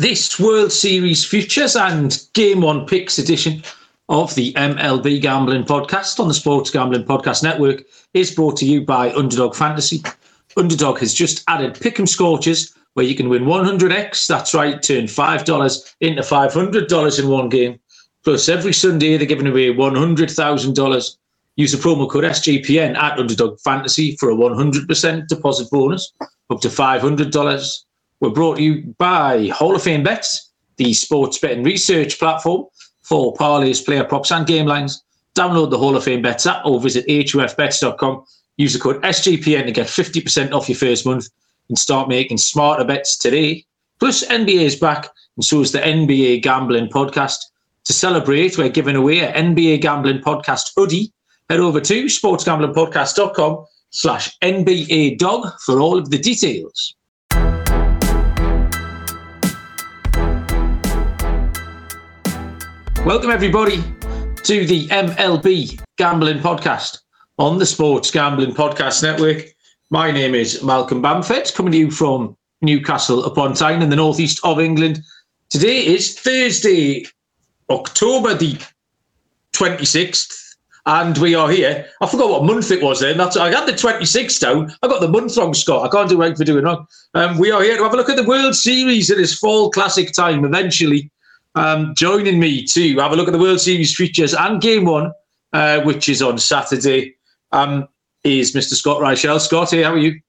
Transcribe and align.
This 0.00 0.40
World 0.40 0.72
Series 0.72 1.26
futures 1.26 1.76
and 1.76 2.18
Game 2.32 2.62
One 2.62 2.86
picks 2.86 3.18
edition 3.18 3.62
of 4.08 4.34
the 4.34 4.54
MLB 4.54 5.20
Gambling 5.20 5.64
Podcast 5.64 6.18
on 6.18 6.26
the 6.26 6.32
Sports 6.32 6.70
Gambling 6.70 7.04
Podcast 7.04 7.42
Network 7.42 7.82
is 8.14 8.34
brought 8.34 8.56
to 8.56 8.64
you 8.64 8.80
by 8.80 9.12
Underdog 9.12 9.54
Fantasy. 9.54 10.02
Underdog 10.56 11.00
has 11.00 11.12
just 11.12 11.44
added 11.48 11.74
Pick'em 11.74 12.08
Scorchers, 12.08 12.74
where 12.94 13.04
you 13.04 13.14
can 13.14 13.28
win 13.28 13.44
100x. 13.44 14.26
That's 14.26 14.54
right, 14.54 14.82
turn 14.82 15.04
$5 15.04 15.94
into 16.00 16.22
$500 16.22 17.18
in 17.18 17.28
one 17.28 17.50
game. 17.50 17.78
Plus, 18.24 18.48
every 18.48 18.72
Sunday 18.72 19.18
they're 19.18 19.26
giving 19.26 19.48
away 19.48 19.66
$100,000. 19.66 21.16
Use 21.56 21.72
the 21.72 21.76
promo 21.76 22.08
code 22.08 22.24
SGPN 22.24 22.96
at 22.96 23.18
Underdog 23.18 23.60
Fantasy 23.60 24.16
for 24.16 24.30
a 24.30 24.34
100% 24.34 25.26
deposit 25.26 25.70
bonus 25.70 26.10
up 26.48 26.62
to 26.62 26.68
$500. 26.68 27.84
We're 28.20 28.30
brought 28.30 28.56
to 28.56 28.62
you 28.62 28.94
by 28.98 29.48
Hall 29.48 29.74
of 29.74 29.82
Fame 29.82 30.02
Bets, 30.02 30.50
the 30.76 30.92
sports 30.92 31.38
betting 31.38 31.64
research 31.64 32.18
platform 32.18 32.66
for 33.02 33.34
parlays, 33.34 33.84
player 33.84 34.04
props, 34.04 34.30
and 34.30 34.46
game 34.46 34.66
lines. 34.66 35.02
Download 35.34 35.70
the 35.70 35.78
Hall 35.78 35.96
of 35.96 36.04
Fame 36.04 36.20
Bets 36.20 36.46
app 36.46 36.66
or 36.66 36.80
visit 36.80 37.06
hofbets.com. 37.06 38.24
Use 38.58 38.74
the 38.74 38.78
code 38.78 39.02
SGPN 39.02 39.64
to 39.64 39.72
get 39.72 39.86
50% 39.86 40.52
off 40.52 40.68
your 40.68 40.76
first 40.76 41.06
month 41.06 41.28
and 41.70 41.78
start 41.78 42.08
making 42.08 42.36
smarter 42.36 42.84
bets 42.84 43.16
today. 43.16 43.64
Plus, 44.00 44.24
NBA 44.26 44.60
is 44.60 44.76
back, 44.76 45.08
and 45.36 45.44
so 45.44 45.62
is 45.62 45.72
the 45.72 45.78
NBA 45.78 46.42
Gambling 46.42 46.88
Podcast. 46.88 47.38
To 47.84 47.92
celebrate, 47.94 48.58
we're 48.58 48.68
giving 48.68 48.96
away 48.96 49.20
an 49.20 49.54
NBA 49.54 49.80
Gambling 49.80 50.20
Podcast 50.20 50.72
hoodie. 50.76 51.10
Head 51.48 51.60
over 51.60 51.80
to 51.80 52.04
sportsgamblingpodcast.com 52.04 53.64
slash 53.90 54.38
NBA 54.40 55.18
dog 55.18 55.58
for 55.64 55.80
all 55.80 55.96
of 55.96 56.10
the 56.10 56.18
details. 56.18 56.94
Welcome, 63.06 63.30
everybody, 63.30 63.82
to 64.44 64.66
the 64.66 64.86
MLB 64.88 65.80
Gambling 65.96 66.40
Podcast 66.40 66.98
on 67.38 67.58
the 67.58 67.64
Sports 67.64 68.10
Gambling 68.10 68.52
Podcast 68.52 69.02
Network. 69.02 69.46
My 69.88 70.10
name 70.10 70.34
is 70.34 70.62
Malcolm 70.62 71.00
Bamford, 71.00 71.50
coming 71.54 71.72
to 71.72 71.78
you 71.78 71.90
from 71.90 72.36
Newcastle 72.60 73.24
upon 73.24 73.54
Tyne 73.54 73.80
in 73.80 73.88
the 73.88 73.96
northeast 73.96 74.38
of 74.44 74.60
England. 74.60 75.00
Today 75.48 75.86
is 75.86 76.20
Thursday, 76.20 77.06
October 77.70 78.34
the 78.34 78.60
26th, 79.54 80.56
and 80.84 81.16
we 81.16 81.34
are 81.34 81.48
here. 81.50 81.86
I 82.02 82.06
forgot 82.06 82.28
what 82.28 82.44
month 82.44 82.70
it 82.70 82.82
was 82.82 83.00
then. 83.00 83.16
That's 83.16 83.36
I 83.38 83.50
had 83.50 83.66
the 83.66 83.72
26th 83.72 84.40
down. 84.40 84.72
I 84.82 84.88
got 84.88 85.00
the 85.00 85.08
month 85.08 85.38
wrong, 85.38 85.54
Scott. 85.54 85.86
I 85.86 85.90
can't 85.90 86.10
do 86.10 86.18
right 86.18 86.36
for 86.36 86.44
doing 86.44 86.64
wrong. 86.64 86.86
Um, 87.14 87.38
we 87.38 87.50
are 87.50 87.62
here 87.62 87.78
to 87.78 87.82
have 87.82 87.94
a 87.94 87.96
look 87.96 88.10
at 88.10 88.16
the 88.16 88.24
World 88.24 88.54
Series 88.54 89.10
at 89.10 89.16
this 89.16 89.38
fall 89.38 89.70
classic 89.70 90.12
time 90.12 90.44
eventually. 90.44 91.10
Um, 91.54 91.94
joining 91.96 92.38
me 92.38 92.64
to 92.64 92.96
have 92.98 93.12
a 93.12 93.16
look 93.16 93.26
at 93.26 93.32
the 93.32 93.38
World 93.38 93.60
Series 93.60 93.94
futures 93.94 94.34
and 94.34 94.60
Game 94.60 94.84
One, 94.84 95.12
uh, 95.52 95.80
which 95.80 96.08
is 96.08 96.22
on 96.22 96.38
Saturday, 96.38 97.16
um, 97.52 97.88
is 98.22 98.54
Mr. 98.54 98.74
Scott 98.74 99.00
Reichel. 99.00 99.40
Scott, 99.40 99.70
hey, 99.70 99.82
how 99.82 99.92
are 99.92 99.98
you? 99.98 100.20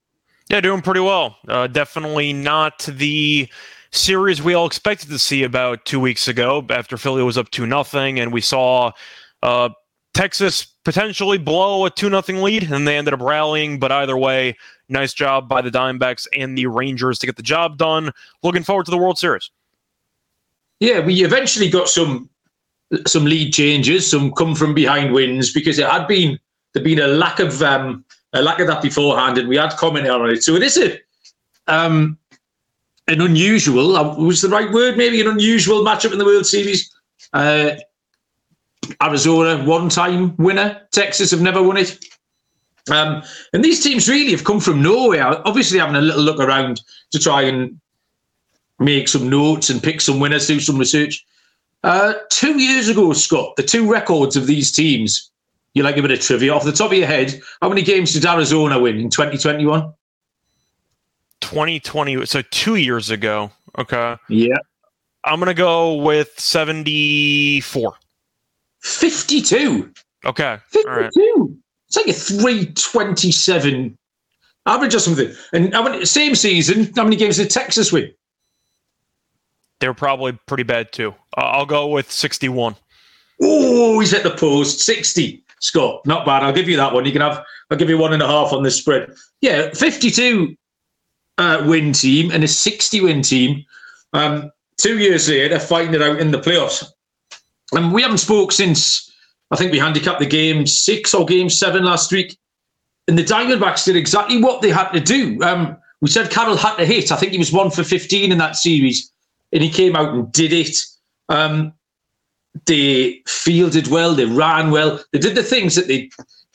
Yeah, 0.50 0.62
doing 0.62 0.82
pretty 0.82 1.00
well. 1.00 1.38
Uh, 1.48 1.68
definitely 1.68 2.34
not 2.34 2.80
the 2.92 3.48
series 3.92 4.42
we 4.42 4.54
all 4.54 4.66
expected 4.66 5.10
to 5.10 5.20
see 5.20 5.44
about 5.44 5.86
two 5.86 6.00
weeks 6.00 6.28
ago 6.28 6.66
after 6.70 6.98
Philly 6.98 7.24
was 7.24 7.38
up 7.38 7.52
two 7.52 7.68
nothing, 7.68 8.20
and 8.20 8.34
we 8.34 8.42
saw 8.42 8.92
uh, 9.44 9.70
Texas 10.14 10.66
potentially 10.84 11.38
blow 11.38 11.86
a 11.86 11.92
two 11.92 12.10
nothing 12.10 12.42
lead, 12.42 12.72
and 12.72 12.88
they 12.88 12.98
ended 12.98 13.14
up 13.14 13.22
rallying. 13.22 13.80
But 13.80 13.92
either 13.92 14.18
way, 14.18 14.58
nice 14.90 15.14
job 15.14 15.48
by 15.48 15.62
the 15.62 15.70
Diamondbacks 15.70 16.28
and 16.36 16.58
the 16.58 16.66
Rangers 16.66 17.20
to 17.20 17.28
get 17.28 17.36
the 17.36 17.44
job 17.44 17.78
done. 17.78 18.12
Looking 18.42 18.64
forward 18.64 18.86
to 18.86 18.92
the 18.92 18.98
World 18.98 19.20
Series. 19.20 19.52
Yeah, 20.82 21.00
we 21.00 21.24
eventually 21.24 21.70
got 21.70 21.88
some 21.88 22.28
some 23.08 23.24
lead 23.24 23.54
changes, 23.54 24.10
some 24.10 24.32
come 24.34 24.56
from 24.56 24.74
behind 24.74 25.14
wins 25.14 25.54
because 25.54 25.78
it 25.80 25.88
had 25.88 26.08
been 26.08 26.40
there'd 26.74 26.84
been 26.84 27.00
a 27.00 27.08
lack 27.08 27.40
of 27.40 27.62
um, 27.62 28.03
a 28.34 28.42
lack 28.42 28.59
of 28.59 28.68
that 28.68 28.81
beforehand, 28.81 29.38
and 29.38 29.47
we 29.47 29.58
had 29.58 29.72
commented 29.78 30.12
on 30.12 30.30
it. 30.31 30.44
So 30.44 30.56
it 30.56 30.64
is 30.64 30.78
a 30.78 30.97
um, 31.68 32.18
an 33.08 33.22
unusual 33.22 33.96
uh, 33.96 34.16
was 34.18 34.42
the 34.42 34.50
right 34.50 34.72
word, 34.72 34.97
maybe 34.97 35.22
an 35.22 35.28
unusual 35.28 35.86
matchup 35.86 36.14
in 36.14 36.18
the 36.18 36.25
World 36.25 36.47
Series. 36.47 36.92
Uh, 37.31 37.75
Arizona 39.03 39.63
one 39.63 39.88
time 39.88 40.36
winner, 40.38 40.81
Texas 40.92 41.30
have 41.30 41.42
never 41.42 41.62
won 41.62 41.78
it. 41.78 42.03
Um, 42.90 43.22
and 43.53 43.63
these 43.63 43.84
teams 43.84 44.09
really 44.09 44.31
have 44.31 44.44
come 44.44 44.59
from 44.59 44.81
nowhere. 44.81 45.48
Obviously, 45.48 45.78
having 45.78 45.96
a 45.96 46.02
little 46.02 46.24
look 46.24 46.40
around 46.40 46.81
to 47.12 47.19
try 47.19 47.44
and 47.44 47.80
make 48.81 49.08
some 49.08 49.30
notes 49.30 49.69
and 49.69 49.81
pick 49.81 50.02
some 50.02 50.19
winners, 50.19 50.47
do 50.47 50.59
some 50.59 50.78
research. 50.78 51.25
Uh, 51.84 52.14
two 52.30 52.59
years 52.59 52.90
ago, 52.90 53.14
Scott, 53.14 53.56
the 53.56 53.64
two 53.64 53.90
records 53.90 54.36
of 54.36 54.47
these 54.47 54.72
teams, 54.72 55.31
you 55.74 55.84
like 55.84 55.97
a 55.97 56.02
bit 56.02 56.12
of 56.12 56.19
trivia 56.19 56.53
off 56.53 56.64
the 56.64 56.72
top 56.72 56.92
of 56.92 56.97
your 56.97 57.08
head. 57.08 57.40
How 57.62 57.69
many 57.69 57.81
games 57.81 58.14
did 58.14 58.25
Arizona 58.25 58.80
win 58.80 59.00
in 59.00 59.09
2021? 59.09 59.94
2020, 61.42 62.25
so 62.25 62.42
two 62.44 62.75
years 62.75 63.09
ago. 63.09 63.52
Okay. 63.78 64.18
Yeah. 64.30 64.58
I'm 65.24 65.40
going 65.40 65.48
to 65.48 65.53
go 65.53 65.96
with 65.96 66.40
74. 66.40 67.94
52. 68.80 69.92
Okay. 70.25 70.58
52. 70.69 70.90
All 70.90 70.96
right. 70.96 71.09
It's 71.88 71.98
like 71.98 72.08
a 72.08 72.13
327 72.13 73.98
average 74.66 74.96
or 74.96 75.00
something. 75.00 75.31
And 75.53 75.74
how 75.74 75.84
many, 75.84 76.06
same 76.06 76.36
season, 76.36 76.92
how 76.96 77.03
many 77.03 77.16
games 77.16 77.38
did 77.38 77.50
Texas 77.50 77.92
win? 77.92 78.12
They 79.81 79.88
were 79.88 79.94
probably 79.94 80.31
pretty 80.46 80.64
bad 80.64 80.94
too. 80.94 81.14
Uh, 81.36 81.42
I'll 81.42 81.66
go 81.66 81.88
with 81.88 82.09
61. 82.09 82.75
Oh, 83.42 84.00
he's 84.00 84.14
at 84.14 84.24
the 84.24 84.30
post. 84.30 84.80
60. 84.81 85.44
Scott, 85.59 86.06
not 86.06 86.25
bad. 86.25 86.44
I'll 86.44 86.53
give 86.53 86.69
you 86.69 86.78
that 86.78 86.94
one. 86.94 87.06
You 87.06 87.12
can 87.12 87.22
have, 87.22 87.44
I'll 87.69 87.78
give 87.78 87.90
you 87.90 87.97
one 87.97 88.14
and 88.14 88.24
a 88.24 88.28
half 88.28 88.53
on 88.53 88.64
this 88.64 88.78
spread. 88.78 89.12
Yeah, 89.42 89.72
52 89.74 90.56
uh, 91.38 91.64
win 91.66 91.94
team 91.94 92.31
and 92.31 92.44
a 92.44 92.47
60 92.47 93.02
win 93.02 93.22
team. 93.22 93.66
Um, 94.14 94.52
two 94.78 95.00
years 95.00 95.28
later, 95.28 95.59
fighting 95.59 95.94
it 95.94 96.02
out 96.02 96.19
in 96.19 96.31
the 96.31 96.40
playoffs. 96.40 96.86
And 97.74 97.92
we 97.92 98.02
haven't 98.02 98.19
spoke 98.19 98.52
since 98.52 99.12
I 99.50 99.56
think 99.56 99.72
we 99.72 99.80
handicapped 99.80 100.19
the 100.19 100.25
game 100.25 100.68
six 100.68 101.13
or 101.13 101.25
game 101.25 101.50
seven 101.50 101.84
last 101.84 102.12
week. 102.12 102.38
And 103.08 103.18
the 103.18 103.24
Diamondbacks 103.24 103.86
did 103.86 103.96
exactly 103.96 104.42
what 104.42 104.62
they 104.62 104.69
had 104.69 104.92
to 104.92 105.00
do. 105.00 105.42
Um, 105.42 105.75
we 106.02 106.09
said 106.09 106.30
Carroll 106.30 106.58
had 106.58 106.75
to 106.75 106.86
hit. 106.86 107.12
I 107.12 107.16
think 107.16 107.31
he 107.31 107.38
was 107.38 107.52
one 107.52 107.72
for 107.72 107.84
15 107.84 108.31
in 108.31 108.38
that 108.38 108.56
series 108.56 109.12
and 109.51 109.63
he 109.63 109.69
came 109.69 109.95
out 109.95 110.13
and 110.13 110.31
did 110.31 110.53
it. 110.53 110.75
Um, 111.29 111.73
they 112.66 113.22
fielded 113.28 113.88
well, 113.88 114.13
they 114.13 114.25
ran 114.25 114.72
well, 114.72 115.03
they 115.12 115.19
did 115.19 115.35
the 115.35 115.44
things 115.44 115.75
that 115.75 115.88
they 115.88 116.09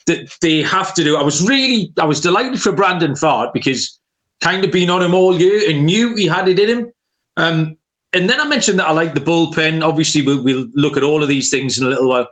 that 0.05 0.35
they 0.41 0.61
have 0.61 0.93
to 0.93 1.03
do. 1.03 1.17
I 1.17 1.23
was 1.23 1.45
really, 1.47 1.91
I 1.99 2.05
was 2.05 2.21
delighted 2.21 2.61
for 2.61 2.71
Brandon 2.71 3.11
Pfaadt 3.11 3.51
because 3.53 3.99
kind 4.39 4.63
of 4.63 4.71
been 4.71 4.89
on 4.89 5.03
him 5.03 5.13
all 5.13 5.39
year 5.39 5.69
and 5.69 5.85
knew 5.85 6.15
he 6.15 6.27
had 6.27 6.47
it 6.47 6.59
in 6.59 6.69
him. 6.69 6.91
Um, 7.35 7.77
and 8.13 8.29
then 8.29 8.39
I 8.39 8.47
mentioned 8.47 8.79
that 8.79 8.87
I 8.87 8.91
like 8.91 9.13
the 9.13 9.19
bullpen. 9.19 9.83
Obviously, 9.83 10.21
we'll, 10.21 10.43
we'll, 10.43 10.67
look 10.73 10.95
at 10.95 11.03
all 11.03 11.21
of 11.21 11.29
these 11.29 11.49
things 11.49 11.77
in 11.77 11.85
a 11.85 11.89
little 11.89 12.07
while. 12.07 12.27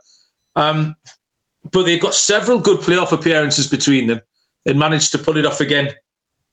Um, 0.56 0.96
but 1.72 1.84
they've 1.84 2.02
got 2.02 2.14
several 2.14 2.60
good 2.60 2.80
playoff 2.80 3.12
appearances 3.12 3.68
between 3.68 4.08
them 4.08 4.22
and 4.66 4.80
managed 4.80 5.12
to 5.12 5.18
pull 5.18 5.38
it 5.38 5.46
off 5.46 5.60
again 5.60 5.94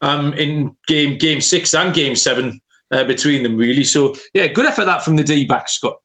um, 0.01 0.33
in 0.35 0.77
game 0.89 1.19
game 1.19 1.41
six 1.41 1.75
and 1.75 1.95
game 1.95 2.17
seven 2.17 2.61
uh, 2.93 3.05
between 3.05 3.43
them, 3.43 3.57
really. 3.57 3.85
So, 3.85 4.15
yeah, 4.35 4.47
good 4.47 4.67
effort 4.67 4.85
that 4.85 5.05
from 5.05 5.17
the 5.17 5.25
D 5.25 5.45
back, 5.45 5.69
Scott. 5.69 5.99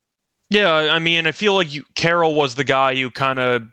Yeah, 0.50 0.74
I 0.74 1.00
mean, 1.00 1.28
I 1.28 1.34
feel 1.34 1.56
like 1.56 1.74
you, 1.74 1.84
Carroll 1.96 2.34
was 2.34 2.56
the 2.56 2.64
guy 2.64 2.96
who 2.96 3.12
kind 3.12 3.38
of 3.38 3.64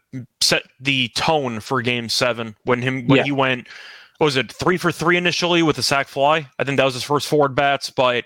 set 0.41 0.65
the 0.81 1.09
tone 1.15 1.61
for 1.61 1.81
Game 1.83 2.09
Seven 2.09 2.57
when 2.65 2.83
him 2.83 3.07
when 3.07 3.19
yeah. 3.19 3.25
he 3.25 3.33
went. 3.33 3.69
was 4.19 4.37
it 4.37 4.51
three 4.51 4.77
for 4.77 4.91
three 4.91 5.17
initially 5.17 5.63
with 5.63 5.79
a 5.79 5.83
sac 5.83 6.09
fly? 6.09 6.49
I 6.59 6.65
think 6.65 6.79
that 6.79 6.85
was 6.85 6.95
his 6.95 7.05
first 7.05 7.29
four 7.29 7.49
bats, 7.49 7.91
but 7.91 8.25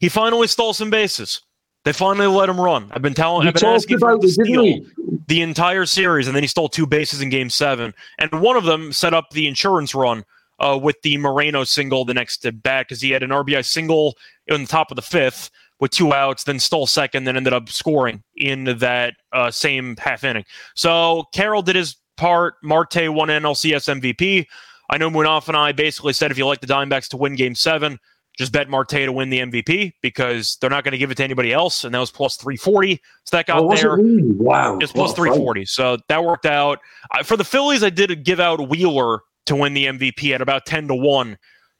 he 0.00 0.08
finally 0.08 0.48
stole 0.48 0.74
some 0.74 0.90
bases. 0.90 1.40
They 1.84 1.92
finally 1.92 2.26
let 2.26 2.48
him 2.48 2.60
run. 2.60 2.90
I've 2.92 3.02
been 3.02 3.14
telling, 3.14 3.46
I've 3.46 3.54
been 3.54 3.64
asking 3.66 3.98
the 3.98 4.28
steal 4.28 4.80
the 5.28 5.42
entire 5.42 5.86
series, 5.86 6.26
and 6.26 6.34
then 6.34 6.42
he 6.42 6.48
stole 6.48 6.68
two 6.68 6.86
bases 6.86 7.20
in 7.20 7.28
Game 7.28 7.50
Seven, 7.50 7.94
and 8.18 8.32
one 8.40 8.56
of 8.56 8.64
them 8.64 8.92
set 8.92 9.14
up 9.14 9.30
the 9.30 9.46
insurance 9.46 9.94
run 9.94 10.24
uh, 10.58 10.78
with 10.80 11.00
the 11.02 11.16
Moreno 11.16 11.64
single 11.64 12.04
the 12.04 12.14
next 12.14 12.38
to 12.38 12.52
bat 12.52 12.86
because 12.86 13.00
he 13.00 13.10
had 13.10 13.22
an 13.22 13.30
RBI 13.30 13.64
single 13.64 14.16
in 14.46 14.62
the 14.62 14.68
top 14.68 14.90
of 14.90 14.96
the 14.96 15.02
fifth 15.02 15.50
with 15.80 15.90
two 15.90 16.12
outs, 16.12 16.44
then 16.44 16.58
stole 16.58 16.86
second, 16.86 17.24
then 17.24 17.36
ended 17.36 17.52
up 17.52 17.68
scoring 17.68 18.22
in 18.36 18.64
that 18.78 19.14
uh, 19.32 19.50
same 19.50 19.96
half 19.96 20.24
inning. 20.24 20.44
So 20.74 21.24
Carroll 21.32 21.62
did 21.62 21.76
his 21.76 21.96
part. 22.16 22.54
Marte 22.62 23.12
won 23.12 23.28
NLCS 23.28 24.00
MVP. 24.00 24.46
I 24.90 24.98
know 24.98 25.10
Munaf 25.10 25.48
and 25.48 25.56
I 25.56 25.72
basically 25.72 26.12
said 26.12 26.30
if 26.30 26.38
you 26.38 26.46
like 26.46 26.60
the 26.60 26.66
Diamondbacks 26.66 27.08
to 27.08 27.16
win 27.16 27.34
Game 27.34 27.54
Seven, 27.54 27.98
just 28.36 28.52
bet 28.52 28.68
Marte 28.68 28.90
to 28.90 29.12
win 29.12 29.30
the 29.30 29.40
MVP 29.40 29.92
because 30.00 30.56
they're 30.60 30.70
not 30.70 30.84
going 30.84 30.92
to 30.92 30.98
give 30.98 31.10
it 31.10 31.16
to 31.16 31.24
anybody 31.24 31.52
else, 31.52 31.84
and 31.84 31.94
that 31.94 32.00
was 32.00 32.10
plus 32.10 32.36
three 32.36 32.56
forty. 32.56 33.00
So 33.24 33.36
that 33.36 33.46
got 33.46 33.62
oh, 33.62 33.74
there. 33.74 33.96
Wow, 34.00 34.78
it's 34.78 34.92
plus 34.92 35.12
three 35.14 35.30
forty. 35.30 35.64
So 35.64 35.98
that 36.08 36.24
worked 36.24 36.46
out. 36.46 36.80
Uh, 37.10 37.22
for 37.22 37.36
the 37.36 37.44
Phillies, 37.44 37.82
I 37.82 37.90
did 37.90 38.24
give 38.24 38.40
out 38.40 38.68
Wheeler 38.68 39.20
to 39.46 39.56
win 39.56 39.74
the 39.74 39.86
MVP 39.86 40.34
at 40.34 40.40
about 40.40 40.66
10 40.66 40.88
to 40.88 40.94
1 40.94 41.38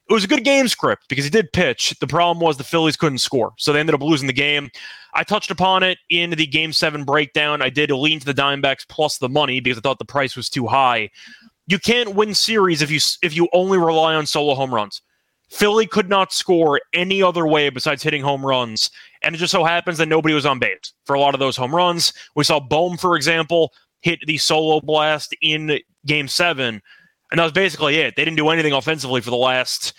it 0.08 0.12
was 0.12 0.24
a 0.24 0.28
good 0.28 0.44
game 0.44 0.68
script 0.68 1.08
because 1.08 1.24
he 1.24 1.30
did 1.30 1.52
pitch. 1.52 1.94
The 2.00 2.06
problem 2.06 2.38
was 2.40 2.56
the 2.56 2.64
Phillies 2.64 2.96
couldn't 2.96 3.18
score, 3.18 3.54
so 3.56 3.72
they 3.72 3.80
ended 3.80 3.94
up 3.94 4.02
losing 4.02 4.26
the 4.26 4.34
game. 4.34 4.70
I 5.14 5.24
touched 5.24 5.50
upon 5.50 5.82
it 5.82 5.98
in 6.10 6.30
the 6.30 6.46
Game 6.46 6.72
Seven 6.72 7.04
breakdown. 7.04 7.62
I 7.62 7.70
did 7.70 7.90
lean 7.90 8.20
to 8.20 8.26
the 8.26 8.34
Diamondbacks 8.34 8.86
plus 8.86 9.18
the 9.18 9.28
money 9.28 9.60
because 9.60 9.78
I 9.78 9.80
thought 9.80 9.98
the 9.98 10.04
price 10.04 10.36
was 10.36 10.50
too 10.50 10.66
high. 10.66 11.10
You 11.66 11.78
can't 11.78 12.14
win 12.14 12.34
series 12.34 12.82
if 12.82 12.90
you 12.90 13.00
if 13.22 13.34
you 13.34 13.48
only 13.54 13.78
rely 13.78 14.14
on 14.14 14.26
solo 14.26 14.54
home 14.54 14.74
runs. 14.74 15.00
Philly 15.50 15.86
could 15.86 16.08
not 16.08 16.32
score 16.32 16.80
any 16.92 17.22
other 17.22 17.46
way 17.46 17.70
besides 17.70 18.02
hitting 18.02 18.22
home 18.22 18.44
runs, 18.44 18.90
and 19.22 19.34
it 19.34 19.38
just 19.38 19.52
so 19.52 19.64
happens 19.64 19.96
that 19.98 20.08
nobody 20.08 20.34
was 20.34 20.44
on 20.44 20.58
base 20.58 20.92
for 21.04 21.14
a 21.14 21.20
lot 21.20 21.32
of 21.32 21.40
those 21.40 21.56
home 21.56 21.74
runs. 21.74 22.12
We 22.34 22.44
saw 22.44 22.60
Bohm, 22.60 22.98
for 22.98 23.16
example, 23.16 23.72
hit 24.02 24.18
the 24.26 24.36
solo 24.36 24.80
blast 24.80 25.34
in 25.40 25.78
Game 26.04 26.28
Seven 26.28 26.82
and 27.30 27.38
that 27.38 27.44
was 27.44 27.52
basically 27.52 27.96
it. 27.96 28.14
They 28.16 28.24
didn't 28.24 28.36
do 28.36 28.48
anything 28.48 28.72
offensively 28.72 29.20
for 29.20 29.30
the 29.30 29.36
last, 29.36 29.92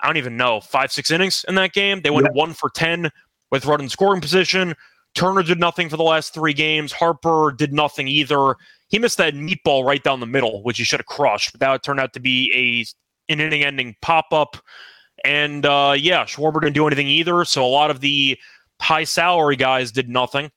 I 0.00 0.06
don't 0.06 0.16
even 0.16 0.36
know, 0.36 0.60
five, 0.60 0.92
six 0.92 1.10
innings 1.10 1.44
in 1.48 1.54
that 1.56 1.72
game. 1.72 2.02
They 2.02 2.10
went 2.10 2.32
one 2.32 2.52
for 2.52 2.70
10 2.70 3.10
with 3.50 3.66
run 3.66 3.80
in 3.80 3.88
scoring 3.88 4.20
position. 4.20 4.74
Turner 5.14 5.42
did 5.42 5.58
nothing 5.58 5.88
for 5.88 5.96
the 5.96 6.02
last 6.02 6.34
three 6.34 6.52
games. 6.52 6.92
Harper 6.92 7.54
did 7.56 7.72
nothing 7.72 8.06
either. 8.06 8.54
He 8.88 8.98
missed 8.98 9.16
that 9.16 9.34
meatball 9.34 9.84
right 9.84 10.02
down 10.02 10.20
the 10.20 10.26
middle, 10.26 10.62
which 10.62 10.78
he 10.78 10.84
should 10.84 11.00
have 11.00 11.06
crushed. 11.06 11.52
But 11.52 11.60
that 11.60 11.82
turned 11.82 12.00
out 12.00 12.12
to 12.12 12.20
be 12.20 12.52
a 12.54 13.32
an 13.32 13.40
inning 13.40 13.64
ending 13.64 13.96
pop 14.02 14.26
up. 14.30 14.56
And 15.24 15.64
uh, 15.64 15.94
yeah, 15.96 16.24
Schwarber 16.24 16.60
didn't 16.60 16.74
do 16.74 16.86
anything 16.86 17.08
either. 17.08 17.44
So 17.44 17.64
a 17.64 17.66
lot 17.66 17.90
of 17.90 18.00
the 18.00 18.38
high 18.80 19.04
salary 19.04 19.56
guys 19.56 19.90
did 19.90 20.08
nothing. 20.08 20.50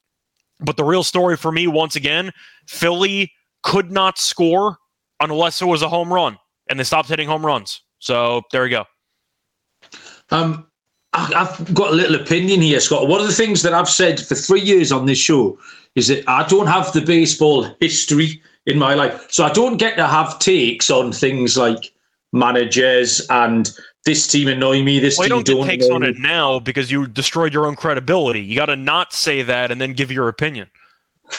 But 0.59 0.75
the 0.75 0.83
real 0.83 1.03
story 1.03 1.37
for 1.37 1.51
me, 1.51 1.67
once 1.67 1.95
again, 1.95 2.31
Philly 2.67 3.31
could 3.63 3.91
not 3.91 4.17
score 4.17 4.77
unless 5.19 5.61
it 5.61 5.65
was 5.65 5.81
a 5.81 5.89
home 5.89 6.11
run, 6.13 6.37
and 6.69 6.79
they 6.79 6.83
stopped 6.83 7.09
hitting 7.09 7.27
home 7.27 7.45
runs. 7.45 7.81
So 7.99 8.41
there 8.51 8.65
you 8.65 8.71
go. 8.71 8.85
Um, 10.31 10.67
I've 11.13 11.73
got 11.73 11.91
a 11.91 11.95
little 11.95 12.15
opinion 12.15 12.61
here, 12.61 12.79
Scott. 12.79 13.07
One 13.07 13.19
of 13.19 13.27
the 13.27 13.33
things 13.33 13.63
that 13.63 13.73
I've 13.73 13.89
said 13.89 14.19
for 14.19 14.35
three 14.35 14.61
years 14.61 14.91
on 14.91 15.05
this 15.05 15.17
show 15.17 15.57
is 15.95 16.07
that 16.07 16.23
I 16.29 16.47
don't 16.47 16.67
have 16.67 16.93
the 16.93 17.01
baseball 17.01 17.63
history 17.79 18.41
in 18.67 18.77
my 18.77 18.93
life. 18.93 19.25
So 19.31 19.43
I 19.43 19.51
don't 19.51 19.77
get 19.77 19.97
to 19.97 20.05
have 20.05 20.37
takes 20.39 20.89
on 20.89 21.11
things 21.11 21.57
like 21.57 21.91
managers 22.31 23.25
and 23.29 23.71
this 24.05 24.27
team 24.27 24.47
annoy 24.47 24.83
me, 24.83 24.99
this 24.99 25.17
well, 25.17 25.27
team 25.27 25.43
don't, 25.43 25.47
don't 25.47 25.67
takes 25.67 25.89
on 25.89 26.03
it 26.03 26.17
now 26.17 26.59
because 26.59 26.91
you 26.91 27.07
destroyed 27.07 27.53
your 27.53 27.65
own 27.65 27.75
credibility. 27.75 28.41
You 28.41 28.55
got 28.55 28.67
to 28.67 28.75
not 28.75 29.13
say 29.13 29.41
that 29.41 29.71
and 29.71 29.81
then 29.81 29.93
give 29.93 30.11
your 30.11 30.27
opinion. 30.27 30.69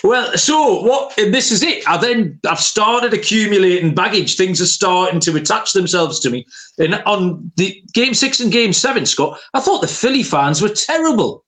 Well, 0.05 0.37
so 0.37 0.83
what? 0.83 1.17
this 1.17 1.51
is 1.51 1.63
it. 1.63 1.87
I 1.89 1.97
then 1.97 2.39
I've 2.49 2.61
started 2.61 3.13
accumulating 3.13 3.95
baggage. 3.95 4.37
Things 4.37 4.61
are 4.61 4.67
starting 4.67 5.21
to 5.21 5.37
attach 5.37 5.73
themselves 5.73 6.21
to 6.21 6.31
me. 6.31 6.47
And 6.79 6.95
on 7.07 7.51
the 7.57 7.83
game 7.93 8.15
six 8.15 8.41
and 8.41 8.53
game 8.53 8.73
seven, 8.73 9.05
Scott, 9.07 9.41
I 9.55 9.61
thought 9.61 9.81
the 9.81 9.89
Philly 9.89 10.23
fans 10.23 10.63
were 10.63 10.69
terrible. 10.69 11.45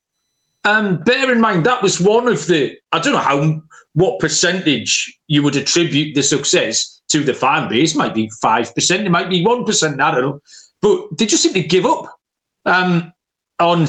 Um, 0.64 1.02
bear 1.02 1.32
in 1.32 1.40
mind 1.40 1.66
that 1.66 1.82
was 1.82 2.00
one 2.00 2.28
of 2.28 2.46
the. 2.46 2.76
I 2.92 2.98
don't 3.00 3.12
know 3.12 3.18
how 3.18 3.62
what 3.94 4.20
percentage 4.20 5.18
you 5.26 5.42
would 5.42 5.56
attribute 5.56 6.14
the 6.14 6.22
success 6.22 7.00
to 7.08 7.22
the 7.22 7.34
fan 7.34 7.68
base. 7.68 7.94
It 7.94 7.98
might 7.98 8.14
be 8.14 8.30
five 8.40 8.74
percent. 8.74 9.06
It 9.06 9.10
might 9.10 9.30
be 9.30 9.44
one 9.44 9.64
percent. 9.64 10.00
I 10.00 10.12
don't 10.12 10.22
know. 10.22 10.40
But 10.80 11.18
they 11.18 11.26
just 11.26 11.42
simply 11.42 11.62
give 11.62 11.86
up. 11.86 12.06
Um, 12.64 13.12
on 13.58 13.86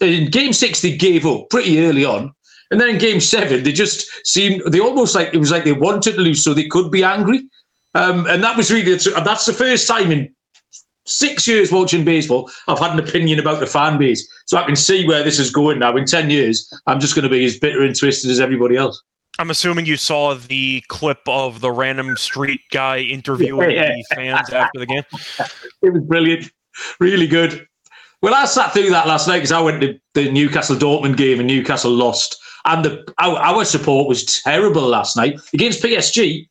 in 0.00 0.30
game 0.30 0.52
six, 0.52 0.80
they 0.82 0.96
gave 0.96 1.26
up 1.26 1.50
pretty 1.50 1.80
early 1.80 2.04
on 2.04 2.32
and 2.70 2.80
then 2.80 2.90
in 2.90 2.98
game 2.98 3.20
seven, 3.20 3.62
they 3.62 3.72
just 3.72 4.08
seemed, 4.26 4.62
they 4.66 4.80
almost 4.80 5.14
like, 5.14 5.34
it 5.34 5.38
was 5.38 5.50
like 5.50 5.64
they 5.64 5.72
wanted 5.72 6.14
to 6.14 6.20
lose 6.20 6.44
so 6.44 6.54
they 6.54 6.66
could 6.66 6.90
be 6.90 7.02
angry. 7.02 7.42
Um, 7.94 8.26
and 8.26 8.42
that 8.44 8.56
was 8.56 8.70
really, 8.70 8.94
that's 8.94 9.44
the 9.44 9.52
first 9.52 9.88
time 9.88 10.12
in 10.12 10.32
six 11.06 11.46
years 11.46 11.72
watching 11.72 12.04
baseball, 12.04 12.50
I've 12.68 12.78
had 12.78 12.92
an 12.92 13.00
opinion 13.00 13.38
about 13.38 13.60
the 13.60 13.66
fan 13.66 13.98
base. 13.98 14.28
So 14.46 14.56
I 14.56 14.64
can 14.64 14.76
see 14.76 15.06
where 15.06 15.22
this 15.22 15.38
is 15.38 15.50
going 15.50 15.80
now. 15.80 15.96
In 15.96 16.06
10 16.06 16.30
years, 16.30 16.72
I'm 16.86 17.00
just 17.00 17.14
going 17.14 17.24
to 17.24 17.28
be 17.28 17.44
as 17.44 17.58
bitter 17.58 17.82
and 17.82 17.98
twisted 17.98 18.30
as 18.30 18.40
everybody 18.40 18.76
else. 18.76 19.02
I'm 19.38 19.50
assuming 19.50 19.86
you 19.86 19.96
saw 19.96 20.34
the 20.34 20.82
clip 20.88 21.20
of 21.26 21.60
the 21.60 21.70
random 21.70 22.16
street 22.16 22.60
guy 22.72 22.98
interviewing 22.98 23.70
yeah, 23.70 23.88
yeah. 23.88 23.94
the 23.94 24.14
fans 24.14 24.50
after 24.50 24.78
the 24.78 24.86
game. 24.86 25.02
It 25.82 25.94
was 25.94 26.02
brilliant. 26.02 26.50
Really 26.98 27.26
good. 27.26 27.66
Well, 28.22 28.34
I 28.34 28.44
sat 28.44 28.74
through 28.74 28.90
that 28.90 29.06
last 29.06 29.26
night 29.26 29.38
because 29.38 29.52
I 29.52 29.62
went 29.62 29.80
to 29.80 29.98
the 30.12 30.30
Newcastle 30.30 30.76
Dortmund 30.76 31.16
game 31.16 31.38
and 31.38 31.46
Newcastle 31.46 31.90
lost. 31.90 32.36
And 32.64 32.84
the 32.84 33.14
our, 33.18 33.36
our 33.38 33.64
support 33.64 34.08
was 34.08 34.24
terrible 34.42 34.82
last 34.82 35.16
night 35.16 35.40
against 35.52 35.82
PSG. 35.82 36.48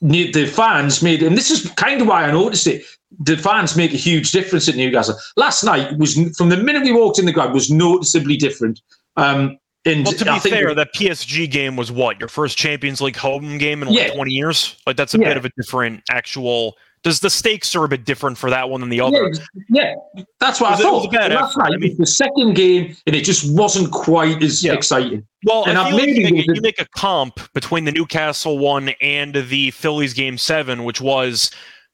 The 0.00 0.46
fans 0.46 1.02
made, 1.02 1.22
and 1.22 1.36
this 1.36 1.50
is 1.50 1.70
kind 1.72 2.02
of 2.02 2.08
why 2.08 2.24
I 2.24 2.30
noticed 2.30 2.66
it. 2.66 2.84
The 3.20 3.36
fans 3.36 3.76
make 3.76 3.94
a 3.94 3.96
huge 3.96 4.32
difference 4.32 4.68
at 4.68 4.76
Newcastle. 4.76 5.16
Last 5.36 5.62
night 5.64 5.96
was 5.98 6.14
from 6.36 6.48
the 6.48 6.56
minute 6.56 6.82
we 6.82 6.92
walked 6.92 7.18
in 7.18 7.26
the 7.26 7.32
ground 7.32 7.54
was 7.54 7.70
noticeably 7.70 8.36
different. 8.36 8.80
Um, 9.16 9.58
and 9.86 10.04
well, 10.04 10.14
to 10.14 10.24
be 10.24 10.38
fair, 10.50 10.74
that 10.74 10.94
PSG 10.94 11.50
game 11.50 11.76
was 11.76 11.92
what 11.92 12.18
your 12.18 12.28
first 12.28 12.56
Champions 12.56 13.00
League 13.00 13.16
home 13.16 13.58
game 13.58 13.82
in 13.82 13.88
like 13.88 14.08
yeah. 14.08 14.14
20 14.14 14.32
years. 14.32 14.76
Like 14.86 14.96
that's 14.96 15.14
a 15.14 15.18
yeah. 15.18 15.28
bit 15.28 15.36
of 15.36 15.44
a 15.44 15.50
different 15.56 16.02
actual 16.10 16.74
does 17.04 17.20
the 17.20 17.28
stakes 17.28 17.76
are 17.76 17.84
a 17.84 17.88
bit 17.88 18.06
different 18.06 18.38
for 18.38 18.48
that 18.48 18.70
one 18.70 18.80
than 18.80 18.88
the 18.88 19.00
other? 19.00 19.30
Yeah, 19.68 19.94
yeah. 20.16 20.24
that's 20.40 20.58
what 20.58 20.72
I 20.72 20.76
thought. 20.82 21.12
Last 21.12 21.56
night, 21.56 21.72
I 21.74 21.76
mean, 21.76 21.96
the 21.98 22.06
second 22.06 22.54
game, 22.54 22.96
and 23.06 23.14
it 23.14 23.24
just 23.24 23.54
wasn't 23.54 23.92
quite 23.92 24.42
as 24.42 24.64
yeah. 24.64 24.72
exciting. 24.72 25.24
Well, 25.44 25.66
and 25.66 25.76
I 25.76 25.90
feel 25.90 25.98
like 25.98 26.08
you, 26.08 26.34
make, 26.34 26.46
you 26.46 26.62
make 26.62 26.80
a 26.80 26.86
comp 26.96 27.38
between 27.52 27.84
the 27.84 27.92
Newcastle 27.92 28.58
one 28.58 28.88
and 29.02 29.34
the 29.34 29.70
Phillies 29.72 30.14
game 30.14 30.38
seven, 30.38 30.84
which 30.84 31.02
was 31.02 31.50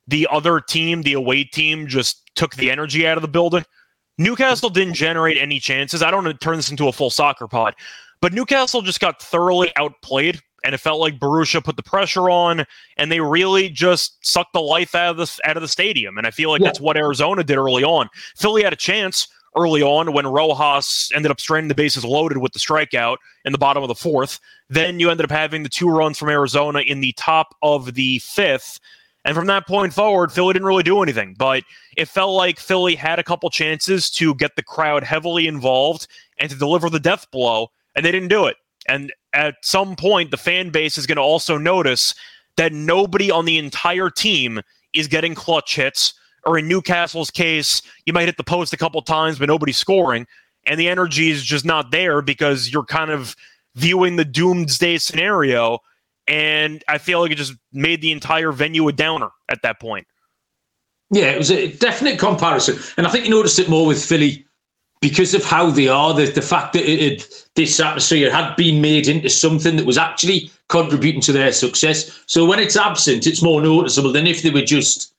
the 0.07 0.29
other 0.31 0.61
team, 0.61 1.03
the 1.03 1.15
away 1.15 1.43
team, 1.43 1.89
just 1.89 2.31
took 2.37 2.55
the 2.55 2.71
energy 2.71 3.05
out 3.05 3.19
of 3.19 3.23
the 3.23 3.29
building. 3.29 3.65
Newcastle 4.17 4.71
didn't 4.71 4.95
generate 4.95 5.39
any 5.39 5.59
chances. 5.59 6.03
I 6.03 6.13
don't 6.13 6.25
want 6.25 6.41
to 6.41 6.45
turn 6.45 6.57
this 6.57 6.71
into 6.71 6.87
a 6.87 6.93
full 6.93 7.11
soccer 7.11 7.49
pod, 7.49 7.75
but 8.21 8.33
Newcastle 8.33 8.81
just 8.81 9.01
got 9.01 9.21
thoroughly 9.21 9.73
outplayed 9.75 10.41
and 10.65 10.75
it 10.75 10.79
felt 10.79 11.01
like 11.01 11.19
Borussia 11.19 11.63
put 11.63 11.77
the 11.77 11.83
pressure 11.83 12.31
on, 12.31 12.65
and 12.97 13.11
they 13.11 13.21
really 13.21 13.69
just 13.69 14.25
sucked 14.27 14.53
the 14.53 14.61
life 14.61 14.95
out 14.95 15.11
of 15.11 15.17
the 15.17 15.41
out 15.45 15.57
of 15.57 15.63
the 15.63 15.69
stadium. 15.69 16.19
And 16.19 16.27
I 16.27 16.31
feel 16.31 16.51
like 16.51 16.61
yeah. 16.61 16.69
that's 16.69 16.81
what 16.81 16.97
Arizona 16.97 17.45
did 17.45 17.57
early 17.57 17.85
on. 17.85 18.09
Philly 18.37 18.63
had 18.63 18.73
a 18.73 18.77
chance 18.77 19.29
early 19.57 19.83
on 19.83 20.13
when 20.13 20.27
Rojas 20.27 21.11
ended 21.15 21.31
up 21.31 21.41
straining 21.41 21.69
the 21.69 21.75
bases 21.75 22.05
loaded 22.05 22.39
with 22.39 22.53
the 22.53 22.59
strikeout 22.59 23.17
in 23.45 23.53
the 23.53 23.59
bottom 23.59 23.83
of 23.83 23.89
the 23.89 23.95
fourth. 23.95 24.39
Then 24.69 25.01
you 25.01 25.11
ended 25.11 25.25
up 25.25 25.31
having 25.31 25.63
the 25.63 25.69
two 25.69 25.89
runs 25.89 26.19
from 26.19 26.29
Arizona 26.29 26.81
in 26.81 27.01
the 27.01 27.13
top 27.13 27.55
of 27.63 27.95
the 27.95 28.21
fifth. 28.21 28.79
And 29.25 29.35
from 29.35 29.49
that 29.49 29.67
point 29.67 29.93
forward, 29.93 30.33
Philly 30.33 30.53
didn't 30.53 30.67
really 30.67 30.83
do 30.83 31.03
anything. 31.03 31.35
But 31.39 31.65
it 31.97 32.09
felt 32.09 32.35
like 32.35 32.59
Philly 32.59 32.95
had 32.95 33.19
a 33.19 33.25
couple 33.25 33.51
chances 33.51 34.09
to 34.13 34.35
get 34.37 34.57
the 34.57 34.63
crowd 34.63 35.03
heavily 35.03 35.47
involved 35.47 36.07
and 36.39 36.49
to 36.51 36.57
deliver 36.57 36.89
the 36.89 37.01
death 37.01 37.31
blow, 37.31 37.69
and 37.95 38.05
they 38.05 38.13
didn't 38.13 38.29
do 38.29 38.47
it. 38.47 38.57
And 38.91 39.13
at 39.33 39.55
some 39.63 39.95
point, 39.95 40.33
the 40.33 40.37
fan 40.37 40.71
base 40.71 40.99
is 40.99 41.07
going 41.07 41.17
to 41.17 41.23
also 41.23 41.57
notice 41.57 42.13
that 42.57 42.73
nobody 42.73 43.31
on 43.31 43.45
the 43.45 43.57
entire 43.57 44.11
team 44.11 44.61
is 44.93 45.07
getting 45.07 45.37
clutch 45.37 45.77
hits. 45.77 46.13
Or 46.45 46.59
in 46.59 46.67
Newcastle's 46.67 47.31
case, 47.31 47.83
you 48.05 48.13
might 48.13 48.27
hit 48.27 48.37
the 48.37 48.45
post 48.45 48.73
a 48.73 48.77
couple 48.77 49.01
times, 49.03 49.39
but 49.39 49.47
nobody's 49.47 49.77
scoring. 49.77 50.27
And 50.67 50.81
the 50.81 50.89
energy 50.89 51.31
is 51.31 51.45
just 51.45 51.65
not 51.65 51.93
there 51.93 52.21
because 52.21 52.73
you're 52.73 52.85
kind 52.85 53.11
of 53.11 53.37
viewing 53.77 54.17
the 54.17 54.25
doomsday 54.25 54.99
scenario. 54.99 55.79
And 56.27 56.83
I 56.89 56.99
feel 56.99 57.21
like 57.21 57.31
it 57.31 57.37
just 57.37 57.55
made 57.73 58.03
the 58.03 58.11
entire 58.11 58.51
venue 58.51 58.89
a 58.89 58.93
downer 58.93 59.31
at 59.49 59.63
that 59.63 59.81
point. 59.81 60.09
Yeah, 61.11 61.31
it 61.31 61.39
was 61.39 61.51
a 61.51 61.73
definite 61.73 62.19
comparison. 62.19 62.79
And 62.97 63.07
I 63.07 63.11
think 63.11 63.25
you 63.25 63.31
noticed 63.31 63.59
it 63.59 63.69
more 63.69 63.87
with 63.87 64.05
Philly 64.05 64.47
because 65.01 65.35
of 65.35 65.45
how 65.45 65.71
they 65.71 65.89
are, 65.89 66.13
the, 66.15 66.27
the 66.27 66.43
fact 66.43 66.75
that 66.75 66.85
it, 66.85 67.01
it, 67.01 67.49
this 67.57 67.81
atmosphere 67.81 68.31
had 68.31 68.55
been 68.57 68.81
made 68.81 69.09
into 69.09 69.31
something 69.31 69.77
that 69.77 69.87
was 69.87 69.99
actually 69.99 70.51
contributing 70.69 71.21
to 71.23 71.33
their 71.33 71.53
success. 71.53 72.21
So 72.27 72.45
when 72.45 72.59
it's 72.59 72.77
absent, 72.77 73.27
it's 73.27 73.43
more 73.43 73.63
noticeable 73.63 74.13
than 74.13 74.27
if 74.27 74.43
they 74.43 74.51
were 74.51 74.63
just 74.63 75.15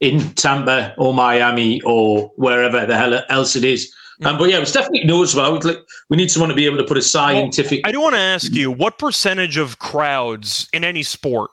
in 0.00 0.32
Tampa 0.34 0.94
or 0.98 1.14
Miami 1.14 1.80
or 1.82 2.32
wherever 2.36 2.86
the 2.86 2.96
hell 2.96 3.22
else 3.28 3.56
it 3.56 3.64
is. 3.64 3.94
Um, 4.24 4.38
but 4.38 4.48
yeah, 4.48 4.58
it's 4.58 4.72
definitely 4.72 5.04
noticeable. 5.04 5.60
Like, 5.60 5.76
we 6.08 6.16
need 6.16 6.30
someone 6.30 6.48
to 6.48 6.54
be 6.54 6.64
able 6.64 6.78
to 6.78 6.84
put 6.84 6.96
a 6.96 7.02
scientific. 7.02 7.84
Well, 7.84 7.90
I 7.90 7.92
do 7.92 8.00
want 8.00 8.14
to 8.14 8.20
ask 8.20 8.52
you 8.52 8.70
what 8.70 8.98
percentage 8.98 9.58
of 9.58 9.78
crowds 9.78 10.68
in 10.72 10.84
any 10.84 11.02
sport 11.02 11.50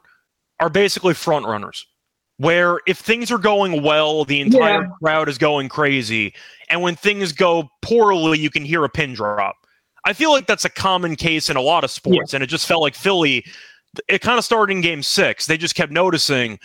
are 0.61 0.69
basically 0.69 1.13
front 1.13 1.45
runners? 1.45 1.85
Where 2.37 2.79
if 2.87 2.97
things 2.97 3.31
are 3.31 3.37
going 3.37 3.83
well, 3.83 4.25
the 4.25 4.41
entire 4.41 4.81
yeah. 4.81 4.89
crowd 5.01 5.29
is 5.29 5.37
going 5.37 5.69
crazy 5.69 6.33
and 6.73 6.81
when 6.81 6.95
things 6.95 7.33
go 7.33 7.69
poorly, 7.83 8.39
you 8.39 8.49
can 8.49 8.65
hear 8.65 8.83
a 8.83 8.89
pin 8.89 9.13
drop. 9.13 9.55
I 10.05 10.13
feel 10.13 10.31
like 10.31 10.47
that's 10.47 10.65
a 10.65 10.69
common 10.69 11.15
case 11.15 11.49
in 11.49 11.55
a 11.55 11.61
lot 11.61 11.83
of 11.83 11.91
sports, 11.91 12.33
yeah. 12.33 12.37
and 12.37 12.43
it 12.43 12.47
just 12.47 12.65
felt 12.65 12.81
like 12.81 12.95
Philly. 12.95 13.45
It 14.07 14.21
kind 14.21 14.39
of 14.39 14.43
started 14.43 14.73
in 14.73 14.81
Game 14.81 15.03
Six. 15.03 15.45
They 15.45 15.55
just 15.55 15.75
kept 15.75 15.91
noticing, 15.91 16.59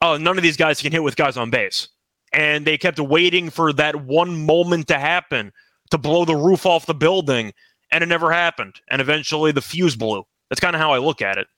oh, 0.00 0.16
none 0.16 0.36
of 0.36 0.44
these 0.44 0.56
guys 0.56 0.80
can 0.80 0.92
hit 0.92 1.02
with 1.02 1.16
guys 1.16 1.36
on 1.36 1.50
base, 1.50 1.88
and 2.32 2.64
they 2.64 2.78
kept 2.78 3.00
waiting 3.00 3.50
for 3.50 3.72
that 3.72 4.04
one 4.04 4.46
moment 4.46 4.86
to 4.88 4.98
happen 4.98 5.52
to 5.90 5.98
blow 5.98 6.24
the 6.24 6.36
roof 6.36 6.64
off 6.64 6.86
the 6.86 6.94
building, 6.94 7.52
and 7.90 8.04
it 8.04 8.06
never 8.06 8.30
happened. 8.30 8.80
And 8.90 9.00
eventually, 9.00 9.50
the 9.50 9.60
fuse 9.60 9.96
blew. 9.96 10.24
That's 10.48 10.60
kind 10.60 10.76
of 10.76 10.80
how 10.80 10.92
I 10.92 10.98
look 10.98 11.20
at 11.20 11.36
it. 11.36 11.48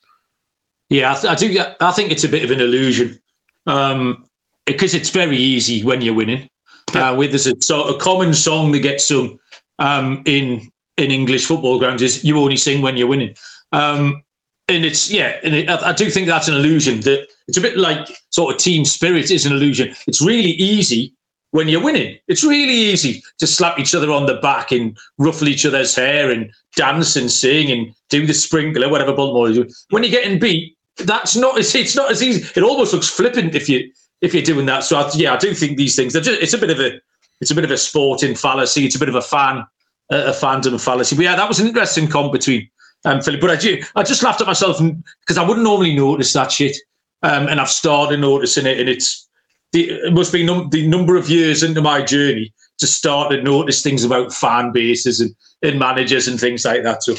Yeah, 0.89 1.13
I, 1.13 1.15
th- 1.21 1.33
I 1.33 1.35
do. 1.37 1.65
I 1.81 1.93
think 1.93 2.11
it's 2.11 2.25
a 2.25 2.29
bit 2.29 2.45
of 2.45 2.51
an 2.51 2.61
illusion. 2.61 3.21
Um, 3.71 4.25
because 4.67 4.95
it's 4.95 5.11
very 5.11 5.37
easy 5.37 5.83
when 5.83 6.03
you're 6.03 6.15
winning. 6.15 6.49
Uh, 6.95 7.15
with 7.17 7.31
there's 7.31 7.47
a 7.47 7.61
sort 7.63 7.89
of 7.89 8.01
common 8.01 8.35
song 8.35 8.73
that 8.73 8.81
gets 8.81 9.07
sung 9.07 9.39
um, 9.79 10.23
in 10.27 10.71
in 10.97 11.11
English 11.11 11.47
football 11.47 11.79
grounds 11.79 12.03
is 12.03 12.25
"You 12.25 12.39
only 12.39 12.57
sing 12.57 12.83
when 12.83 12.97
you're 12.97 13.07
winning," 13.07 13.35
um, 13.73 14.23
and 14.69 14.85
it's 14.85 15.11
yeah, 15.11 15.39
and 15.45 15.55
it, 15.55 15.71
I, 15.71 15.91
I 15.91 15.93
do 15.93 16.11
think 16.11 16.27
that's 16.27 16.49
an 16.49 16.55
illusion. 16.55 17.01
That 17.01 17.29
it's 17.47 17.59
a 17.59 17.61
bit 17.61 17.77
like 17.77 18.09
sort 18.31 18.55
of 18.55 18.61
team 18.61 18.85
spirit 18.85 19.31
is 19.31 19.47
an 19.47 19.53
illusion. 19.53 19.95
It's 20.09 20.21
really 20.21 20.53
easy 20.53 21.15
when 21.53 21.69
you're 21.69 21.83
winning. 21.83 22.19
It's 22.29 22.45
really 22.45 22.75
easy 22.75 23.23
to 23.39 23.47
slap 23.47 23.79
each 23.79 23.95
other 23.95 24.11
on 24.11 24.27
the 24.27 24.37
back 24.37 24.73
and 24.73 24.97
ruffle 25.19 25.49
each 25.49 25.67
other's 25.67 25.95
hair 25.95 26.31
and 26.31 26.51
dance 26.77 27.17
and 27.17 27.31
sing 27.31 27.71
and 27.71 27.95
do 28.09 28.27
the 28.27 28.35
sprinkler, 28.35 28.89
whatever 28.89 29.13
Baltimore 29.13 29.53
do. 29.53 29.69
When 29.91 30.03
you're 30.03 30.13
getting 30.13 30.39
beat, 30.39 30.77
that's 31.05 31.37
not 31.37 31.59
it's 31.59 31.97
not 31.97 32.11
as 32.11 32.23
easy. 32.23 32.47
It 32.57 32.63
almost 32.63 32.93
looks 32.93 33.09
flippant 33.09 33.55
if 33.55 33.69
you 33.69 33.91
if 34.21 34.35
you're 34.35 34.43
doing 34.43 34.67
that. 34.67 34.85
So 34.85 34.99
I, 34.99 35.11
yeah, 35.15 35.35
I 35.35 35.37
do 35.37 35.55
think 35.55 35.77
these 35.77 35.97
things. 35.97 36.13
Just, 36.13 36.29
it's 36.29 36.55
a 36.55 36.59
bit 36.59 36.71
of 36.71 36.81
a 36.81 37.01
it's 37.41 37.51
a 37.51 37.55
bit 37.55 37.65
of 37.65 37.71
a 37.71 37.79
sporting 37.79 38.35
fallacy. 38.35 38.85
It's 38.85 38.97
a 38.97 38.99
bit 38.99 39.09
of 39.09 39.15
a 39.15 39.23
fan 39.23 39.65
a 40.11 40.33
fandom 40.33 40.83
fallacy. 40.83 41.17
But 41.17 41.25
yeah, 41.25 41.37
that 41.37 41.49
was 41.49 41.61
an 41.61 41.69
interesting 41.69 42.09
comp 42.09 42.33
between 42.33 42.69
um, 43.05 43.21
Philip. 43.21 43.41
But 43.41 43.51
I, 43.51 43.57
do, 43.57 43.83
I 43.95 44.03
just 44.03 44.23
laughed 44.23 44.41
at 44.41 44.47
myself 44.47 44.81
because 45.21 45.39
I 45.39 45.47
wouldn't 45.47 45.65
normally 45.65 45.95
notice 45.95 46.33
that 46.33 46.53
shit, 46.53 46.77
um, 47.23 47.49
and 47.49 47.61
I've 47.61 47.71
started 47.71 48.21
noticing 48.21 48.67
it, 48.67 48.81
and 48.81 48.89
it's 48.89 49.29
the, 49.73 49.91
it 49.91 50.13
must 50.13 50.33
be 50.33 50.45
num- 50.45 50.71
the 50.71 50.87
number 50.87 51.17
of 51.17 51.31
years 51.31 51.63
into 51.63 51.81
my 51.81 52.03
journey 52.03 52.53
to 52.79 52.87
start 52.87 53.31
to 53.31 53.43
notice 53.43 53.83
things 53.83 54.05
about 54.05 54.33
fan 54.33 54.73
bases 54.73 55.21
and, 55.21 55.35
and 55.63 55.79
managers 55.79 56.27
and 56.27 56.41
things 56.41 56.65
like 56.65 56.83
that. 56.83 57.03
So 57.03 57.15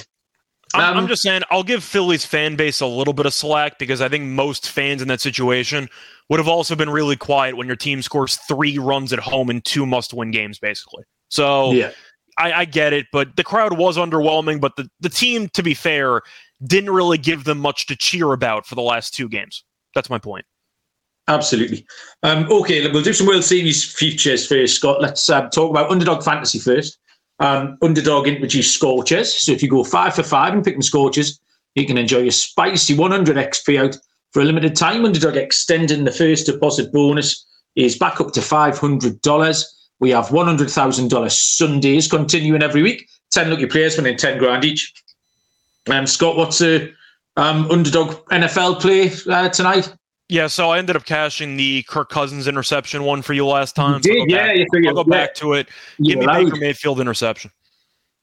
I'm, 0.74 0.94
I'm, 0.94 0.98
um, 1.04 1.08
just 1.08 1.22
saying, 1.22 1.42
I'll 1.50 1.63
give 1.63 1.84
Philly's 1.84 2.25
fan 2.25 2.56
base 2.56 2.82
a 2.82 2.86
little 2.86 3.13
bit 3.13 3.25
of 3.25 3.34
slack 3.34 3.80
because 3.80 4.01
I 4.01 4.10
think 4.10 4.25
most 4.25 4.70
fans 4.70 5.01
in 5.01 5.08
that 5.10 5.22
situation 5.22 5.90
would 6.30 6.40
have 6.40 6.48
also 6.48 6.75
been 6.75 6.90
really 6.90 7.16
quiet 7.16 7.58
when 7.58 7.68
your 7.68 7.75
team 7.75 8.01
scores 8.01 8.38
three 8.48 8.78
runs 8.78 9.12
at 9.12 9.20
home 9.20 9.50
in 9.50 9.62
two 9.62 9.86
must-win 9.86 10.32
games, 10.32 10.60
basically. 10.60 11.04
So 11.30 11.72
yeah. 11.72 11.92
I, 12.38 12.54
I 12.54 12.66
get 12.66 12.94
it, 12.94 13.08
but 13.12 13.36
the 13.36 13.44
crowd 13.44 13.78
was 13.78 13.98
underwhelming. 13.98 14.62
But 14.62 14.75
the, 14.75 14.90
the 15.00 15.10
team, 15.10 15.50
to 15.50 15.63
be 15.63 15.74
fair, 15.74 16.22
didn't 16.66 16.92
really 16.92 17.18
give 17.18 17.44
them 17.44 17.60
much 17.60 17.88
to 17.88 17.96
cheer 17.96 18.32
about 18.32 18.66
for 18.66 18.75
the 18.75 18.82
last 18.82 19.13
two 19.13 19.28
games. 19.28 19.63
That's 19.94 20.10
my 20.10 20.20
point. 20.20 20.46
Absolutely. 21.28 21.86
Um, 22.24 22.50
okay, 22.51 22.90
we'll 22.92 23.04
do 23.04 23.13
some 23.13 23.28
World 23.28 23.44
Series 23.44 23.94
futures 23.94 24.48
first, 24.48 24.75
Scott. 24.75 25.01
Let's 25.01 25.30
uh, 25.30 25.50
talk 25.50 25.70
about 25.70 25.92
underdog 25.92 26.24
fantasy 26.24 26.60
first. 26.60 26.98
Um, 27.42 27.78
underdog 27.82 28.28
introduced 28.28 28.76
Scorchers. 28.76 29.34
So 29.34 29.52
if 29.52 29.64
you 29.64 29.70
go 29.70 29.84
five 29.84 30.14
for 30.14 30.22
five 30.22 30.54
and 30.54 30.64
pick 30.64 30.76
them 30.76 30.84
Scorchers, 30.84 31.40
you 31.74 31.88
can 31.88 31.98
enjoy 31.98 32.20
your 32.20 32.32
spicy 32.32 32.94
100 32.96 33.36
XP 33.36 33.84
out 33.84 33.98
for 34.32 34.42
a 34.42 34.46
limited 34.46 34.76
time. 34.76 35.06
Underdog 35.06 35.38
extending 35.38 36.04
the 36.04 36.12
first 36.12 36.46
deposit 36.46 36.94
bonus 36.94 37.44
is 37.76 37.98
back 37.98 38.22
up 38.22 38.32
to 38.34 38.42
$500. 38.42 39.66
We 40.00 40.12
have 40.12 40.28
$100,000 40.28 41.32
Sundays 41.32 42.08
continuing 42.08 42.62
every 42.62 42.84
week. 42.84 43.10
10 43.32 43.50
lucky 43.50 43.66
players 43.66 43.98
winning 43.98 44.18
10 44.18 44.38
grand 44.38 44.64
each. 44.64 44.94
Um, 45.90 46.06
Scott, 46.06 46.38
what's 46.38 46.60
the 46.60 46.94
um, 47.38 47.72
underdog 47.72 48.24
NFL 48.30 48.82
play 48.82 49.12
uh, 49.34 49.50
tonight? 49.50 49.92
Yeah, 50.32 50.48
so 50.48 50.70
I 50.70 50.78
ended 50.78 50.96
up 50.96 51.04
cashing 51.04 51.58
the 51.58 51.84
Kirk 51.90 52.08
Cousins 52.08 52.48
interception 52.48 53.04
one 53.04 53.22
for 53.22 53.34
you 53.34 53.46
last 53.46 53.76
time. 53.76 53.96
You 53.96 54.00
did, 54.00 54.32
so 54.32 54.38
yeah. 54.38 54.64
Back, 54.72 54.88
I'll 54.88 54.94
go 54.94 55.04
back 55.04 55.36
to 55.36 55.52
it. 55.52 55.68
Give 56.02 56.20
me 56.20 56.24
allowed. 56.24 56.46
Baker 56.46 56.56
Mayfield 56.56 57.02
interception. 57.02 57.52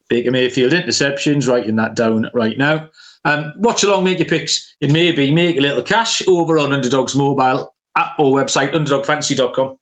Baker 0.09 0.31
Mayfield 0.31 0.73
interceptions, 0.73 1.47
writing 1.47 1.77
that 1.77 1.97
down 1.97 2.31
right 2.33 2.57
now. 2.57 2.89
Um, 3.27 3.53
watch 3.59 3.83
along, 3.83 4.05
make 4.05 4.21
your 4.21 4.27
picks. 4.27 4.75
It 4.81 4.91
may 4.91 5.13
be 5.13 5.31
make 5.31 5.59
a 5.59 5.61
little 5.61 5.83
cash 5.83 6.27
over 6.27 6.59
on 6.59 6.73
Underdog's 6.73 7.15
mobile 7.15 7.75
app 7.95 8.19
or 8.19 8.35
website, 8.35 8.73
underdogfantasy.com. 8.73 9.77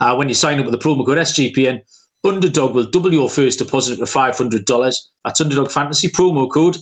Uh, 0.00 0.14
when 0.14 0.28
you 0.28 0.34
sign 0.34 0.58
up 0.58 0.66
with 0.66 0.78
the 0.78 0.78
promo 0.78 1.06
code 1.06 1.16
SGPN, 1.16 1.80
Underdog 2.22 2.74
will 2.74 2.84
double 2.84 3.14
your 3.14 3.30
first 3.30 3.60
deposit 3.60 3.98
for 3.98 4.04
$500. 4.04 5.08
That's 5.24 5.40
Underdog 5.40 5.70
Fantasy 5.70 6.10
promo 6.10 6.50
code 6.50 6.76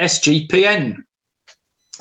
SGPN. 0.00 1.02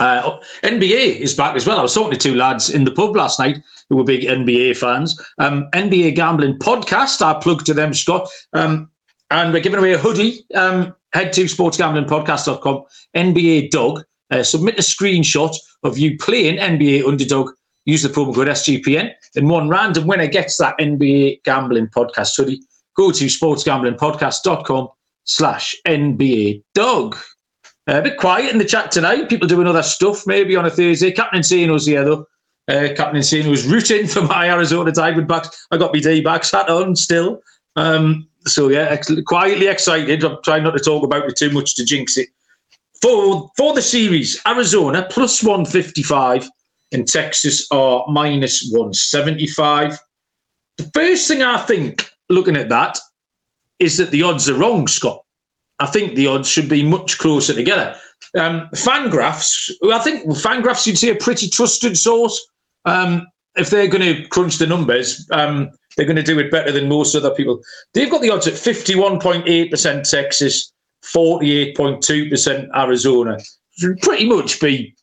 Uh, 0.01 0.39
NBA 0.63 1.17
is 1.17 1.35
back 1.35 1.55
as 1.55 1.67
well. 1.67 1.77
I 1.77 1.83
was 1.83 1.93
talking 1.93 2.17
to 2.17 2.17
two 2.17 2.33
lads 2.33 2.71
in 2.71 2.85
the 2.85 2.91
pub 2.91 3.15
last 3.15 3.37
night 3.37 3.61
who 3.87 3.97
were 3.97 4.03
big 4.03 4.23
NBA 4.23 4.75
fans. 4.75 5.19
Um, 5.37 5.69
NBA 5.73 6.15
Gambling 6.15 6.57
Podcast, 6.57 7.21
I 7.21 7.39
plug 7.39 7.63
to 7.65 7.73
them, 7.75 7.93
Scott. 7.93 8.27
Um, 8.53 8.89
and 9.29 9.53
we're 9.53 9.61
giving 9.61 9.77
away 9.77 9.93
a 9.93 9.99
hoodie. 9.99 10.43
Um, 10.55 10.95
head 11.13 11.31
to 11.33 11.43
sportsgamblingpodcast.com, 11.43 12.83
NBA 13.15 13.69
Dog. 13.69 14.03
Uh, 14.31 14.41
submit 14.41 14.79
a 14.79 14.81
screenshot 14.81 15.55
of 15.83 15.99
you 15.99 16.17
playing 16.17 16.57
NBA 16.57 17.07
Underdog. 17.07 17.51
Use 17.85 18.01
the 18.01 18.09
promo 18.09 18.33
code 18.33 18.47
SGPN. 18.47 19.11
And 19.35 19.49
one 19.51 19.69
random 19.69 20.07
winner 20.07 20.27
gets 20.27 20.57
that 20.57 20.79
NBA 20.79 21.43
Gambling 21.43 21.89
Podcast 21.89 22.35
hoodie. 22.35 22.61
Go 22.95 23.11
to 23.11 23.25
sportsgamblingpodcast.com 23.25 24.87
slash 25.25 25.75
NBA 25.87 26.63
Dog. 26.73 27.17
Uh, 27.89 27.99
a 27.99 28.01
bit 28.01 28.17
quiet 28.17 28.51
in 28.51 28.57
the 28.57 28.65
chat 28.65 28.91
tonight. 28.91 29.29
People 29.29 29.47
doing 29.47 29.67
other 29.67 29.83
stuff, 29.83 30.27
maybe 30.27 30.55
on 30.55 30.65
a 30.65 30.69
Thursday. 30.69 31.11
Captain 31.11 31.37
Insano's 31.37 31.85
here, 31.85 32.03
though. 32.03 32.25
Uh, 32.67 32.89
Captain 32.95 33.49
was 33.49 33.65
rooting 33.65 34.07
for 34.07 34.21
my 34.21 34.49
Arizona 34.49 34.91
Diamondbacks. 34.91 35.27
Backs. 35.27 35.67
I 35.71 35.77
got 35.77 35.93
my 35.93 35.99
D-backs 35.99 36.51
hat 36.51 36.69
on 36.69 36.95
still. 36.95 37.41
Um, 37.75 38.27
so, 38.45 38.69
yeah, 38.69 38.87
ex- 38.89 39.11
quietly 39.25 39.67
excited. 39.67 40.23
I'm 40.23 40.37
trying 40.43 40.63
not 40.63 40.77
to 40.77 40.83
talk 40.83 41.03
about 41.03 41.27
it 41.27 41.35
too 41.35 41.49
much 41.49 41.75
to 41.75 41.85
jinx 41.85 42.17
it. 42.17 42.29
For, 43.01 43.49
for 43.57 43.73
the 43.73 43.81
series, 43.81 44.39
Arizona 44.45 45.07
plus 45.09 45.43
155 45.43 46.47
and 46.91 47.07
Texas 47.07 47.67
are 47.71 48.05
minus 48.07 48.69
175. 48.71 49.97
The 50.77 50.91
first 50.93 51.27
thing 51.27 51.41
I 51.41 51.57
think, 51.57 52.11
looking 52.29 52.55
at 52.55 52.69
that, 52.69 52.99
is 53.79 53.97
that 53.97 54.11
the 54.11 54.21
odds 54.23 54.49
are 54.49 54.53
wrong, 54.53 54.87
Scott. 54.87 55.23
I 55.81 55.87
think 55.87 56.13
the 56.13 56.27
odds 56.27 56.47
should 56.47 56.69
be 56.69 56.83
much 56.83 57.17
closer 57.17 57.55
together. 57.55 57.95
Um, 58.37 58.69
Fangraphs, 58.73 59.71
I 59.91 59.97
think 59.99 60.23
Fangraphs, 60.25 60.85
you'd 60.85 60.99
see 60.99 61.09
a 61.09 61.15
pretty 61.15 61.49
trusted 61.49 61.97
source. 61.97 62.39
Um, 62.85 63.27
if 63.55 63.71
they're 63.71 63.87
going 63.87 64.15
to 64.15 64.27
crunch 64.27 64.57
the 64.57 64.67
numbers, 64.67 65.27
um, 65.31 65.71
they're 65.97 66.05
going 66.05 66.17
to 66.17 66.23
do 66.23 66.37
it 66.37 66.51
better 66.51 66.71
than 66.71 66.87
most 66.87 67.15
other 67.15 67.31
people. 67.31 67.61
They've 67.93 68.11
got 68.11 68.21
the 68.21 68.29
odds 68.29 68.47
at 68.47 68.53
51.8% 68.53 70.09
Texas, 70.09 70.71
48.2% 71.03 72.69
Arizona. 72.75 73.39
Should 73.79 73.99
pretty 74.01 74.29
much 74.29 74.61
be 74.61 74.95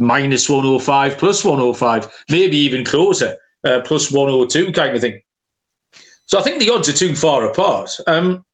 minus 0.00 0.48
105, 0.48 1.16
plus 1.16 1.44
105, 1.44 2.24
maybe 2.28 2.56
even 2.56 2.84
closer, 2.84 3.36
uh, 3.62 3.82
plus 3.84 4.10
102 4.10 4.72
kind 4.72 4.96
of 4.96 5.00
thing. 5.00 5.22
So 6.26 6.40
I 6.40 6.42
think 6.42 6.58
the 6.58 6.70
odds 6.70 6.88
are 6.88 6.92
too 6.92 7.14
far 7.14 7.48
apart. 7.48 7.90
Um, 8.08 8.44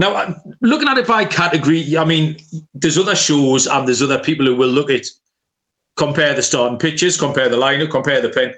now, 0.00 0.34
looking 0.62 0.88
at 0.88 0.96
it 0.96 1.06
by 1.06 1.26
category, 1.26 1.96
I 1.98 2.06
mean, 2.06 2.38
there's 2.72 2.96
other 2.96 3.14
shows 3.14 3.66
and 3.66 3.86
there's 3.86 4.00
other 4.00 4.18
people 4.18 4.46
who 4.46 4.56
will 4.56 4.68
look 4.68 4.88
at 4.88 5.04
compare 5.96 6.32
the 6.34 6.42
starting 6.42 6.78
pitches, 6.78 7.18
compare 7.18 7.50
the 7.50 7.58
lineup, 7.58 7.90
compare 7.90 8.22
the 8.22 8.30
pen. 8.30 8.54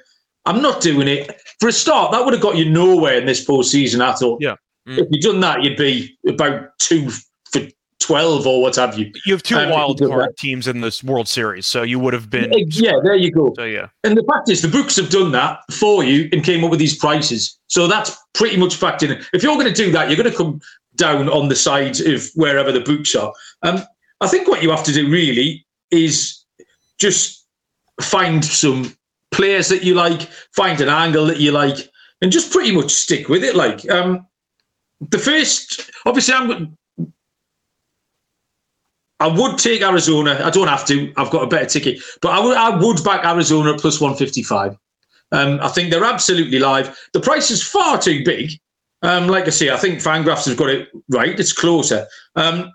I'm 0.46 0.62
not 0.62 0.80
doing 0.80 1.08
it. 1.08 1.40
For 1.58 1.68
a 1.68 1.72
start, 1.72 2.12
that 2.12 2.24
would 2.24 2.32
have 2.32 2.42
got 2.42 2.56
you 2.56 2.70
nowhere 2.70 3.18
in 3.18 3.26
this 3.26 3.44
postseason, 3.44 4.00
I 4.00 4.12
thought. 4.12 4.40
Yeah. 4.40 4.54
Mm. 4.88 4.98
If 4.98 5.08
you'd 5.10 5.22
done 5.22 5.40
that, 5.40 5.64
you'd 5.64 5.76
be 5.76 6.16
about 6.28 6.78
two 6.78 7.10
for 7.50 7.62
12 7.98 8.46
or 8.46 8.62
what 8.62 8.76
have 8.76 8.96
you. 8.96 9.12
You 9.26 9.34
have 9.34 9.42
two 9.42 9.56
um, 9.56 9.70
wild 9.70 10.00
card 10.00 10.36
teams 10.36 10.68
in 10.68 10.80
this 10.80 11.02
World 11.02 11.26
Series, 11.26 11.66
so 11.66 11.82
you 11.82 11.98
would 11.98 12.14
have 12.14 12.30
been. 12.30 12.52
Yeah, 12.68 13.00
there 13.02 13.16
you 13.16 13.32
go. 13.32 13.52
So, 13.56 13.64
yeah. 13.64 13.88
And 14.04 14.16
the 14.16 14.24
fact 14.24 14.48
is, 14.48 14.62
the 14.62 14.68
books 14.68 14.94
have 14.94 15.10
done 15.10 15.32
that 15.32 15.60
for 15.72 16.04
you 16.04 16.28
and 16.32 16.44
came 16.44 16.62
up 16.62 16.70
with 16.70 16.78
these 16.78 16.96
prices. 16.96 17.58
So 17.66 17.88
that's 17.88 18.16
pretty 18.32 18.56
much 18.56 18.78
factored 18.78 19.16
in. 19.16 19.24
If 19.32 19.42
you're 19.42 19.54
going 19.54 19.66
to 19.66 19.72
do 19.72 19.90
that, 19.92 20.08
you're 20.08 20.16
going 20.16 20.30
to 20.30 20.36
come 20.36 20.60
down 21.02 21.28
on 21.28 21.48
the 21.48 21.56
sides 21.56 22.00
of 22.00 22.30
wherever 22.34 22.70
the 22.70 22.80
books 22.80 23.14
are. 23.14 23.32
Um, 23.62 23.82
I 24.20 24.28
think 24.28 24.46
what 24.46 24.62
you 24.62 24.70
have 24.70 24.84
to 24.84 24.92
do 24.92 25.10
really 25.10 25.66
is 25.90 26.44
just 26.98 27.44
find 28.00 28.44
some 28.44 28.96
players 29.32 29.68
that 29.68 29.82
you 29.82 29.94
like, 29.94 30.22
find 30.54 30.80
an 30.80 30.88
angle 30.88 31.26
that 31.26 31.40
you 31.40 31.50
like, 31.50 31.90
and 32.20 32.30
just 32.30 32.52
pretty 32.52 32.72
much 32.72 32.92
stick 32.92 33.28
with 33.28 33.42
it. 33.42 33.56
Like 33.56 33.88
um, 33.90 34.26
the 35.10 35.18
first, 35.18 35.90
obviously, 36.06 36.34
I'm. 36.34 36.78
I 39.18 39.28
would 39.28 39.58
take 39.58 39.82
Arizona. 39.82 40.40
I 40.42 40.50
don't 40.50 40.68
have 40.68 40.86
to. 40.86 41.12
I've 41.16 41.30
got 41.30 41.44
a 41.44 41.46
better 41.46 41.66
ticket, 41.66 42.00
but 42.20 42.32
I 42.32 42.40
would. 42.44 42.56
I 42.56 42.76
would 42.76 43.04
back 43.04 43.24
Arizona 43.24 43.72
at 43.72 43.80
plus 43.80 44.00
one 44.00 44.14
fifty 44.14 44.42
five. 44.42 44.76
Um, 45.32 45.58
I 45.62 45.68
think 45.68 45.90
they're 45.90 46.04
absolutely 46.04 46.58
live. 46.58 46.96
The 47.12 47.20
price 47.20 47.50
is 47.50 47.62
far 47.62 47.98
too 48.00 48.24
big 48.24 48.60
um, 49.02 49.26
like 49.28 49.46
I 49.46 49.50
say, 49.50 49.70
I 49.70 49.76
think 49.76 49.98
Fangraphs 49.98 50.46
have 50.46 50.56
got 50.56 50.70
it 50.70 50.88
right. 51.08 51.38
It's 51.38 51.52
closer. 51.52 52.06
Um, 52.36 52.72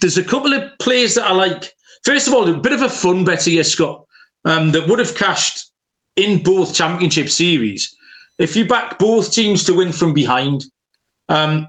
there's 0.00 0.18
a 0.18 0.24
couple 0.24 0.52
of 0.52 0.78
plays 0.78 1.14
that 1.16 1.26
I 1.26 1.32
like. 1.32 1.72
First 2.04 2.28
of 2.28 2.34
all, 2.34 2.48
a 2.48 2.56
bit 2.56 2.72
of 2.72 2.82
a 2.82 2.88
fun 2.88 3.24
bet 3.24 3.44
here, 3.44 3.64
Scott, 3.64 4.04
um, 4.44 4.70
that 4.72 4.88
would 4.88 4.98
have 4.98 5.16
cashed 5.16 5.70
in 6.16 6.42
both 6.42 6.74
championship 6.74 7.28
series 7.28 7.94
if 8.38 8.56
you 8.56 8.66
back 8.66 8.98
both 8.98 9.32
teams 9.32 9.64
to 9.64 9.74
win 9.74 9.92
from 9.92 10.14
behind. 10.14 10.64
Um, 11.28 11.68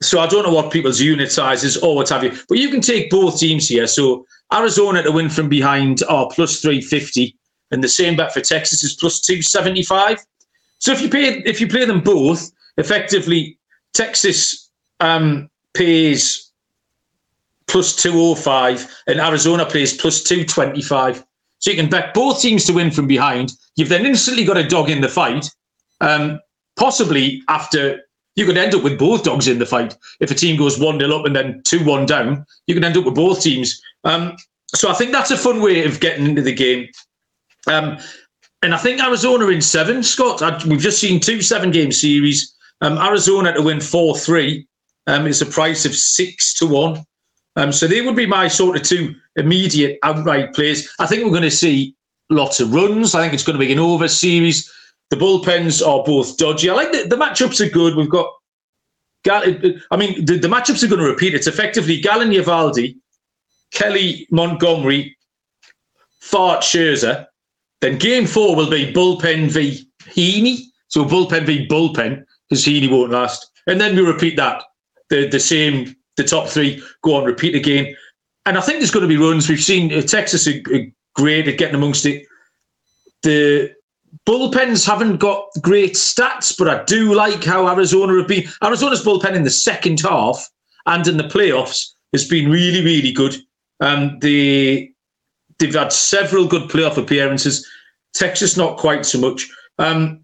so 0.00 0.20
I 0.20 0.26
don't 0.26 0.44
know 0.44 0.52
what 0.52 0.72
people's 0.72 1.00
unit 1.00 1.30
size 1.32 1.64
is 1.64 1.76
or 1.76 1.96
what 1.96 2.08
have 2.08 2.24
you, 2.24 2.36
but 2.48 2.58
you 2.58 2.70
can 2.70 2.80
take 2.80 3.10
both 3.10 3.38
teams 3.38 3.68
here. 3.68 3.86
So 3.86 4.26
Arizona 4.52 5.02
to 5.02 5.12
win 5.12 5.28
from 5.28 5.48
behind 5.48 6.02
are 6.08 6.28
plus 6.28 6.60
350 6.60 7.36
and 7.70 7.82
the 7.82 7.88
same 7.88 8.16
bet 8.16 8.32
for 8.32 8.40
Texas 8.40 8.82
is 8.82 8.94
plus 8.94 9.20
275. 9.20 10.24
So 10.78 10.92
if 10.92 11.00
you 11.00 11.08
pay 11.08 11.38
if 11.44 11.60
you 11.60 11.68
play 11.68 11.84
them 11.84 12.00
both, 12.00 12.50
effectively 12.76 13.58
Texas 13.94 14.70
um, 15.00 15.50
pays 15.74 16.52
plus 17.66 17.94
205 17.96 19.02
and 19.06 19.20
Arizona 19.20 19.66
pays 19.66 19.96
plus 19.96 20.22
225. 20.22 21.24
So 21.60 21.70
you 21.70 21.76
can 21.76 21.90
bet 21.90 22.14
both 22.14 22.40
teams 22.40 22.64
to 22.66 22.72
win 22.72 22.90
from 22.90 23.06
behind. 23.06 23.52
You've 23.76 23.88
then 23.88 24.06
instantly 24.06 24.44
got 24.44 24.56
a 24.56 24.66
dog 24.66 24.88
in 24.90 25.00
the 25.00 25.08
fight. 25.08 25.50
Um, 26.00 26.40
possibly 26.76 27.42
after 27.48 28.00
you 28.36 28.46
could 28.46 28.56
end 28.56 28.74
up 28.74 28.84
with 28.84 28.98
both 28.98 29.24
dogs 29.24 29.48
in 29.48 29.58
the 29.58 29.66
fight. 29.66 29.96
If 30.20 30.30
a 30.30 30.34
team 30.34 30.56
goes 30.56 30.78
1 30.78 31.00
0 31.00 31.18
up 31.18 31.26
and 31.26 31.34
then 31.34 31.60
2 31.64 31.84
1 31.84 32.06
down, 32.06 32.46
you 32.68 32.74
can 32.74 32.84
end 32.84 32.96
up 32.96 33.04
with 33.04 33.16
both 33.16 33.42
teams. 33.42 33.80
Um, 34.04 34.36
so 34.74 34.88
I 34.88 34.94
think 34.94 35.12
that's 35.12 35.32
a 35.32 35.36
fun 35.36 35.60
way 35.60 35.84
of 35.84 35.98
getting 35.98 36.24
into 36.24 36.42
the 36.42 36.54
game. 36.54 36.88
Um, 37.66 37.98
and 38.62 38.74
I 38.74 38.78
think 38.78 39.00
Arizona 39.00 39.46
in 39.48 39.60
seven, 39.60 40.02
Scott. 40.02 40.42
I, 40.42 40.60
we've 40.66 40.80
just 40.80 41.00
seen 41.00 41.20
two 41.20 41.42
seven 41.42 41.70
game 41.70 41.92
series. 41.92 42.54
Um, 42.80 42.98
Arizona 42.98 43.52
to 43.54 43.62
win 43.62 43.80
4 43.80 44.16
3 44.16 44.66
um, 45.08 45.26
is 45.26 45.42
a 45.42 45.46
price 45.46 45.84
of 45.84 45.94
6 45.94 46.54
to 46.54 46.66
1. 46.66 47.04
Um, 47.56 47.72
so 47.72 47.88
they 47.88 48.02
would 48.02 48.14
be 48.14 48.26
my 48.26 48.46
sort 48.46 48.76
of 48.76 48.82
two 48.82 49.16
immediate 49.36 49.98
outright 50.04 50.54
plays. 50.54 50.92
I 51.00 51.06
think 51.06 51.24
we're 51.24 51.30
going 51.30 51.42
to 51.42 51.50
see 51.50 51.96
lots 52.30 52.60
of 52.60 52.72
runs. 52.72 53.14
I 53.14 53.22
think 53.22 53.34
it's 53.34 53.42
going 53.42 53.58
to 53.58 53.64
be 53.64 53.72
an 53.72 53.80
over 53.80 54.06
series. 54.06 54.72
The 55.10 55.16
bullpens 55.16 55.84
are 55.84 56.04
both 56.04 56.36
dodgy. 56.36 56.70
I 56.70 56.74
like 56.74 56.92
the, 56.92 57.08
the 57.08 57.16
matchups 57.16 57.64
are 57.64 57.70
good. 57.70 57.96
We've 57.96 58.10
got, 58.10 58.32
I 59.28 59.96
mean, 59.96 60.24
the, 60.24 60.38
the 60.38 60.48
matchups 60.48 60.84
are 60.84 60.88
going 60.88 61.00
to 61.00 61.08
repeat. 61.08 61.34
It's 61.34 61.46
effectively 61.46 62.00
Gallen 62.00 62.30
Eovaldi, 62.30 62.96
Kelly 63.72 64.28
Montgomery, 64.30 65.16
Pfaadt 66.22 66.58
Scherzer. 66.58 67.26
Then 67.80 67.98
game 67.98 68.26
four 68.26 68.56
will 68.56 68.70
be 68.70 68.92
bullpen 68.92 69.50
v 69.50 69.88
Heaney. 70.02 70.64
So 70.88 71.04
bullpen 71.04 71.46
v 71.46 71.66
bullpen 71.68 72.24
because 72.48 72.64
Heaney 72.64 72.90
won't 72.90 73.12
last. 73.12 73.50
And 73.66 73.80
then 73.80 73.94
we 73.94 74.02
repeat 74.02 74.36
that. 74.36 74.62
The 75.10 75.28
the 75.28 75.40
same, 75.40 75.96
the 76.16 76.24
top 76.24 76.48
three 76.48 76.82
go 77.02 77.16
on, 77.16 77.24
repeat 77.24 77.54
again. 77.54 77.94
And 78.46 78.56
I 78.56 78.60
think 78.62 78.78
there's 78.78 78.90
going 78.90 79.02
to 79.02 79.08
be 79.08 79.22
runs. 79.22 79.48
We've 79.48 79.62
seen 79.62 79.92
uh, 79.92 80.00
Texas 80.00 80.48
are, 80.48 80.60
are 80.74 80.86
great 81.14 81.48
at 81.48 81.58
getting 81.58 81.74
amongst 81.74 82.06
it. 82.06 82.26
The 83.22 83.74
bullpens 84.26 84.86
haven't 84.86 85.18
got 85.18 85.44
great 85.60 85.94
stats, 85.94 86.56
but 86.56 86.68
I 86.68 86.84
do 86.84 87.14
like 87.14 87.44
how 87.44 87.68
Arizona 87.68 88.16
have 88.18 88.28
been. 88.28 88.44
Arizona's 88.62 89.04
bullpen 89.04 89.34
in 89.34 89.42
the 89.42 89.50
second 89.50 90.00
half 90.00 90.48
and 90.86 91.06
in 91.06 91.16
the 91.16 91.24
playoffs 91.24 91.92
has 92.12 92.26
been 92.26 92.50
really, 92.50 92.82
really 92.82 93.12
good. 93.12 93.36
Um, 93.80 94.18
they 94.20 94.92
they've 95.58 95.74
had 95.74 95.92
several 95.92 96.46
good 96.46 96.70
playoff 96.70 96.96
appearances. 96.96 97.66
Texas 98.14 98.56
not 98.56 98.78
quite 98.78 99.04
so 99.04 99.18
much. 99.18 99.48
Um, 99.78 100.20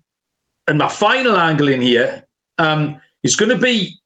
and 0.67 0.79
my 0.79 0.89
final 0.89 1.37
angle 1.37 1.69
in 1.69 1.81
here 1.81 2.27
um, 2.59 3.01
is 3.23 3.37
going 3.37 3.51
to 3.51 3.59
be 3.59 3.99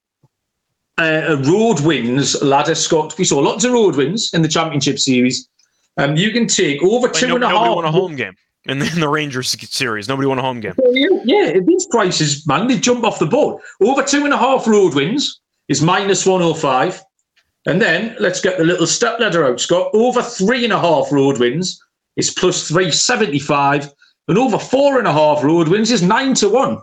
a, 0.98 1.32
a 1.32 1.36
road 1.36 1.80
wins 1.80 2.40
ladder. 2.42 2.74
Scott, 2.74 3.16
we 3.18 3.24
saw 3.24 3.38
lots 3.38 3.64
of 3.64 3.72
road 3.72 3.96
wins 3.96 4.32
in 4.34 4.42
the 4.42 4.48
championship 4.48 4.98
series. 4.98 5.48
Um, 5.96 6.16
you 6.16 6.30
can 6.30 6.46
take 6.46 6.82
over 6.82 7.08
two 7.08 7.28
no, 7.28 7.34
and 7.36 7.44
a 7.44 7.48
half. 7.48 7.76
won 7.76 7.84
a 7.84 7.92
home 7.92 8.16
game 8.16 8.34
in 8.66 8.78
the, 8.78 8.86
in 8.92 9.00
the 9.00 9.08
Rangers 9.08 9.56
series. 9.70 10.08
Nobody 10.08 10.26
won 10.26 10.38
a 10.38 10.42
home 10.42 10.60
game. 10.60 10.74
Yeah, 11.24 11.58
these 11.60 11.86
prices, 11.86 12.46
man, 12.46 12.68
they 12.68 12.78
jump 12.78 13.04
off 13.04 13.18
the 13.18 13.26
board. 13.26 13.62
Over 13.82 14.02
two 14.02 14.24
and 14.24 14.32
a 14.32 14.38
half 14.38 14.66
road 14.66 14.94
wins 14.94 15.40
is 15.68 15.82
minus 15.82 16.24
105. 16.26 17.02
And 17.68 17.82
then 17.82 18.16
let's 18.18 18.40
get 18.40 18.56
the 18.56 18.64
little 18.64 18.86
step 18.86 19.20
ladder 19.20 19.44
out, 19.44 19.60
Scott. 19.60 19.90
Over 19.92 20.22
three 20.22 20.64
and 20.64 20.72
a 20.72 20.80
half 20.80 21.12
road 21.12 21.38
wins 21.38 21.78
is 22.16 22.30
plus 22.30 22.66
375. 22.66 23.92
And 24.28 24.38
over 24.38 24.58
four 24.58 24.98
and 24.98 25.06
a 25.06 25.12
half 25.12 25.44
road 25.44 25.68
wins 25.68 25.90
is 25.90 26.02
nine 26.02 26.32
to 26.36 26.48
one. 26.48 26.78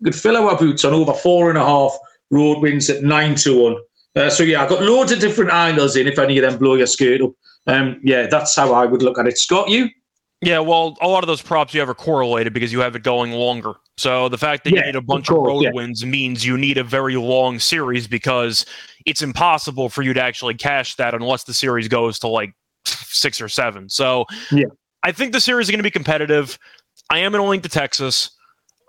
We 0.00 0.10
could 0.10 0.18
fill 0.18 0.38
our 0.38 0.56
boots 0.56 0.86
on 0.86 0.94
over 0.94 1.12
four 1.12 1.50
and 1.50 1.58
a 1.58 1.64
half 1.64 1.94
road 2.30 2.62
wins 2.62 2.88
at 2.88 3.02
nine 3.02 3.34
to 3.36 3.62
one. 3.62 3.76
Uh, 4.16 4.30
so 4.30 4.42
yeah, 4.42 4.62
I've 4.62 4.70
got 4.70 4.82
loads 4.82 5.12
of 5.12 5.20
different 5.20 5.52
angles 5.52 5.96
in 5.96 6.06
if 6.06 6.18
any 6.18 6.38
of 6.38 6.50
them 6.50 6.58
blow 6.58 6.76
your 6.76 6.86
skirt 6.86 7.20
up. 7.20 7.32
Um, 7.66 8.00
yeah, 8.02 8.26
that's 8.26 8.56
how 8.56 8.72
I 8.72 8.86
would 8.86 9.02
look 9.02 9.18
at 9.18 9.26
it. 9.26 9.36
Scott, 9.36 9.68
you? 9.68 9.90
Yeah, 10.42 10.58
well, 10.58 10.96
a 11.00 11.06
lot 11.06 11.22
of 11.22 11.28
those 11.28 11.40
props 11.40 11.72
you 11.72 11.78
have 11.78 11.88
are 11.88 11.94
correlated 11.94 12.52
because 12.52 12.72
you 12.72 12.80
have 12.80 12.96
it 12.96 13.04
going 13.04 13.30
longer. 13.30 13.74
So 13.96 14.28
the 14.28 14.36
fact 14.38 14.64
that 14.64 14.72
yeah, 14.72 14.80
you 14.80 14.86
need 14.86 14.96
a 14.96 15.00
bunch 15.00 15.28
of, 15.28 15.36
course, 15.36 15.48
of 15.48 15.54
road 15.54 15.60
yeah. 15.62 15.70
wins 15.72 16.04
means 16.04 16.44
you 16.44 16.58
need 16.58 16.78
a 16.78 16.84
very 16.84 17.14
long 17.14 17.60
series 17.60 18.08
because 18.08 18.66
it's 19.06 19.22
impossible 19.22 19.88
for 19.88 20.02
you 20.02 20.12
to 20.12 20.20
actually 20.20 20.54
cash 20.54 20.96
that 20.96 21.14
unless 21.14 21.44
the 21.44 21.54
series 21.54 21.86
goes 21.86 22.18
to 22.18 22.26
like 22.26 22.52
six 22.84 23.40
or 23.40 23.48
seven. 23.48 23.88
So 23.88 24.26
yeah. 24.50 24.66
I 25.04 25.12
think 25.12 25.32
the 25.32 25.40
series 25.40 25.68
is 25.68 25.70
going 25.70 25.78
to 25.78 25.84
be 25.84 25.92
competitive. 25.92 26.58
I 27.08 27.18
am 27.18 27.30
going 27.30 27.42
to 27.42 27.48
link 27.48 27.62
to 27.62 27.68
Texas. 27.68 28.30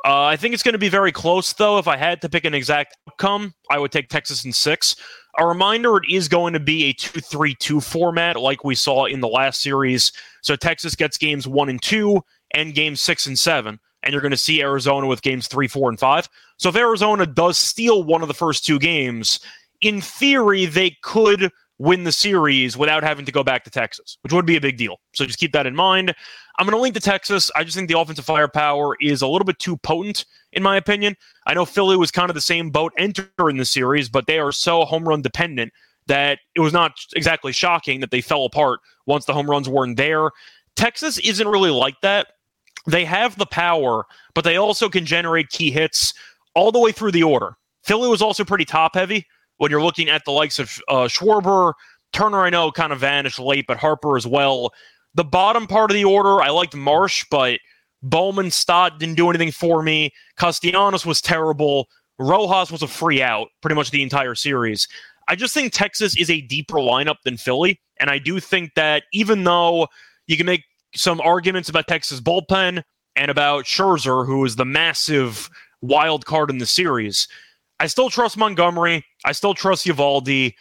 Uh, 0.06 0.24
I 0.24 0.36
think 0.36 0.54
it's 0.54 0.64
going 0.64 0.74
to 0.74 0.80
be 0.80 0.90
very 0.90 1.12
close, 1.12 1.54
though. 1.54 1.78
If 1.78 1.88
I 1.88 1.98
had 1.98 2.20
to 2.22 2.30
pick 2.30 2.46
an 2.46 2.54
exact 2.54 2.98
outcome, 3.08 3.54
I 3.70 3.78
would 3.78 3.92
take 3.92 4.10
Texas 4.10 4.44
in 4.44 4.52
six. 4.52 4.96
A 5.40 5.48
reminder 5.48 5.98
it 5.98 6.04
is 6.10 6.28
going 6.28 6.54
to 6.54 6.60
be 6.60 6.86
a 6.86 6.94
2 6.94 7.20
3 7.20 7.56
2 7.56 7.82
format 7.82 8.40
like 8.40 8.64
we 8.64 8.76
saw 8.76 9.06
in 9.06 9.20
the 9.20 9.28
last 9.28 9.62
series. 9.62 10.12
So 10.42 10.56
Texas 10.56 10.96
gets 10.96 11.18
games 11.18 11.48
one 11.48 11.70
and 11.70 11.82
two 11.82 12.24
and 12.52 12.74
games 12.74 13.02
six 13.02 13.26
and 13.26 13.38
seven. 13.38 13.80
And 14.04 14.12
you're 14.12 14.22
going 14.22 14.32
to 14.32 14.38
see 14.38 14.62
Arizona 14.62 15.08
with 15.08 15.22
games 15.22 15.48
three, 15.48 15.68
four, 15.68 15.90
and 15.90 16.00
five. 16.00 16.28
So 16.58 16.70
if 16.70 16.76
Arizona 16.76 17.26
does 17.26 17.58
steal 17.58 18.04
one 18.04 18.22
of 18.22 18.28
the 18.28 18.34
first 18.34 18.66
two 18.66 18.78
games, 18.78 19.40
in 19.82 20.02
theory, 20.02 20.66
they 20.66 20.98
could 21.02 21.52
win 21.84 22.06
the 22.06 22.12
series 22.14 22.78
without 22.78 23.04
having 23.04 23.26
to 23.26 23.32
go 23.32 23.44
back 23.44 23.66
to 23.66 23.70
Texas, 23.70 24.18
which 24.22 24.32
would 24.32 24.46
be 24.46 24.56
a 24.56 24.62
big 24.62 24.78
deal. 24.78 25.02
So 25.14 25.26
just 25.26 25.38
keep 25.38 25.52
that 25.52 25.68
in 25.68 25.76
mind. 25.76 26.16
I'm 26.58 26.66
going 26.66 26.78
to 26.78 26.82
link 26.82 26.96
to 26.96 27.02
Texas. 27.02 27.52
I 27.58 27.66
just 27.66 27.76
think 27.76 27.90
the 27.90 28.00
offensive 28.00 28.24
firepower 28.24 28.96
is 29.02 29.22
a 29.22 29.28
little 29.28 29.44
bit 29.44 29.60
too 29.60 29.76
potent, 29.76 30.24
in 30.54 30.64
my 30.64 30.78
opinion. 30.78 31.18
I 31.46 31.54
know 31.54 31.66
Philly 31.66 31.98
was 31.98 32.10
kind 32.10 32.30
of 32.30 32.36
the 32.36 32.42
same 32.42 32.70
boat 32.70 32.94
entering 32.98 33.58
the 33.58 33.66
series, 33.66 34.08
but 34.08 34.28
they 34.28 34.40
are 34.40 34.54
so 34.54 34.86
home 34.86 35.06
run 35.06 35.22
dependent 35.22 35.74
that 36.08 36.40
it 36.56 36.62
was 36.62 36.72
not 36.72 36.94
exactly 37.18 37.52
shocking 37.52 38.00
that 38.00 38.12
they 38.12 38.22
fell 38.22 38.46
apart 38.46 38.80
once 39.06 39.26
the 39.26 39.34
home 39.34 39.50
runs 39.50 39.68
weren't 39.68 39.98
there. 39.98 40.30
Texas 40.78 41.18
isn't 41.20 41.48
really 41.50 41.70
like 41.70 42.00
that. 42.02 42.28
They 42.88 43.04
have 43.04 43.38
the 43.38 43.46
power, 43.46 44.06
but 44.34 44.46
they 44.46 44.56
also 44.56 44.88
can 44.88 45.06
generate 45.06 45.50
key 45.50 45.70
hits 45.70 46.14
all 46.56 46.72
the 46.72 46.80
way 46.80 46.94
through 46.94 47.12
the 47.12 47.24
order. 47.24 47.58
Philly 47.84 48.08
was 48.08 48.22
also 48.22 48.46
pretty 48.46 48.66
top 48.66 48.96
heavy 48.96 49.26
when 49.64 49.72
you're 49.72 49.82
looking 49.82 50.10
at 50.10 50.26
the 50.26 50.32
likes 50.32 50.60
of 50.60 50.78
uh, 50.90 51.08
Schwarber, 51.08 51.72
Turner, 52.12 52.42
I 52.42 52.50
know 52.50 52.70
kind 52.70 52.92
of 52.92 53.00
vanished 53.00 53.40
late, 53.40 53.64
but 53.66 53.78
Harper 53.78 54.18
as 54.18 54.28
well. 54.28 54.74
The 55.16 55.24
bottom 55.24 55.68
part 55.68 55.90
of 55.90 55.96
the 55.96 56.04
order, 56.04 56.42
I 56.42 56.50
liked 56.50 56.76
Marsh, 56.76 57.24
but 57.32 57.62
Bohm, 58.02 58.50
Stott 58.50 59.00
didn't 59.00 59.16
do 59.16 59.30
anything 59.30 59.52
for 59.52 59.82
me. 59.82 60.12
Castellanos 60.36 61.06
was 61.06 61.22
terrible. 61.22 61.88
Rojas 62.20 62.74
was 62.74 62.82
a 62.82 62.90
free 62.90 63.22
out 63.22 63.48
pretty 63.62 63.76
much 63.76 63.92
the 63.92 64.04
entire 64.04 64.36
series. 64.36 64.86
I 65.30 65.38
just 65.38 65.54
think 65.54 65.72
Texas 65.72 66.18
is 66.18 66.30
a 66.30 66.42
deeper 66.42 66.80
lineup 66.80 67.22
than 67.24 67.38
Philly. 67.38 67.80
And 68.02 68.10
I 68.10 68.20
do 68.20 68.42
think 68.42 68.74
that 68.76 69.04
even 69.14 69.46
though 69.46 69.88
you 70.28 70.36
can 70.36 70.46
make 70.46 70.66
some 70.94 71.22
arguments 71.22 71.70
about 71.70 71.88
Texas 71.88 72.20
bullpen 72.20 72.84
and 73.16 73.32
about 73.32 73.64
Scherzer, 73.64 74.26
who 74.26 74.44
is 74.44 74.58
the 74.58 74.66
massive 74.66 75.50
wild 75.82 76.26
card 76.26 76.50
in 76.50 76.58
the 76.58 76.66
series, 76.66 77.30
I 77.80 77.88
still 77.88 78.10
trust 78.10 78.38
Montgomery. 78.38 79.04
I 79.26 79.32
still 79.32 79.54
trust 79.54 79.86
Eovaldi. 79.86 80.54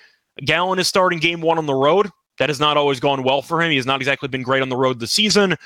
Gallen 0.45 0.79
is 0.79 0.89
starting 0.89 1.19
game 1.19 1.41
one 1.41 1.59
on 1.59 1.67
the 1.67 1.75
road. 1.75 2.09
That 2.39 2.49
has 2.49 2.61
not 2.61 2.77
always 2.77 2.99
gone 2.99 3.23
well 3.23 3.43
for 3.43 3.63
him. 3.63 3.71
He 3.71 3.77
has 3.77 3.87
not 3.87 4.01
exactly 4.01 4.29
been 4.29 4.43
great 4.43 4.63
on 4.63 4.69
the 4.69 4.77
road 4.77 4.99
this 4.99 5.13
season. 5.13 5.57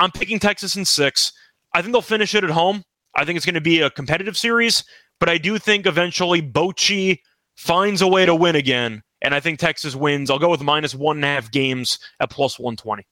I'm 0.00 0.10
picking 0.10 0.38
Texas 0.38 0.76
in 0.76 0.84
six. 0.84 1.32
I 1.74 1.80
think 1.80 1.92
they'll 1.92 2.02
finish 2.02 2.34
it 2.34 2.44
at 2.44 2.50
home. 2.50 2.84
I 3.14 3.24
think 3.24 3.36
it's 3.36 3.46
going 3.46 3.54
to 3.54 3.60
be 3.60 3.80
a 3.80 3.90
competitive 3.90 4.36
series, 4.36 4.84
but 5.20 5.28
I 5.28 5.38
do 5.38 5.58
think 5.58 5.86
eventually 5.86 6.42
Bochy 6.42 7.20
finds 7.56 8.02
a 8.02 8.06
way 8.06 8.26
to 8.26 8.34
win 8.34 8.56
again. 8.56 9.02
And 9.22 9.34
I 9.34 9.40
think 9.40 9.58
Texas 9.58 9.96
wins. 9.96 10.30
I'll 10.30 10.38
go 10.38 10.50
with 10.50 10.62
minus 10.62 10.94
one 10.94 11.16
and 11.16 11.24
a 11.24 11.28
half 11.28 11.50
games 11.50 11.98
at 12.20 12.30
plus 12.30 12.58
120. 12.58 13.04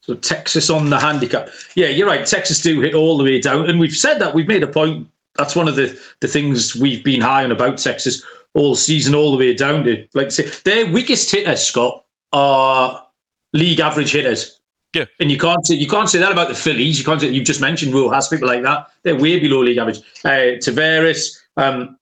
So 0.00 0.14
Texas 0.14 0.68
on 0.68 0.90
the 0.90 0.98
handicap. 0.98 1.48
Yeah, 1.74 1.88
you're 1.88 2.06
right. 2.06 2.26
Texas 2.26 2.60
do 2.60 2.80
hit 2.80 2.94
all 2.94 3.16
the 3.16 3.24
way 3.24 3.40
down. 3.40 3.68
And 3.68 3.78
we've 3.78 3.96
said 3.96 4.18
that. 4.18 4.34
We've 4.34 4.48
made 4.48 4.62
a 4.62 4.68
point 4.68 5.08
that's 5.36 5.56
one 5.56 5.68
of 5.68 5.76
the, 5.76 5.98
the 6.20 6.28
things 6.28 6.76
we've 6.76 7.04
been 7.04 7.20
high 7.20 7.44
on 7.44 7.52
about 7.52 7.78
Texas 7.78 8.22
all 8.54 8.74
season, 8.74 9.14
all 9.14 9.32
the 9.32 9.38
way 9.38 9.54
down 9.54 9.84
to 9.84 10.06
like 10.14 10.30
say 10.30 10.50
their 10.64 10.86
weakest 10.86 11.30
hitters, 11.30 11.62
Scott, 11.62 12.04
are 12.32 13.06
league 13.52 13.80
average 13.80 14.12
hitters. 14.12 14.60
Yeah, 14.94 15.06
and 15.20 15.30
you 15.30 15.38
can't 15.38 15.66
say 15.66 15.74
you 15.74 15.88
can't 15.88 16.08
say 16.08 16.18
that 16.18 16.32
about 16.32 16.48
the 16.48 16.54
Phillies. 16.54 16.98
You 16.98 17.04
can't 17.04 17.20
say 17.20 17.30
you've 17.30 17.46
just 17.46 17.62
mentioned 17.62 17.94
Rojas, 17.94 18.28
people 18.28 18.48
like 18.48 18.62
that. 18.62 18.88
They're 19.02 19.16
way 19.16 19.38
below 19.38 19.62
league 19.62 19.78
average. 19.78 20.00
Uh, 20.24 20.60
Taveras, 20.60 21.38
um, 21.56 21.98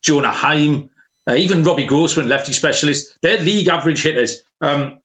Jonah 0.00 0.32
Heim, 0.32 0.88
uh, 1.28 1.34
even 1.34 1.62
Robbie 1.62 1.84
Grossman, 1.84 2.28
lefty 2.28 2.54
specialist. 2.54 3.18
They're 3.20 3.40
league 3.40 3.68
average 3.68 4.02
hitters. 4.02 4.42
Um, 4.62 5.00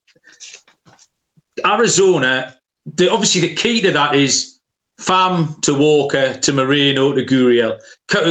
Arizona, 1.65 2.55
the, 2.85 3.11
obviously 3.11 3.41
the 3.41 3.55
key 3.55 3.81
to 3.81 3.91
that 3.91 4.15
is 4.15 4.58
Pham 4.99 5.59
to 5.61 5.73
Walker 5.73 6.33
to 6.33 6.53
Moreno 6.53 7.13
to 7.13 7.23
Gurriel. 7.23 7.79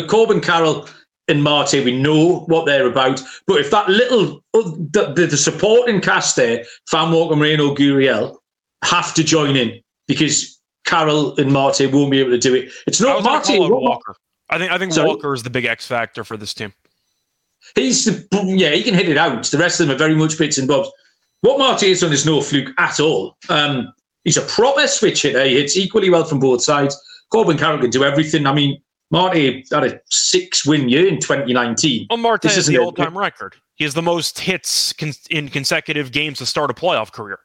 Corbin 0.08 0.40
Carroll 0.40 0.88
and 1.28 1.42
Marte, 1.42 1.84
we 1.84 1.98
know 1.98 2.40
what 2.40 2.66
they're 2.66 2.86
about. 2.86 3.22
But 3.46 3.60
if 3.60 3.70
that 3.70 3.88
little, 3.88 4.42
uh, 4.54 4.62
the, 4.62 5.12
the, 5.14 5.26
the 5.26 5.36
supporting 5.36 6.00
cast 6.00 6.36
there, 6.36 6.64
Pham 6.92 7.12
Walker, 7.12 7.36
Moreno, 7.36 7.74
Gurriel, 7.74 8.36
have 8.84 9.14
to 9.14 9.24
join 9.24 9.56
in 9.56 9.80
because 10.06 10.58
Carroll 10.84 11.36
and 11.36 11.52
Marte 11.52 11.92
won't 11.92 12.10
be 12.10 12.20
able 12.20 12.30
to 12.30 12.38
do 12.38 12.54
it. 12.54 12.70
It's 12.86 13.00
not 13.00 13.22
Marte. 13.22 13.58
Walker. 13.58 14.14
I 14.50 14.58
think 14.58 14.72
I 14.72 14.78
think 14.78 14.92
Sorry? 14.92 15.08
Walker 15.08 15.34
is 15.34 15.42
the 15.42 15.50
big 15.50 15.66
X 15.66 15.86
factor 15.86 16.24
for 16.24 16.36
this 16.36 16.54
team. 16.54 16.72
He's 17.74 18.04
the 18.06 18.26
yeah, 18.46 18.70
he 18.70 18.82
can 18.82 18.94
hit 18.94 19.08
it 19.08 19.18
out. 19.18 19.44
The 19.44 19.58
rest 19.58 19.80
of 19.80 19.86
them 19.86 19.94
are 19.94 19.98
very 19.98 20.14
much 20.14 20.38
bits 20.38 20.56
and 20.56 20.66
bobs. 20.66 20.90
What 21.42 21.58
Marte 21.58 21.82
has 21.82 22.00
done 22.00 22.12
is 22.12 22.24
no 22.24 22.40
fluke 22.40 22.70
at 22.78 22.98
all. 22.98 23.36
Um, 23.50 23.92
he's 24.28 24.36
a 24.36 24.42
proper 24.42 24.86
switch 24.86 25.22
hitter. 25.22 25.42
He 25.44 25.56
hits 25.56 25.76
equally 25.76 26.10
well 26.10 26.24
from 26.24 26.38
both 26.38 26.62
sides. 26.62 27.00
Corbin 27.32 27.56
Carroll 27.56 27.78
can 27.78 27.90
do 27.90 28.04
everything. 28.04 28.46
I 28.46 28.52
mean, 28.52 28.80
Marte 29.10 29.64
had 29.72 29.84
a 29.84 30.00
six 30.10 30.66
win 30.66 30.88
year 30.88 31.08
in 31.08 31.18
2019. 31.18 32.08
Well, 32.10 32.38
this 32.42 32.58
is 32.58 32.66
the 32.66 32.78
all 32.78 32.92
time 32.92 33.16
record. 33.16 33.56
He 33.76 33.84
has 33.84 33.94
the 33.94 34.02
most 34.02 34.38
hits 34.38 34.92
con- 34.92 35.14
in 35.30 35.48
consecutive 35.48 36.12
games 36.12 36.38
to 36.38 36.46
start 36.46 36.70
a 36.70 36.74
playoff 36.74 37.10
career. 37.10 37.38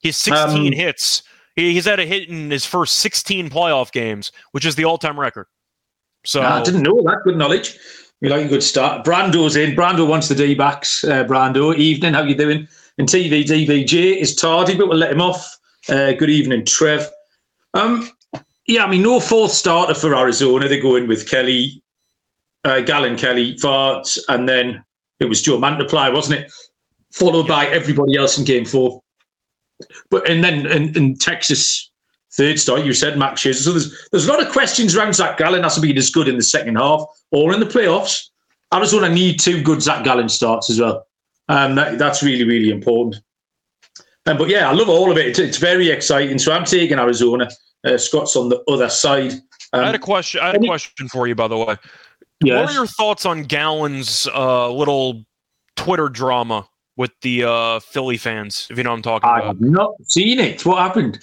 He's 0.00 0.16
16 0.18 0.66
um, 0.66 0.72
hits. 0.72 1.22
He, 1.56 1.72
he's 1.72 1.86
had 1.86 2.00
a 2.00 2.06
hit 2.06 2.28
in 2.28 2.50
his 2.50 2.66
first 2.66 2.98
16 2.98 3.48
playoff 3.48 3.90
games, 3.90 4.30
which 4.52 4.66
is 4.66 4.74
the 4.74 4.84
all 4.84 4.98
time 4.98 5.18
record. 5.18 5.46
So 6.26 6.42
I 6.42 6.62
didn't 6.62 6.82
know 6.82 7.02
that. 7.04 7.20
Good 7.24 7.38
knowledge. 7.38 7.78
We 8.20 8.28
like 8.28 8.44
a 8.44 8.48
good 8.48 8.62
start. 8.62 9.06
Brando's 9.06 9.56
in. 9.56 9.74
Brando 9.76 10.06
wants 10.06 10.28
the 10.28 10.34
D 10.34 10.54
backs. 10.54 11.04
Uh, 11.04 11.24
Brando, 11.24 11.74
evening. 11.76 12.12
How 12.12 12.24
you 12.24 12.34
doing? 12.34 12.68
And 12.98 13.08
TV 13.08 13.44
DVJ 13.44 14.16
is 14.16 14.34
tardy, 14.34 14.76
but 14.76 14.88
we'll 14.88 14.98
let 14.98 15.12
him 15.12 15.22
off. 15.22 15.58
Uh, 15.88 16.12
good 16.12 16.28
evening, 16.28 16.66
Trev. 16.66 17.08
Um, 17.72 18.10
yeah, 18.66 18.84
I 18.84 18.90
mean, 18.90 19.02
no 19.02 19.20
fourth 19.20 19.52
starter 19.52 19.94
for 19.94 20.14
Arizona. 20.14 20.68
They 20.68 20.78
go 20.78 20.96
in 20.96 21.08
with 21.08 21.28
Kelly, 21.28 21.82
uh, 22.64 22.80
Gallen, 22.80 23.16
Kelly, 23.16 23.54
Farts, 23.54 24.18
and 24.28 24.46
then 24.46 24.84
it 25.18 25.24
was 25.24 25.40
Joe 25.40 25.58
Mantiply, 25.58 26.12
wasn't 26.12 26.40
it? 26.40 26.52
Followed 27.12 27.48
by 27.48 27.66
everybody 27.66 28.16
else 28.16 28.36
in 28.36 28.44
game 28.44 28.66
four. 28.66 29.02
But 30.10 30.28
and 30.28 30.44
then 30.44 30.66
in, 30.66 30.94
in 30.94 31.16
Texas 31.16 31.90
third 32.32 32.60
start, 32.60 32.84
you 32.84 32.92
said 32.92 33.16
Max 33.16 33.42
Scherzer. 33.42 33.62
So 33.62 33.70
there's 33.70 34.08
there's 34.10 34.26
a 34.26 34.30
lot 34.30 34.42
of 34.44 34.52
questions 34.52 34.94
around 34.94 35.14
Zac 35.14 35.38
Gallen 35.38 35.62
has 35.62 35.76
to 35.76 35.80
be 35.80 35.96
as 35.96 36.10
good 36.10 36.28
in 36.28 36.36
the 36.36 36.42
second 36.42 36.76
half 36.76 37.04
or 37.30 37.54
in 37.54 37.60
the 37.60 37.66
playoffs. 37.66 38.28
Arizona 38.74 39.08
need 39.08 39.40
two 39.40 39.62
good 39.62 39.80
Zac 39.80 40.04
Gallen 40.04 40.28
starts 40.28 40.68
as 40.68 40.80
well. 40.80 41.06
Um, 41.48 41.76
that, 41.76 41.98
that's 41.98 42.22
really, 42.22 42.44
really 42.44 42.70
important. 42.70 43.22
Um, 44.28 44.36
but 44.36 44.50
yeah, 44.50 44.68
I 44.68 44.72
love 44.72 44.90
all 44.90 45.10
of 45.10 45.16
it. 45.16 45.26
It's, 45.26 45.38
it's 45.38 45.56
very 45.56 45.88
exciting. 45.88 46.38
So 46.38 46.52
I'm 46.52 46.64
taking 46.64 46.98
Arizona. 46.98 47.48
Uh, 47.84 47.96
Scott's 47.96 48.36
on 48.36 48.50
the 48.50 48.62
other 48.68 48.90
side. 48.90 49.32
Um, 49.72 49.82
I 49.84 49.86
had 49.86 49.94
a 49.94 49.98
question. 49.98 50.40
I 50.42 50.48
had 50.48 50.62
a 50.62 50.66
question 50.66 51.08
for 51.08 51.26
you, 51.26 51.34
by 51.34 51.48
the 51.48 51.56
way. 51.56 51.76
Yes. 52.44 52.60
What 52.60 52.70
are 52.70 52.74
your 52.74 52.86
thoughts 52.86 53.24
on 53.24 53.44
Gallen's 53.44 54.28
uh, 54.34 54.70
little 54.70 55.24
Twitter 55.76 56.10
drama 56.10 56.68
with 56.96 57.10
the 57.22 57.44
uh, 57.44 57.80
Philly 57.80 58.18
fans? 58.18 58.68
If 58.70 58.76
you 58.76 58.84
know 58.84 58.90
what 58.90 58.96
I'm 58.96 59.02
talking 59.02 59.30
I 59.30 59.38
about. 59.38 59.44
I 59.44 59.46
have 59.48 59.60
not 59.62 59.94
seen 60.04 60.40
it. 60.40 60.64
What 60.66 60.78
happened? 60.78 61.20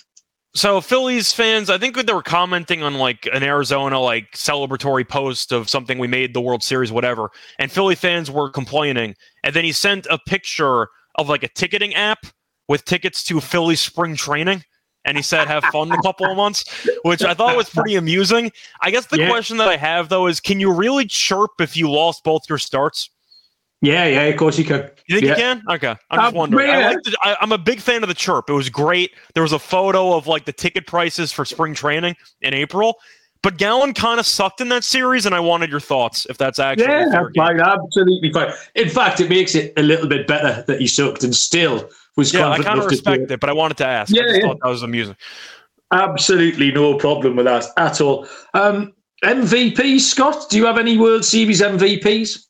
So 0.55 0.81
Phillies 0.81 1.31
fans, 1.31 1.69
I 1.69 1.77
think 1.77 1.97
they 1.97 2.13
were 2.13 2.23
commenting 2.23 2.81
on 2.81 2.95
like 2.95 3.27
an 3.33 3.43
Arizona 3.43 3.99
like 3.99 4.31
celebratory 4.31 5.07
post 5.07 5.51
of 5.51 5.69
something 5.69 5.99
we 5.99 6.07
made 6.07 6.33
the 6.33 6.41
World 6.41 6.63
Series, 6.63 6.91
whatever, 6.91 7.29
and 7.59 7.71
Philly 7.71 7.95
fans 7.95 8.31
were 8.31 8.49
complaining. 8.49 9.15
And 9.43 9.53
then 9.53 9.63
he 9.65 9.73
sent 9.73 10.07
a 10.09 10.17
picture 10.17 10.87
of 11.15 11.29
like 11.29 11.43
a 11.43 11.49
ticketing 11.49 11.93
app 11.93 12.25
with 12.67 12.85
tickets 12.85 13.23
to 13.25 13.39
Philly 13.41 13.75
spring 13.75 14.15
training. 14.15 14.63
And 15.07 15.15
he 15.15 15.21
said, 15.21 15.47
have 15.47 15.63
fun 15.65 15.91
a 15.91 16.01
couple 16.01 16.25
of 16.25 16.35
months, 16.35 16.63
which 17.03 17.23
I 17.23 17.35
thought 17.35 17.55
was 17.55 17.69
pretty 17.69 17.95
amusing. 17.95 18.51
I 18.81 18.89
guess 18.89 19.05
the 19.05 19.19
yeah. 19.19 19.29
question 19.29 19.57
that 19.57 19.67
I 19.67 19.77
have 19.77 20.09
though 20.09 20.25
is 20.25 20.39
can 20.39 20.59
you 20.59 20.73
really 20.73 21.05
chirp 21.05 21.51
if 21.59 21.77
you 21.77 21.91
lost 21.91 22.23
both 22.23 22.49
your 22.49 22.57
starts? 22.57 23.11
Yeah, 23.81 24.05
yeah, 24.05 24.23
of 24.23 24.37
course 24.37 24.57
you 24.57 24.65
can. 24.65 24.89
You 25.07 25.19
think 25.19 25.25
yeah. 25.25 25.29
you 25.29 25.35
can? 25.35 25.63
Okay, 25.69 25.95
I'm 26.09 26.19
just 26.19 26.29
um, 26.29 26.33
wondering. 26.33 26.69
I 26.71 26.87
like 26.87 27.03
the, 27.03 27.15
I, 27.21 27.37
I'm 27.39 27.51
a 27.51 27.57
big 27.57 27.79
fan 27.79 28.01
of 28.01 28.09
the 28.09 28.15
chirp. 28.15 28.49
It 28.49 28.53
was 28.53 28.67
great. 28.67 29.11
There 29.35 29.43
was 29.43 29.53
a 29.53 29.59
photo 29.59 30.13
of 30.13 30.25
like 30.25 30.45
the 30.45 30.53
ticket 30.53 30.87
prices 30.87 31.31
for 31.31 31.45
spring 31.45 31.75
training 31.75 32.15
in 32.41 32.55
April. 32.55 32.97
But 33.43 33.57
Gallen 33.57 33.93
kind 33.93 34.19
of 34.19 34.25
sucked 34.25 34.59
in 34.59 34.69
that 34.69 34.83
series, 34.83 35.27
and 35.27 35.35
I 35.35 35.39
wanted 35.39 35.69
your 35.69 35.79
thoughts 35.79 36.25
if 36.31 36.37
that's 36.39 36.57
actually 36.57 36.87
yeah, 36.87 37.11
fine, 37.35 37.59
absolutely 37.59 38.33
fine. 38.33 38.51
In 38.73 38.89
fact, 38.89 39.19
it 39.19 39.29
makes 39.29 39.53
it 39.53 39.71
a 39.77 39.83
little 39.83 40.07
bit 40.07 40.25
better 40.25 40.63
that 40.65 40.81
he 40.81 40.87
sucked 40.87 41.23
and 41.23 41.35
still. 41.35 41.87
Yeah, 42.17 42.49
I 42.49 42.59
kind 42.59 42.79
of 42.79 42.85
respect 42.85 43.29
it, 43.29 43.39
but 43.39 43.49
I 43.49 43.53
wanted 43.53 43.77
to 43.77 43.85
ask. 43.85 44.13
Yeah, 44.13 44.23
I 44.23 44.35
yeah. 44.35 44.41
thought 44.41 44.59
that 44.61 44.69
was 44.69 44.83
amusing. 44.83 45.15
Absolutely 45.91 46.71
no 46.71 46.97
problem 46.97 47.35
with 47.35 47.45
that 47.45 47.65
at 47.77 48.01
all. 48.01 48.27
Um, 48.53 48.93
MVP, 49.23 49.99
Scott, 49.99 50.49
do 50.49 50.57
you 50.57 50.65
have 50.65 50.77
any 50.77 50.97
World 50.97 51.25
Series 51.25 51.61
MVPs? 51.61 52.45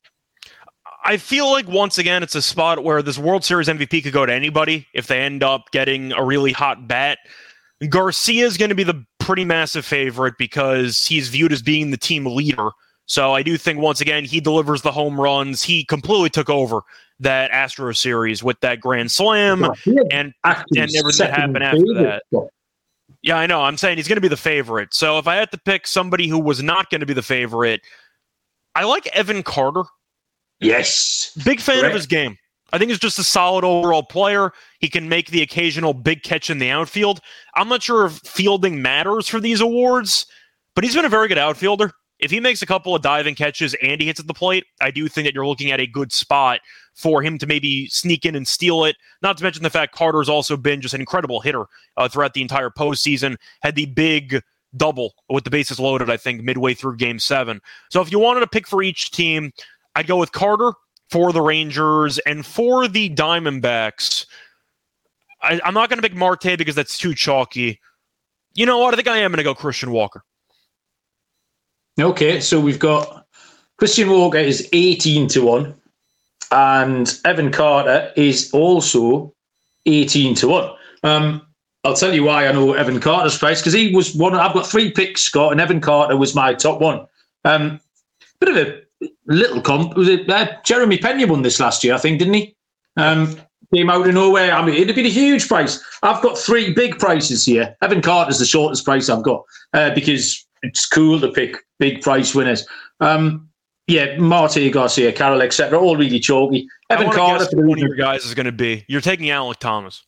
I 1.03 1.17
feel 1.17 1.51
like 1.51 1.67
once 1.67 1.97
again 1.97 2.23
it's 2.23 2.35
a 2.35 2.41
spot 2.41 2.83
where 2.83 3.01
this 3.01 3.17
World 3.17 3.43
Series 3.43 3.67
MVP 3.67 4.03
could 4.03 4.13
go 4.13 4.25
to 4.25 4.33
anybody 4.33 4.87
if 4.93 5.07
they 5.07 5.21
end 5.21 5.43
up 5.43 5.69
getting 5.71 6.11
a 6.13 6.23
really 6.23 6.51
hot 6.51 6.87
bat. 6.87 7.19
Garcia 7.89 8.45
is 8.45 8.57
going 8.57 8.69
to 8.69 8.75
be 8.75 8.83
the 8.83 9.05
pretty 9.19 9.45
massive 9.45 9.85
favorite 9.85 10.33
because 10.39 11.05
he's 11.05 11.29
viewed 11.29 11.51
as 11.51 11.61
being 11.61 11.91
the 11.91 11.97
team 11.97 12.25
leader. 12.25 12.69
So 13.05 13.33
I 13.33 13.43
do 13.43 13.57
think 13.57 13.79
once 13.79 14.01
again 14.01 14.25
he 14.25 14.39
delivers 14.39 14.81
the 14.81 14.91
home 14.91 15.19
runs. 15.19 15.61
He 15.61 15.85
completely 15.85 16.29
took 16.29 16.49
over 16.49 16.81
that 17.19 17.51
Astro 17.51 17.91
series 17.93 18.43
with 18.43 18.59
that 18.61 18.79
grand 18.79 19.11
slam 19.11 19.63
and 20.11 20.33
and 20.45 20.95
everything 20.95 21.27
that 21.27 21.33
happened 21.33 21.63
after 21.63 21.93
that. 21.95 22.23
Yeah, 23.21 23.37
I 23.37 23.47
know. 23.47 23.61
I'm 23.61 23.77
saying 23.77 23.97
he's 23.97 24.07
going 24.07 24.17
to 24.17 24.21
be 24.21 24.27
the 24.27 24.37
favorite. 24.37 24.93
So 24.93 25.17
if 25.17 25.27
I 25.27 25.35
had 25.35 25.51
to 25.51 25.57
pick 25.57 25.87
somebody 25.87 26.27
who 26.27 26.39
was 26.39 26.61
not 26.61 26.89
going 26.89 26.99
to 26.99 27.07
be 27.07 27.13
the 27.13 27.23
favorite, 27.23 27.81
I 28.75 28.83
like 28.83 29.07
Evan 29.07 29.41
Carter 29.43 29.83
Yes. 30.59 31.31
Big 31.43 31.59
fan 31.59 31.79
Correct. 31.79 31.87
of 31.87 31.95
his 31.95 32.07
game. 32.07 32.37
I 32.73 32.77
think 32.77 32.89
he's 32.89 32.99
just 32.99 33.19
a 33.19 33.23
solid 33.23 33.63
overall 33.63 34.03
player. 34.03 34.51
He 34.79 34.89
can 34.89 35.07
make 35.07 35.29
the 35.29 35.41
occasional 35.41 35.93
big 35.93 36.23
catch 36.23 36.49
in 36.49 36.59
the 36.59 36.69
outfield. 36.69 37.21
I'm 37.55 37.69
not 37.69 37.83
sure 37.83 38.05
if 38.05 38.13
fielding 38.25 38.81
matters 38.81 39.27
for 39.27 39.39
these 39.39 39.61
awards, 39.61 40.25
but 40.73 40.83
he's 40.83 40.95
been 40.95 41.05
a 41.05 41.09
very 41.09 41.27
good 41.27 41.37
outfielder. 41.37 41.91
If 42.19 42.31
he 42.31 42.39
makes 42.39 42.61
a 42.61 42.65
couple 42.65 42.95
of 42.95 43.01
diving 43.01 43.35
catches 43.35 43.73
and 43.81 43.99
he 43.99 44.07
hits 44.07 44.19
at 44.19 44.27
the 44.27 44.33
plate, 44.33 44.65
I 44.81 44.89
do 44.89 45.07
think 45.07 45.27
that 45.27 45.33
you're 45.33 45.47
looking 45.47 45.71
at 45.71 45.81
a 45.81 45.87
good 45.87 46.13
spot 46.13 46.61
for 46.93 47.21
him 47.21 47.37
to 47.39 47.45
maybe 47.45 47.87
sneak 47.87 48.25
in 48.25 48.35
and 48.35 48.47
steal 48.47 48.85
it. 48.85 48.95
Not 49.21 49.37
to 49.37 49.43
mention 49.43 49.63
the 49.63 49.69
fact 49.69 49.93
Carter's 49.93 50.29
also 50.29 50.55
been 50.55 50.81
just 50.81 50.93
an 50.93 51.01
incredible 51.01 51.41
hitter 51.41 51.65
uh, 51.97 52.07
throughout 52.07 52.33
the 52.33 52.41
entire 52.41 52.69
postseason. 52.69 53.35
Had 53.61 53.75
the 53.75 53.85
big 53.85 54.41
double 54.77 55.13
with 55.29 55.43
the 55.43 55.49
bases 55.49 55.79
loaded, 55.79 56.09
I 56.09 56.17
think, 56.17 56.41
midway 56.41 56.73
through 56.73 56.97
game 56.97 57.19
seven. 57.19 57.59
So 57.89 58.01
if 58.01 58.11
you 58.11 58.19
wanted 58.19 58.41
to 58.41 58.47
pick 58.47 58.67
for 58.67 58.81
each 58.81 59.11
team, 59.11 59.51
I'd 59.95 60.07
go 60.07 60.17
with 60.17 60.31
Carter 60.31 60.73
for 61.09 61.33
the 61.33 61.41
Rangers 61.41 62.17
and 62.19 62.45
for 62.45 62.87
the 62.87 63.09
Diamondbacks. 63.09 64.25
I, 65.41 65.59
am 65.63 65.73
not 65.73 65.89
going 65.89 66.01
to 66.01 66.07
pick 66.07 66.17
Marte 66.17 66.57
because 66.57 66.75
that's 66.75 66.97
too 66.97 67.13
chalky. 67.13 67.79
You 68.53 68.65
know 68.65 68.79
what? 68.79 68.93
I 68.93 68.97
think 68.97 69.07
I 69.07 69.17
am 69.17 69.31
going 69.31 69.37
to 69.37 69.43
go 69.43 69.53
Christian 69.53 69.91
Walker. 69.91 70.23
Okay, 71.99 72.41
so 72.41 72.59
we've 72.59 72.79
got 72.79 73.25
Christian 73.77 74.09
Walker 74.09 74.37
is 74.37 74.67
18 74.73 75.29
to 75.29 75.41
1, 75.43 75.75
and 76.51 77.19
Evan 77.23 77.51
Carter 77.51 78.11
is 78.17 78.51
also 78.51 79.33
18 79.85 80.35
to 80.35 80.47
1. 80.49 80.69
Um, 81.03 81.41
I'll 81.85 81.93
tell 81.93 82.13
you 82.13 82.25
why 82.25 82.47
I 82.47 82.51
know 82.51 82.73
Evan 82.73 82.99
Carter's 82.99 83.37
price 83.37 83.61
because 83.61 83.73
he 83.73 83.95
was 83.95 84.13
one. 84.13 84.35
I've 84.35 84.53
got 84.53 84.67
three 84.67 84.91
picks, 84.91 85.21
Scott, 85.21 85.51
and 85.51 85.61
Evan 85.61 85.79
Carter 85.79 86.17
was 86.17 86.35
my 86.35 86.53
top 86.53 86.81
one. 86.81 87.05
Um, 87.45 87.79
bit 88.39 88.49
of 88.49 88.57
a 88.57 89.09
little 89.27 89.61
comp. 89.61 89.95
Was 89.95 90.09
it 90.09 90.29
uh, 90.29 90.47
Jeremy 90.65 90.97
Pena 90.97 91.27
won 91.27 91.43
this 91.43 91.59
last 91.59 91.83
year? 91.83 91.93
I 91.93 91.99
think, 91.99 92.19
didn't 92.19 92.33
he? 92.33 92.55
Um, 92.97 93.37
came 93.73 93.89
out 93.89 94.07
of 94.07 94.13
nowhere. 94.13 94.51
I 94.51 94.65
mean, 94.65 94.75
it'd 94.75 94.95
been 94.95 95.05
a 95.05 95.09
huge 95.09 95.47
price. 95.47 95.81
I've 96.01 96.21
got 96.23 96.37
three 96.37 96.73
big 96.73 96.97
prices 96.97 97.45
here. 97.45 97.77
Evan 97.81 98.01
Carter's 98.01 98.39
the 98.39 98.45
shortest 98.45 98.83
price 98.83 99.07
I've 99.07 99.23
got 99.23 99.43
uh, 99.73 99.93
because 99.93 100.44
it's 100.65 100.85
cool 100.85 101.19
to 101.19 101.31
pick 101.31 101.57
big 101.79 102.01
price 102.01 102.33
winners. 102.35 102.65
Um, 102.99 103.49
yeah, 103.87 104.17
Marte 104.17 104.71
Garcia, 104.71 105.11
Carroll, 105.11 105.41
etc. 105.41 105.79
All 105.79 105.95
really 105.95 106.19
chalky. 106.19 106.67
Evan 106.89 107.11
Carter. 107.11 107.45
one 107.53 107.71
of 107.71 107.77
your 107.77 107.95
guys 107.95 108.25
is 108.25 108.33
going 108.33 108.47
to 108.47 108.51
be. 108.51 108.83
You're 108.87 109.01
taking 109.01 109.27
Alek 109.27 109.57
Thomas. 109.57 110.03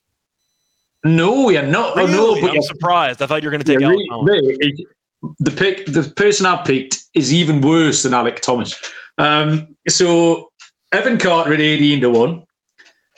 No, 1.04 1.50
you're 1.50 1.62
not. 1.62 1.96
Really? 1.96 2.14
Oh, 2.14 2.36
no, 2.36 2.42
but 2.42 2.52
I'm 2.52 2.62
surprised. 2.64 3.22
I 3.22 3.28
thought 3.28 3.44
you 3.44 3.48
were 3.48 3.52
going 3.52 3.64
to 3.64 3.72
take 3.72 3.80
yeah, 3.80 3.88
Alek 3.88 4.28
really, 4.28 4.58
Thomas. 4.58 5.38
The 5.40 5.52
pick, 5.52 5.86
the 5.88 6.04
person 6.16 6.46
I 6.46 6.64
picked 6.64 7.04
is 7.14 7.34
even 7.34 7.62
worse 7.62 8.04
than 8.04 8.14
Alek 8.14 8.40
Thomas. 8.40 8.80
Um, 9.18 9.76
so 9.88 10.52
Evan 10.92 11.18
Carter 11.18 11.54
at 11.54 11.62
18 11.62 12.02
to 12.02 12.10
1. 12.10 12.44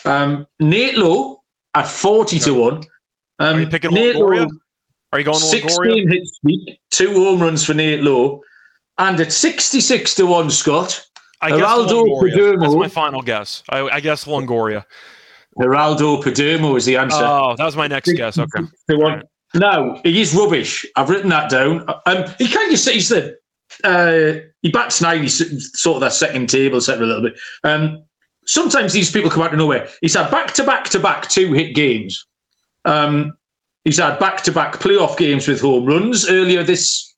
Um, 0.05 0.47
Nate 0.59 0.97
Lowe 0.97 1.41
at 1.75 1.87
40 1.87 2.39
to 2.39 2.53
1. 2.53 2.73
Um, 2.73 2.85
Are 3.39 3.59
you 3.59 3.67
picking 3.67 3.91
Nate? 3.91 4.15
Lowe, 4.15 4.47
Are 5.11 5.19
you 5.19 5.25
going 5.25 5.39
16 5.39 6.09
hits 6.09 6.39
week, 6.43 6.79
two 6.91 7.13
home 7.13 7.41
runs 7.41 7.65
for 7.65 7.73
Nate 7.73 8.01
Lowe. 8.01 8.41
And 8.97 9.19
at 9.19 9.31
66 9.31 10.15
to 10.15 10.25
1, 10.25 10.51
Scott, 10.51 11.03
I 11.41 11.51
Geraldo 11.51 12.05
Perdomo. 12.19 12.59
That's 12.59 12.75
my 12.75 12.87
final 12.89 13.21
guess. 13.21 13.63
I, 13.69 13.79
I 13.81 13.99
guess 14.01 14.25
Longoria. 14.25 14.83
Geraldo 15.57 16.21
Perdomo 16.21 16.77
is 16.77 16.85
the 16.85 16.97
answer. 16.97 17.17
Oh, 17.17 17.55
that 17.57 17.65
was 17.65 17.75
my 17.75 17.87
next 17.87 18.11
guess. 18.13 18.37
Okay. 18.37 18.63
Right. 18.89 19.23
No, 19.55 19.99
he 20.03 20.21
is 20.21 20.35
rubbish. 20.35 20.85
I've 20.95 21.09
written 21.09 21.29
that 21.29 21.49
down. 21.49 21.85
Um, 22.05 22.25
he 22.37 22.47
kind 22.47 22.71
of 22.71 22.79
he's 22.79 23.09
the 23.09 23.35
uh, 23.83 24.47
he 24.61 24.69
bats 24.69 25.01
nine. 25.01 25.23
He's 25.23 25.71
sort 25.79 25.95
of 25.95 26.01
that 26.01 26.13
second 26.13 26.49
table 26.49 26.81
set 26.81 27.01
a 27.01 27.05
little 27.05 27.23
bit. 27.23 27.39
Um, 27.63 28.03
sometimes 28.45 28.93
these 28.93 29.11
people 29.11 29.31
come 29.31 29.41
out 29.41 29.53
of 29.53 29.57
nowhere. 29.57 29.87
He's 30.01 30.13
had 30.13 30.29
back 30.29 30.53
to 30.53 30.63
back 30.63 30.89
to 30.89 30.99
back 30.99 31.29
two 31.29 31.53
hit 31.53 31.73
games. 31.73 32.25
Um, 32.85 33.33
he's 33.89 33.97
had 33.97 34.19
back-to-back 34.19 34.73
playoff 34.75 35.17
games 35.17 35.47
with 35.47 35.61
home 35.61 35.83
runs 35.83 36.29
earlier 36.29 36.61
this 36.61 37.15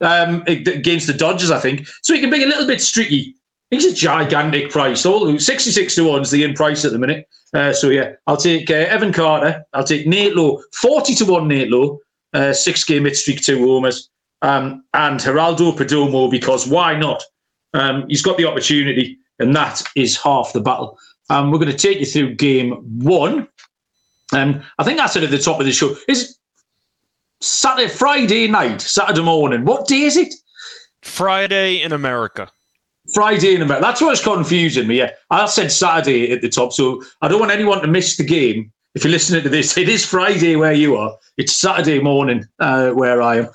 um, 0.00 0.42
against 0.48 1.06
the 1.06 1.12
Dodgers, 1.12 1.52
I 1.52 1.60
think. 1.60 1.86
So 2.02 2.12
he 2.12 2.20
can 2.20 2.28
be 2.28 2.42
a 2.42 2.46
little 2.46 2.66
bit 2.66 2.80
streaky. 2.80 3.36
He's 3.70 3.84
a 3.84 3.94
gigantic 3.94 4.72
price. 4.72 5.06
All 5.06 5.38
66 5.38 5.94
to 5.94 6.08
1 6.08 6.22
is 6.22 6.32
the 6.32 6.42
in 6.42 6.54
price 6.54 6.84
at 6.84 6.90
the 6.90 6.98
minute. 6.98 7.28
Uh, 7.54 7.72
so 7.72 7.90
yeah, 7.90 8.14
I'll 8.26 8.36
take 8.36 8.68
uh, 8.68 8.74
Evan 8.74 9.12
Carter. 9.12 9.64
I'll 9.74 9.84
take 9.84 10.08
Nate 10.08 10.34
Lowe. 10.34 10.60
40 10.74 11.14
to 11.14 11.24
1 11.24 11.46
Nate 11.46 11.70
Lowe. 11.70 12.00
Uh, 12.32 12.52
six 12.52 12.82
game 12.82 13.04
hit 13.04 13.16
streak, 13.16 13.40
two 13.40 13.64
homers. 13.64 14.10
Um, 14.42 14.84
and 14.94 15.20
Geraldo 15.20 15.72
Perdomo 15.72 16.28
because 16.28 16.66
why 16.66 16.96
not? 16.96 17.22
Um, 17.74 18.06
he's 18.08 18.22
got 18.22 18.38
the 18.38 18.44
opportunity, 18.44 19.18
and 19.38 19.54
that 19.54 19.84
is 19.94 20.20
half 20.20 20.52
the 20.52 20.60
battle. 20.60 20.98
Um, 21.30 21.52
we're 21.52 21.58
going 21.58 21.70
to 21.70 21.76
take 21.76 22.00
you 22.00 22.06
through 22.06 22.34
game 22.34 22.72
one. 23.04 23.46
And 24.32 24.62
I 24.78 24.84
think 24.84 25.00
I 25.00 25.06
said 25.06 25.24
at 25.24 25.30
the 25.30 25.38
top 25.38 25.60
of 25.60 25.66
the 25.66 25.72
show 25.72 25.96
is 26.06 26.38
Saturday, 27.40 27.88
Friday 27.88 28.48
night, 28.48 28.80
Saturday 28.80 29.22
morning. 29.22 29.64
What 29.64 29.86
day 29.86 30.02
is 30.02 30.16
it? 30.16 30.34
Friday 31.02 31.82
in 31.82 31.92
America. 31.92 32.48
Friday 33.14 33.54
in 33.54 33.62
America. 33.62 33.86
That's 33.86 34.00
what's 34.00 34.22
confusing 34.22 34.86
me. 34.86 34.98
Yeah, 34.98 35.12
I 35.30 35.46
said 35.46 35.72
Saturday 35.72 36.32
at 36.32 36.42
the 36.42 36.48
top, 36.48 36.72
so 36.72 37.02
I 37.22 37.28
don't 37.28 37.40
want 37.40 37.52
anyone 37.52 37.80
to 37.80 37.86
miss 37.86 38.16
the 38.16 38.24
game. 38.24 38.72
If 38.94 39.04
you're 39.04 39.10
listening 39.10 39.42
to 39.44 39.48
this, 39.48 39.76
it 39.78 39.88
is 39.88 40.04
Friday 40.04 40.56
where 40.56 40.72
you 40.72 40.96
are. 40.96 41.16
It's 41.36 41.52
Saturday 41.52 42.00
morning 42.00 42.44
uh, 42.58 42.90
where 42.90 43.22
I 43.22 43.36
am. 43.36 43.48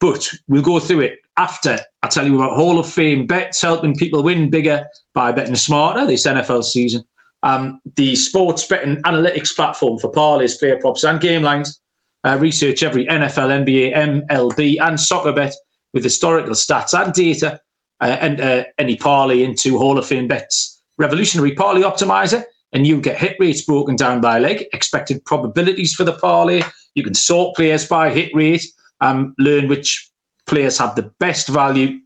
But 0.00 0.30
we'll 0.48 0.62
go 0.62 0.78
through 0.78 1.00
it 1.00 1.20
after 1.36 1.78
I 2.02 2.08
tell 2.08 2.26
you 2.26 2.36
about 2.36 2.56
Hall 2.56 2.78
of 2.78 2.90
Fame 2.90 3.26
bets 3.26 3.62
helping 3.62 3.94
people 3.94 4.22
win 4.22 4.50
bigger 4.50 4.86
by 5.14 5.32
betting 5.32 5.56
smarter 5.56 6.06
this 6.06 6.26
NFL 6.26 6.64
season. 6.64 7.04
Um, 7.42 7.80
the 7.96 8.16
sports 8.16 8.66
betting 8.66 8.96
analytics 9.02 9.54
platform 9.54 9.98
for 9.98 10.10
parlays, 10.10 10.58
player 10.58 10.78
props, 10.80 11.04
and 11.04 11.20
game 11.20 11.42
lines. 11.42 11.80
Uh, 12.24 12.36
research 12.40 12.82
every 12.82 13.06
NFL, 13.06 13.64
NBA, 13.64 13.94
MLB, 13.94 14.80
and 14.80 14.98
soccer 14.98 15.32
bet 15.32 15.54
with 15.92 16.02
historical 16.02 16.54
stats 16.54 16.92
and 16.98 17.12
data 17.12 17.60
uh, 18.00 18.16
and 18.20 18.40
uh, 18.40 18.64
any 18.78 18.96
parlay 18.96 19.42
into 19.42 19.78
Hall 19.78 19.98
of 19.98 20.06
Fame 20.06 20.28
bets. 20.28 20.82
Revolutionary 20.98 21.54
parlay 21.54 21.82
optimizer, 21.82 22.44
and 22.72 22.86
you 22.86 23.00
get 23.00 23.18
hit 23.18 23.36
rates 23.38 23.62
broken 23.62 23.96
down 23.96 24.20
by 24.20 24.38
leg, 24.38 24.66
expected 24.72 25.24
probabilities 25.24 25.94
for 25.94 26.04
the 26.04 26.14
parlay. 26.14 26.62
You 26.94 27.04
can 27.04 27.14
sort 27.14 27.54
players 27.56 27.86
by 27.86 28.10
hit 28.10 28.34
rate, 28.34 28.66
um, 29.00 29.34
learn 29.38 29.68
which 29.68 30.10
players 30.46 30.78
have 30.78 30.96
the 30.96 31.10
best 31.20 31.48
value. 31.48 31.98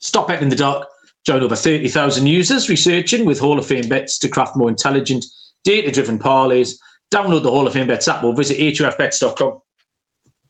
Stop 0.00 0.28
betting 0.28 0.44
in 0.44 0.48
the 0.48 0.56
dark. 0.56 0.88
Join 1.28 1.42
over 1.42 1.56
30,000 1.56 2.26
users 2.26 2.70
researching 2.70 3.26
with 3.26 3.38
Hall 3.38 3.58
of 3.58 3.66
Fame 3.66 3.86
bets 3.86 4.18
to 4.20 4.30
craft 4.30 4.56
more 4.56 4.70
intelligent, 4.70 5.26
data 5.62 5.90
driven 5.90 6.18
parlays. 6.18 6.78
Download 7.10 7.42
the 7.42 7.50
Hall 7.50 7.66
of 7.66 7.74
Fame 7.74 7.86
bets 7.86 8.08
app 8.08 8.24
or 8.24 8.34
visit 8.34 8.56
hofbets.com. 8.56 9.60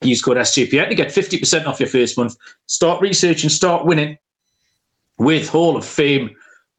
Use 0.03 0.23
code 0.23 0.37
SGPN 0.37 0.89
to 0.89 0.95
get 0.95 1.09
50% 1.09 1.67
off 1.67 1.81
your 1.81 1.89
first 1.89 2.17
month. 2.17 2.37
Start 2.67 3.03
researching, 3.03 3.51
start 3.51 3.87
winning 3.87 4.19
with 5.19 5.49
Hall 5.49 5.77
of 5.77 5.85
Fame 5.85 6.31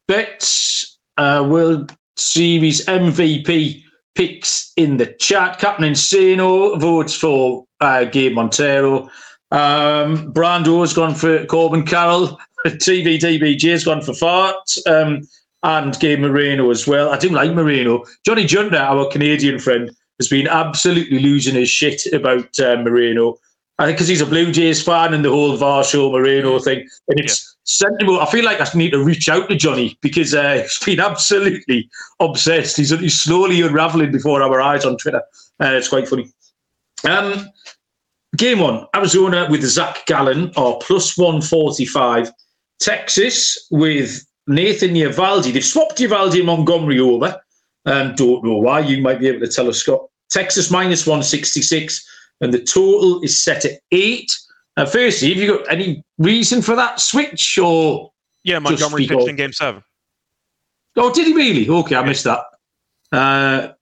bets. 0.08 0.96
Uh, 1.18 1.46
World 1.46 1.94
Series 2.16 2.86
MVP 2.86 3.82
picks 4.14 4.72
in 4.78 4.96
the 4.96 5.08
chat. 5.20 5.58
Captain 5.58 5.84
Insano 5.84 6.80
votes 6.80 7.12
for 7.12 7.66
uh, 7.82 8.04
Gabe 8.04 8.32
Montero. 8.32 9.10
Um, 9.50 10.32
Brando's 10.32 10.94
gone 10.94 11.14
for 11.14 11.44
Corbin 11.46 11.84
Carroll. 11.84 12.38
TV 12.66 13.18
DBJ's 13.18 13.84
gone 13.84 14.02
for 14.02 14.12
Pfaadt. 14.12 14.86
Um, 14.86 15.26
and 15.62 15.98
Gabe 16.00 16.20
Moreno 16.20 16.70
as 16.70 16.86
well. 16.86 17.10
I 17.10 17.18
do 17.18 17.28
like 17.28 17.52
Moreno. 17.52 18.04
Johnny 18.24 18.44
Junter, 18.44 18.80
our 18.80 19.10
Canadian 19.10 19.58
friend, 19.58 19.90
has 20.18 20.28
been 20.28 20.48
absolutely 20.48 21.18
losing 21.18 21.54
his 21.54 21.68
shit 21.68 22.06
about 22.12 22.58
uh, 22.60 22.76
Moreno. 22.76 23.36
I 23.78 23.86
think 23.86 23.96
because 23.96 24.08
he's 24.08 24.20
a 24.20 24.26
Blue 24.26 24.52
Jays 24.52 24.82
fan 24.82 25.14
and 25.14 25.24
the 25.24 25.30
whole 25.30 25.56
Varsho 25.56 26.12
Moreno 26.12 26.58
thing. 26.58 26.86
And 27.08 27.18
it's 27.18 27.42
yeah. 27.42 27.88
sentimental. 27.88 28.20
I 28.20 28.30
feel 28.30 28.44
like 28.44 28.60
I 28.60 28.68
need 28.76 28.90
to 28.90 29.02
reach 29.02 29.28
out 29.28 29.48
to 29.48 29.56
Johnny 29.56 29.98
because 30.02 30.34
uh, 30.34 30.54
he's 30.62 30.78
been 30.80 31.00
absolutely 31.00 31.88
obsessed. 32.20 32.76
He's, 32.76 32.90
he's 32.90 33.20
slowly 33.20 33.62
unraveling 33.62 34.12
before 34.12 34.42
our 34.42 34.60
eyes 34.60 34.84
on 34.84 34.98
Twitter. 34.98 35.22
Uh, 35.60 35.72
it's 35.72 35.88
quite 35.88 36.08
funny. 36.08 36.30
Um, 37.08 37.48
game 38.36 38.58
one 38.58 38.86
Arizona 38.94 39.46
with 39.50 39.62
Zac 39.64 40.04
Gallen 40.06 40.52
are 40.56 40.78
plus 40.82 41.16
145. 41.16 42.30
Texas 42.80 43.66
with 43.70 44.24
Nathan 44.46 44.94
Eovaldi. 44.94 45.52
They've 45.52 45.64
swapped 45.64 45.98
Eovaldi 45.98 46.38
and 46.38 46.46
Montgomery 46.46 46.98
over. 46.98 47.40
Um, 47.86 48.14
don't 48.14 48.44
know 48.44 48.56
why. 48.56 48.80
You 48.80 49.00
might 49.00 49.20
be 49.20 49.28
able 49.28 49.40
to 49.40 49.52
tell 49.52 49.68
us, 49.68 49.78
Scott. 49.78 50.06
Texas 50.30 50.70
minus 50.70 51.06
166, 51.06 52.06
and 52.40 52.52
the 52.54 52.62
total 52.62 53.22
is 53.22 53.40
set 53.40 53.64
at 53.64 53.80
eight. 53.92 54.32
Uh, 54.76 54.86
firstly, 54.86 55.28
have 55.30 55.38
you 55.38 55.58
got 55.58 55.72
any 55.72 56.04
reason 56.18 56.62
for 56.62 56.76
that 56.76 57.00
switch 57.00 57.58
or? 57.58 58.12
Yeah, 58.44 58.58
Montgomery 58.58 59.06
pitched 59.06 59.28
in 59.28 59.36
game 59.36 59.52
seven. 59.52 59.82
Oh, 60.96 61.12
did 61.12 61.26
he 61.26 61.34
really? 61.34 61.68
Okay, 61.68 61.96
I 61.96 62.04
missed 62.04 62.24
that. 62.24 62.40
Uh, 63.12 63.72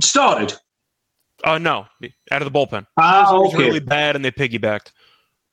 started. 0.00 0.54
Uh, 1.44 1.58
no, 1.58 1.86
out 2.30 2.42
of 2.42 2.52
the 2.52 2.58
bullpen. 2.58 2.86
Ah, 2.96 3.34
okay. 3.34 3.56
really 3.56 3.80
bad, 3.80 4.16
and 4.16 4.24
they 4.24 4.30
piggybacked. 4.30 4.92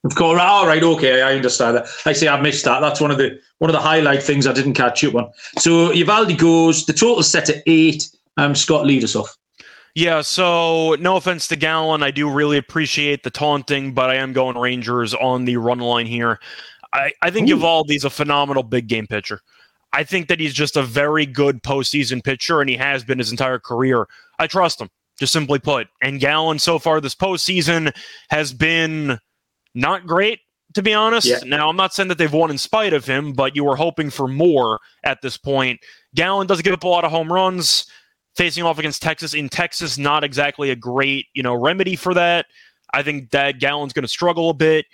Of 0.06 0.16
course. 0.16 0.40
All 0.42 0.66
right. 0.66 0.82
Okay. 0.82 1.22
I 1.22 1.36
understand 1.36 1.78
that. 1.78 1.88
I 2.06 2.14
say 2.14 2.28
I 2.28 2.40
missed 2.40 2.66
that. 2.66 2.80
That's 2.80 3.02
one 3.02 3.12
of 3.12 3.18
the 3.18 3.40
one 3.58 3.70
of 3.70 3.74
the 3.74 3.82
highlight 3.82 4.24
things 4.24 4.48
I 4.48 4.54
didn't 4.54 4.74
catch 4.74 5.04
up 5.04 5.16
on. 5.16 5.32
So 5.58 5.90
Eovaldi 5.90 6.38
goes. 6.38 6.86
The 6.86 6.94
total 6.94 7.24
set 7.24 7.50
at 7.50 7.64
eight. 7.68 8.10
Um, 8.38 8.56
Scott, 8.56 8.86
lead 8.86 9.04
us 9.04 9.16
off. 9.16 9.36
Yeah, 9.96 10.22
so 10.22 10.96
no 11.00 11.18
offense 11.18 11.48
to 11.48 11.56
Gallen, 11.56 12.04
I 12.04 12.12
do 12.12 12.30
really 12.30 12.58
appreciate 12.58 13.24
the 13.24 13.30
taunting, 13.30 13.94
but 13.94 14.10
I 14.10 14.16
am 14.16 14.34
going 14.34 14.58
Rangers 14.58 15.14
on 15.16 15.46
the 15.46 15.58
run 15.58 15.80
line 15.80 16.06
here. 16.06 16.40
I, 16.94 17.12
I 17.22 17.32
think 17.32 17.50
Eovaldi's 17.50 18.06
a 18.06 18.10
phenomenal 18.10 18.64
big 18.64 18.88
game 18.88 19.08
pitcher. 19.08 19.42
I 19.92 20.04
think 20.04 20.28
that 20.28 20.40
he's 20.40 20.54
just 20.54 20.78
a 20.78 20.84
very 20.84 21.26
good 21.26 21.64
postseason 21.64 22.24
pitcher, 22.24 22.62
and 22.62 22.70
he 22.70 22.78
has 22.78 23.04
been 23.04 23.18
his 23.18 23.32
entire 23.32 23.60
career. 23.60 24.08
I 24.38 24.48
trust 24.48 24.80
him, 24.80 24.90
just 25.20 25.34
simply 25.34 25.60
put. 25.60 25.88
And 26.02 26.20
Gallen 26.20 26.60
so 26.60 26.78
far 26.80 27.02
this 27.02 27.16
postseason 27.16 27.94
has 28.30 28.54
been 28.54 29.20
not 29.76 30.06
great, 30.06 30.40
to 30.74 30.82
be 30.82 30.94
honest. 30.94 31.28
Yeah. 31.28 31.40
Now, 31.46 31.70
I'm 31.70 31.76
not 31.76 31.94
saying 31.94 32.10
that 32.10 32.18
they've 32.18 32.32
won 32.32 32.52
in 32.52 32.58
spite 32.58 32.94
of 32.94 33.06
him, 33.06 33.34
but 33.34 33.56
you 33.56 33.64
were 33.64 33.76
hoping 33.76 34.10
for 34.10 34.28
more 34.28 34.80
at 35.04 35.22
this 35.22 35.38
point. 35.38 35.80
Gallen 36.16 36.48
doesn't 36.48 36.64
give 36.64 36.74
up 36.74 36.84
a 36.84 36.88
lot 36.88 37.06
of 37.06 37.12
home 37.12 37.32
runs 37.32 37.86
facing 38.36 38.64
off 38.64 38.80
against 38.80 39.02
Texas. 39.02 39.34
In 39.34 39.50
Texas, 39.50 39.98
not 39.98 40.24
exactly 40.24 40.70
a 40.70 40.76
great, 40.76 41.28
you 41.34 41.44
know, 41.44 41.54
remedy 41.54 41.96
for 41.96 42.14
that. 42.14 42.46
I 42.94 43.04
think 43.04 43.32
that 43.32 43.60
Gallen's 43.60 43.94
going 43.94 44.04
to 44.04 44.08
struggle 44.08 44.50
a 44.50 44.54
bit. 44.54 44.86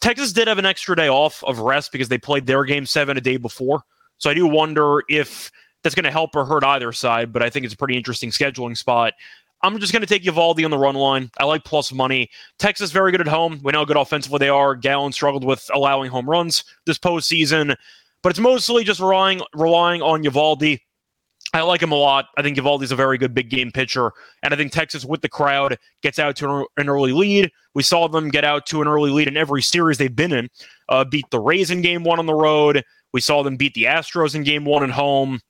Texas 0.00 0.32
did 0.32 0.48
have 0.48 0.58
an 0.58 0.66
extra 0.66 0.96
day 0.96 1.08
off 1.08 1.44
of 1.44 1.58
rest 1.58 1.92
because 1.92 2.08
they 2.08 2.18
played 2.18 2.46
their 2.46 2.64
game 2.64 2.86
seven 2.86 3.16
a 3.16 3.20
day 3.20 3.36
before. 3.36 3.82
So 4.18 4.30
I 4.30 4.34
do 4.34 4.46
wonder 4.46 5.02
if 5.08 5.50
that's 5.82 5.94
going 5.94 6.04
to 6.04 6.10
help 6.10 6.34
or 6.36 6.44
hurt 6.44 6.64
either 6.64 6.92
side, 6.92 7.32
but 7.32 7.42
I 7.42 7.50
think 7.50 7.64
it's 7.64 7.74
a 7.74 7.76
pretty 7.76 7.96
interesting 7.96 8.30
scheduling 8.30 8.76
spot. 8.76 9.14
I'm 9.62 9.78
just 9.78 9.92
going 9.92 10.00
to 10.00 10.06
take 10.06 10.22
Eovaldi 10.22 10.64
on 10.64 10.70
the 10.70 10.78
run 10.78 10.94
line. 10.94 11.30
I 11.38 11.44
like 11.44 11.64
plus 11.64 11.92
money. 11.92 12.30
Texas 12.58 12.90
very 12.90 13.12
good 13.12 13.20
at 13.20 13.28
home. 13.28 13.60
We 13.62 13.72
know 13.72 13.80
how 13.80 13.84
good 13.84 13.96
offensively 13.96 14.38
they 14.38 14.48
are. 14.48 14.74
Gallen 14.74 15.12
struggled 15.12 15.44
with 15.44 15.68
allowing 15.74 16.10
home 16.10 16.28
runs 16.28 16.64
this 16.86 16.98
postseason, 16.98 17.76
but 18.22 18.30
it's 18.30 18.38
mostly 18.38 18.84
just 18.84 19.00
relying 19.00 19.40
relying 19.54 20.02
on 20.02 20.22
Eovaldi. 20.22 20.80
I 21.52 21.62
like 21.62 21.82
him 21.82 21.90
a 21.90 21.96
lot. 21.96 22.26
I 22.36 22.42
think 22.42 22.56
Eovaldi's 22.56 22.92
a 22.92 22.96
very 22.96 23.18
good 23.18 23.34
big 23.34 23.50
game 23.50 23.72
pitcher, 23.72 24.12
and 24.42 24.54
I 24.54 24.56
think 24.56 24.72
Texas 24.72 25.04
with 25.04 25.20
the 25.20 25.28
crowd 25.28 25.78
gets 26.00 26.18
out 26.18 26.36
to 26.36 26.66
an 26.76 26.88
early 26.88 27.12
lead. 27.12 27.50
We 27.74 27.82
saw 27.82 28.06
them 28.08 28.28
get 28.28 28.44
out 28.44 28.66
to 28.66 28.82
an 28.82 28.88
early 28.88 29.10
lead 29.10 29.26
in 29.26 29.36
every 29.36 29.62
series 29.62 29.98
they've 29.98 30.14
been 30.14 30.32
in. 30.32 30.48
Uh, 30.88 31.04
beat 31.04 31.28
the 31.30 31.40
Rays 31.40 31.70
in 31.70 31.82
Game 31.82 32.04
One 32.04 32.18
on 32.18 32.26
the 32.26 32.34
road. 32.34 32.84
We 33.12 33.20
saw 33.20 33.42
them 33.42 33.56
beat 33.56 33.74
the 33.74 33.84
Astros 33.84 34.34
in 34.34 34.44
Game 34.44 34.64
One 34.64 34.84
at 34.84 34.90
home. 34.90 35.40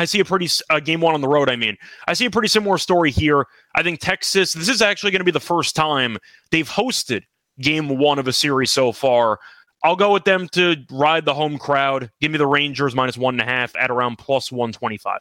I 0.00 0.06
see 0.06 0.18
a 0.18 0.24
pretty 0.24 0.48
uh, 0.70 0.80
game 0.80 1.02
one 1.02 1.14
on 1.14 1.20
the 1.20 1.28
road. 1.28 1.50
I 1.50 1.56
mean, 1.56 1.76
I 2.08 2.14
see 2.14 2.24
a 2.24 2.30
pretty 2.30 2.48
similar 2.48 2.78
story 2.78 3.10
here. 3.10 3.46
I 3.74 3.82
think 3.82 4.00
Texas. 4.00 4.54
This 4.54 4.70
is 4.70 4.80
actually 4.80 5.10
going 5.10 5.20
to 5.20 5.24
be 5.24 5.30
the 5.30 5.40
first 5.40 5.76
time 5.76 6.16
they've 6.50 6.68
hosted 6.68 7.24
game 7.60 7.98
one 7.98 8.18
of 8.18 8.26
a 8.26 8.32
series 8.32 8.70
so 8.70 8.92
far. 8.92 9.38
I'll 9.84 9.96
go 9.96 10.12
with 10.12 10.24
them 10.24 10.48
to 10.52 10.76
ride 10.90 11.26
the 11.26 11.34
home 11.34 11.58
crowd. 11.58 12.10
Give 12.20 12.30
me 12.30 12.38
the 12.38 12.46
Rangers 12.46 12.94
minus 12.94 13.18
one 13.18 13.34
and 13.34 13.42
a 13.42 13.44
half 13.44 13.76
at 13.76 13.90
around 13.90 14.16
plus 14.16 14.50
one 14.50 14.72
twenty 14.72 14.96
five. 14.96 15.20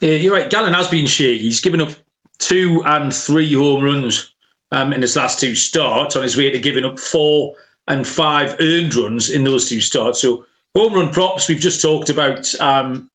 Yeah, 0.00 0.12
you're 0.12 0.34
right. 0.34 0.50
Gallen 0.50 0.74
has 0.74 0.88
been 0.88 1.06
shaky. 1.06 1.38
He's 1.38 1.60
given 1.60 1.80
up 1.80 1.90
two 2.38 2.82
and 2.84 3.14
three 3.14 3.54
home 3.54 3.82
runs 3.82 4.34
um, 4.70 4.92
in 4.92 5.00
his 5.00 5.16
last 5.16 5.40
two 5.40 5.54
starts 5.54 6.14
on 6.14 6.22
his 6.22 6.36
way 6.36 6.50
to 6.50 6.58
giving 6.58 6.84
up 6.84 6.98
four 6.98 7.54
and 7.88 8.06
five 8.06 8.54
earned 8.60 8.94
runs 8.94 9.30
in 9.30 9.44
those 9.44 9.68
two 9.68 9.80
starts. 9.80 10.20
So 10.20 10.44
home 10.76 10.92
run 10.92 11.10
props 11.10 11.48
we've 11.48 11.58
just 11.58 11.80
talked 11.80 12.10
about. 12.10 12.54
Um, 12.60 13.10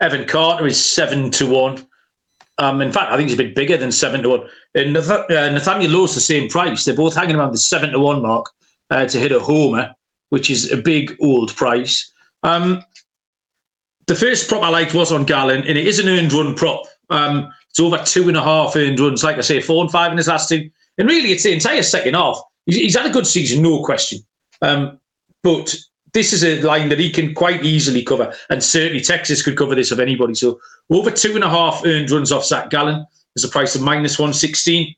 Evan 0.00 0.26
Carter 0.26 0.66
is 0.66 0.82
seven 0.82 1.30
to 1.32 1.46
one. 1.46 1.86
Um, 2.58 2.80
in 2.80 2.92
fact, 2.92 3.10
I 3.10 3.16
think 3.16 3.30
he's 3.30 3.38
a 3.38 3.42
bit 3.42 3.54
bigger 3.54 3.76
than 3.76 3.92
seven 3.92 4.22
to 4.22 4.28
one. 4.28 4.48
And 4.74 4.92
Nath- 4.92 5.30
uh, 5.30 5.50
Nathaniel 5.50 5.92
Lowe's 5.92 6.14
the 6.14 6.20
same 6.20 6.48
price. 6.48 6.84
They're 6.84 6.94
both 6.94 7.14
hanging 7.14 7.36
around 7.36 7.52
the 7.52 7.58
seven 7.58 7.90
to 7.92 7.98
one 7.98 8.22
mark 8.22 8.46
uh, 8.90 9.06
to 9.06 9.18
hit 9.18 9.32
a 9.32 9.40
homer, 9.40 9.94
which 10.28 10.50
is 10.50 10.70
a 10.70 10.76
big 10.76 11.16
old 11.20 11.54
price. 11.56 12.12
Um, 12.42 12.82
the 14.06 14.14
first 14.14 14.48
prop 14.48 14.62
I 14.62 14.68
liked 14.68 14.94
was 14.94 15.12
on 15.12 15.24
Gallen, 15.24 15.60
and 15.60 15.78
it 15.78 15.86
is 15.86 15.98
an 15.98 16.08
earned 16.08 16.32
run 16.32 16.54
prop. 16.54 16.82
Um, 17.10 17.52
it's 17.68 17.80
over 17.80 17.98
two 17.98 18.28
and 18.28 18.36
a 18.36 18.42
half 18.42 18.74
earned 18.76 18.98
runs. 18.98 19.22
Like 19.22 19.36
I 19.36 19.42
say, 19.42 19.60
four 19.60 19.82
and 19.82 19.90
five 19.90 20.10
in 20.10 20.18
his 20.18 20.28
last 20.28 20.48
two. 20.48 20.68
And 20.98 21.08
really, 21.08 21.32
it's 21.32 21.44
the 21.44 21.52
entire 21.52 21.82
second 21.82 22.14
half. 22.14 22.40
He's, 22.66 22.76
he's 22.76 22.96
had 22.96 23.06
a 23.06 23.10
good 23.10 23.26
season, 23.26 23.62
no 23.62 23.82
question. 23.84 24.18
Um, 24.62 24.98
but 25.42 25.74
this 26.12 26.32
is 26.32 26.44
a 26.44 26.60
line 26.62 26.88
that 26.88 26.98
he 26.98 27.10
can 27.10 27.34
quite 27.34 27.64
easily 27.64 28.02
cover. 28.02 28.34
And 28.48 28.62
certainly 28.62 29.00
Texas 29.00 29.42
could 29.42 29.56
cover 29.56 29.74
this 29.74 29.90
of 29.90 30.00
anybody. 30.00 30.34
So 30.34 30.60
over 30.90 31.10
two 31.10 31.34
and 31.34 31.44
a 31.44 31.48
half 31.48 31.82
earned 31.84 32.10
runs 32.10 32.32
off 32.32 32.44
Zac 32.44 32.70
Gallen. 32.70 33.06
is 33.36 33.44
a 33.44 33.48
price 33.48 33.74
of 33.74 33.82
minus 33.82 34.18
116. 34.18 34.94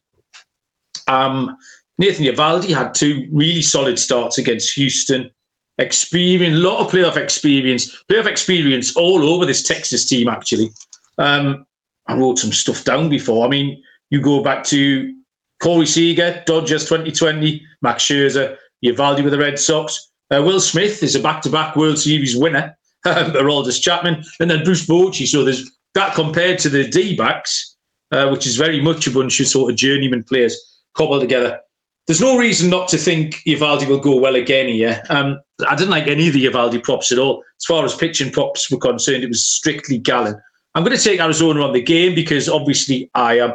Um, 1.08 1.56
Nathan 1.98 2.24
Eovaldi 2.24 2.74
had 2.74 2.94
two 2.94 3.28
really 3.30 3.62
solid 3.62 3.98
starts 3.98 4.38
against 4.38 4.74
Houston. 4.74 5.30
Experience, 5.78 6.56
a 6.56 6.58
lot 6.58 6.80
of 6.80 6.92
playoff 6.92 7.16
experience, 7.16 8.04
playoff 8.08 8.26
experience 8.26 8.94
all 8.94 9.22
over 9.22 9.46
this 9.46 9.62
Texas 9.62 10.04
team, 10.04 10.28
actually. 10.28 10.70
Um, 11.18 11.66
I 12.06 12.16
wrote 12.16 12.38
some 12.38 12.52
stuff 12.52 12.84
down 12.84 13.08
before. 13.08 13.46
I 13.46 13.48
mean, 13.48 13.82
you 14.10 14.20
go 14.20 14.42
back 14.42 14.64
to 14.64 15.14
Corey 15.62 15.86
Seager, 15.86 16.42
Dodgers 16.46 16.84
2020, 16.84 17.64
Max 17.80 18.04
Scherzer, 18.04 18.56
Eovaldi 18.84 19.22
with 19.22 19.32
the 19.32 19.38
Red 19.38 19.58
Sox. 19.58 20.11
Uh, 20.32 20.42
Will 20.42 20.60
Smith 20.60 21.02
is 21.02 21.14
a 21.14 21.20
back-to-back 21.20 21.76
World 21.76 21.98
Series 21.98 22.36
winner. 22.36 22.76
Aroldis 23.06 23.82
Chapman, 23.82 24.24
and 24.38 24.50
then 24.50 24.64
Bruce 24.64 24.86
Bochy. 24.86 25.26
So 25.26 25.44
there's 25.44 25.68
that 25.94 26.14
compared 26.14 26.58
to 26.60 26.68
the 26.68 26.88
D-backs, 26.88 27.76
uh, 28.12 28.28
which 28.28 28.46
is 28.46 28.56
very 28.56 28.80
much 28.80 29.06
a 29.06 29.10
bunch 29.10 29.40
of 29.40 29.48
sort 29.48 29.70
of 29.72 29.76
journeyman 29.76 30.22
players 30.22 30.56
cobbled 30.94 31.20
together. 31.20 31.60
There's 32.06 32.20
no 32.20 32.38
reason 32.38 32.70
not 32.70 32.88
to 32.88 32.98
think 32.98 33.42
Eovaldi 33.46 33.88
will 33.88 33.98
go 33.98 34.16
well 34.16 34.36
again 34.36 34.68
here. 34.68 35.02
Um, 35.08 35.40
I 35.68 35.74
didn't 35.74 35.90
like 35.90 36.06
any 36.06 36.28
of 36.28 36.34
the 36.34 36.46
Eovaldi 36.46 36.82
props 36.82 37.12
at 37.12 37.18
all. 37.18 37.42
As 37.60 37.64
far 37.64 37.84
as 37.84 37.94
pitching 37.94 38.32
props 38.32 38.70
were 38.70 38.78
concerned, 38.78 39.24
it 39.24 39.28
was 39.28 39.44
strictly 39.44 39.98
Gallen. 39.98 40.40
I'm 40.74 40.84
going 40.84 40.96
to 40.96 41.02
take 41.02 41.20
Arizona 41.20 41.64
on 41.64 41.72
the 41.72 41.82
game 41.82 42.14
because 42.14 42.48
obviously 42.48 43.10
I 43.14 43.38
am. 43.38 43.52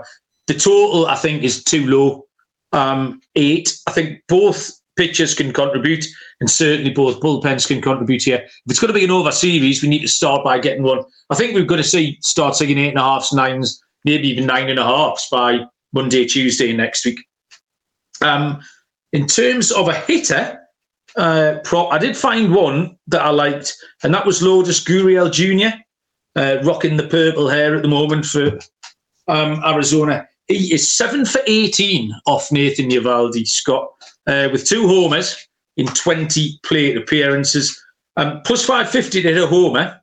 The 0.47 0.53
total, 0.53 1.07
I 1.07 1.15
think, 1.15 1.43
is 1.43 1.63
too 1.63 1.87
low. 1.87 2.25
Um, 2.73 3.21
eight. 3.35 3.77
I 3.87 3.91
think 3.91 4.21
both 4.27 4.76
pitchers 4.97 5.33
can 5.33 5.53
contribute, 5.53 6.05
and 6.39 6.49
certainly 6.49 6.91
both 6.91 7.19
bullpens 7.19 7.67
can 7.67 7.81
contribute 7.81 8.23
here. 8.23 8.39
If 8.39 8.51
it's 8.67 8.79
going 8.79 8.93
to 8.93 8.99
be 8.99 9.05
an 9.05 9.12
over 9.12 9.31
series, 9.31 9.81
we 9.81 9.89
need 9.89 10.01
to 10.01 10.07
start 10.07 10.43
by 10.43 10.60
getting 10.60 10.83
one. 10.83 11.03
I 11.29 11.36
think 11.36 11.53
we're 11.53 11.65
going 11.65 11.81
to 11.81 11.88
see 11.88 12.17
start 12.21 12.55
taking 12.55 12.77
eight 12.77 12.89
and 12.89 12.97
a 12.97 13.03
halfs, 13.03 13.33
nines, 13.33 13.81
maybe 14.03 14.27
even 14.27 14.45
nine 14.45 14.69
and 14.69 14.79
a 14.79 14.83
halfs 14.83 15.29
by 15.29 15.60
Monday, 15.93 16.25
Tuesday 16.25 16.73
next 16.73 17.05
week. 17.05 17.19
Um, 18.21 18.60
in 19.13 19.27
terms 19.27 19.71
of 19.71 19.88
a 19.88 19.93
hitter 19.93 20.60
uh, 21.15 21.60
prop, 21.63 21.93
I 21.93 21.97
did 21.97 22.17
find 22.17 22.53
one 22.53 22.97
that 23.07 23.21
I 23.21 23.29
liked, 23.29 23.73
and 24.03 24.13
that 24.13 24.25
was 24.25 24.41
Lourdes 24.41 24.83
Gurriel 24.83 25.31
Jr 25.31 25.77
uh, 26.38 26.60
rocking 26.63 26.97
the 26.97 27.07
purple 27.07 27.49
hair 27.49 27.75
at 27.75 27.81
the 27.81 27.88
moment 27.88 28.25
for 28.25 28.57
um, 29.27 29.62
Arizona. 29.65 30.27
He 30.47 30.73
is 30.73 30.89
seven 30.89 31.25
for 31.25 31.41
18 31.47 32.13
off 32.25 32.51
Nathan 32.51 32.89
Eovaldi, 32.89 33.45
Scott, 33.45 33.89
uh, 34.27 34.49
with 34.51 34.67
two 34.67 34.87
homers 34.87 35.47
in 35.77 35.87
20 35.87 36.59
plate 36.63 36.97
appearances. 36.97 37.79
Um, 38.17 38.41
plus 38.45 38.65
550 38.65 39.21
to 39.21 39.33
hit 39.33 39.43
a 39.43 39.47
homer. 39.47 39.99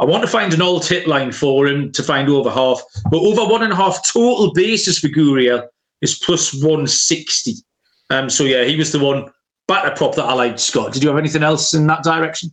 I 0.00 0.04
want 0.04 0.22
to 0.22 0.30
find 0.30 0.54
an 0.54 0.62
alt 0.62 0.86
hit 0.86 1.08
line 1.08 1.32
for 1.32 1.66
him 1.66 1.90
to 1.92 2.02
find 2.04 2.28
over 2.28 2.50
half, 2.50 2.80
but 3.10 3.18
over 3.18 3.44
one 3.44 3.64
and 3.64 3.72
a 3.72 3.76
half 3.76 4.00
total 4.06 4.52
bases 4.52 4.98
for 4.98 5.08
Gurriel 5.08 5.66
is 6.00 6.18
plus 6.18 6.54
160. 6.54 7.54
Um, 8.10 8.30
so, 8.30 8.44
yeah, 8.44 8.64
he 8.64 8.76
was 8.76 8.92
the 8.92 9.00
one 9.00 9.28
batter 9.66 9.94
prop 9.96 10.14
that 10.14 10.24
I 10.24 10.34
liked, 10.34 10.60
Scott. 10.60 10.92
Did 10.92 11.02
you 11.02 11.08
have 11.08 11.18
anything 11.18 11.42
else 11.42 11.74
in 11.74 11.88
that 11.88 12.04
direction? 12.04 12.50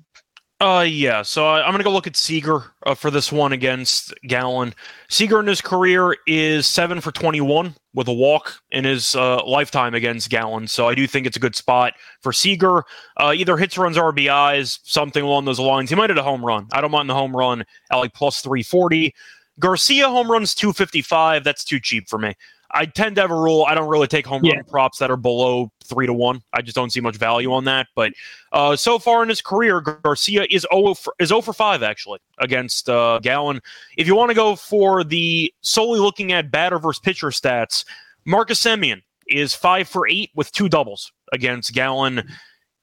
Uh, 0.61 0.85
yeah. 0.87 1.21
So 1.21 1.45
I, 1.45 1.65
am 1.65 1.71
going 1.71 1.79
to 1.79 1.83
go 1.83 1.91
look 1.91 2.07
at 2.07 2.15
Seager 2.15 2.63
uh, 2.85 2.95
for 2.95 3.11
this 3.11 3.29
one 3.29 3.51
against 3.51 4.13
Gallen. 4.25 4.73
Seager 5.09 5.41
in 5.41 5.47
his 5.47 5.59
career 5.59 6.15
is 6.27 6.65
seven 6.65 7.01
for 7.01 7.11
21 7.11 7.75
with 7.93 8.07
a 8.07 8.13
walk 8.13 8.53
in 8.71 8.85
his 8.85 9.15
uh, 9.15 9.43
lifetime 9.45 9.93
against 9.93 10.29
Gallen. 10.29 10.67
So 10.67 10.87
I 10.87 10.95
do 10.95 11.07
think 11.07 11.27
it's 11.27 11.35
a 11.35 11.41
good 11.41 11.57
spot 11.57 11.93
for 12.21 12.31
Seager. 12.31 12.83
Uh, 13.17 13.33
either 13.35 13.57
hits, 13.57 13.77
runs, 13.77 13.97
RBIs, 13.97 14.79
something 14.83 15.23
along 15.23 15.43
those 15.43 15.59
lines. 15.59 15.89
He 15.89 15.95
might 15.97 16.09
hit 16.09 16.17
a 16.17 16.23
home 16.23 16.43
run. 16.43 16.67
I 16.71 16.79
don't 16.79 16.91
mind 16.91 17.09
the 17.09 17.15
home 17.15 17.35
run 17.35 17.65
at 17.91 17.97
like 17.97 18.13
plus 18.13 18.39
340. 18.39 19.13
Garcia 19.59 20.07
home 20.07 20.31
runs 20.31 20.55
255. 20.55 21.43
That's 21.43 21.65
too 21.65 21.81
cheap 21.81 22.07
for 22.07 22.17
me. 22.17 22.33
I 22.75 22.85
tend 22.85 23.15
to 23.15 23.21
have 23.21 23.31
a 23.31 23.35
rule. 23.35 23.63
I 23.67 23.73
don't 23.73 23.87
really 23.87 24.07
take 24.07 24.27
home 24.27 24.43
yeah. 24.43 24.55
run 24.55 24.65
props 24.65 24.99
that 24.99 25.09
are 25.09 25.17
below 25.17 25.71
three 25.85 26.05
to 26.05 26.13
one. 26.13 26.41
I 26.53 26.61
just 26.61 26.75
don't 26.75 26.91
see 26.91 26.99
much 26.99 27.15
value 27.15 27.53
on 27.53 27.63
that. 27.63 27.87
But 27.95 28.11
uh, 28.51 28.75
so 28.75 28.99
far 28.99 29.23
in 29.23 29.29
his 29.29 29.41
career, 29.41 29.79
Garcia 29.79 30.45
is 30.51 30.67
0 30.73 30.93
for, 30.95 31.15
is 31.19 31.29
0 31.29 31.41
for 31.41 31.53
5 31.53 31.81
actually 31.83 32.19
against 32.37 32.89
uh, 32.89 33.19
Gallen. 33.19 33.61
If 33.97 34.07
you 34.07 34.15
want 34.15 34.29
to 34.29 34.35
go 34.35 34.57
for 34.57 35.05
the 35.05 35.53
solely 35.61 35.99
looking 35.99 36.33
at 36.33 36.51
batter 36.51 36.77
versus 36.77 36.99
pitcher 36.99 37.27
stats, 37.27 37.85
Marcus 38.25 38.61
Semien 38.61 39.01
is 39.27 39.55
5 39.55 39.87
for 39.87 40.07
8 40.07 40.31
with 40.35 40.51
two 40.51 40.67
doubles 40.67 41.13
against 41.31 41.73
Gallen. 41.73 42.27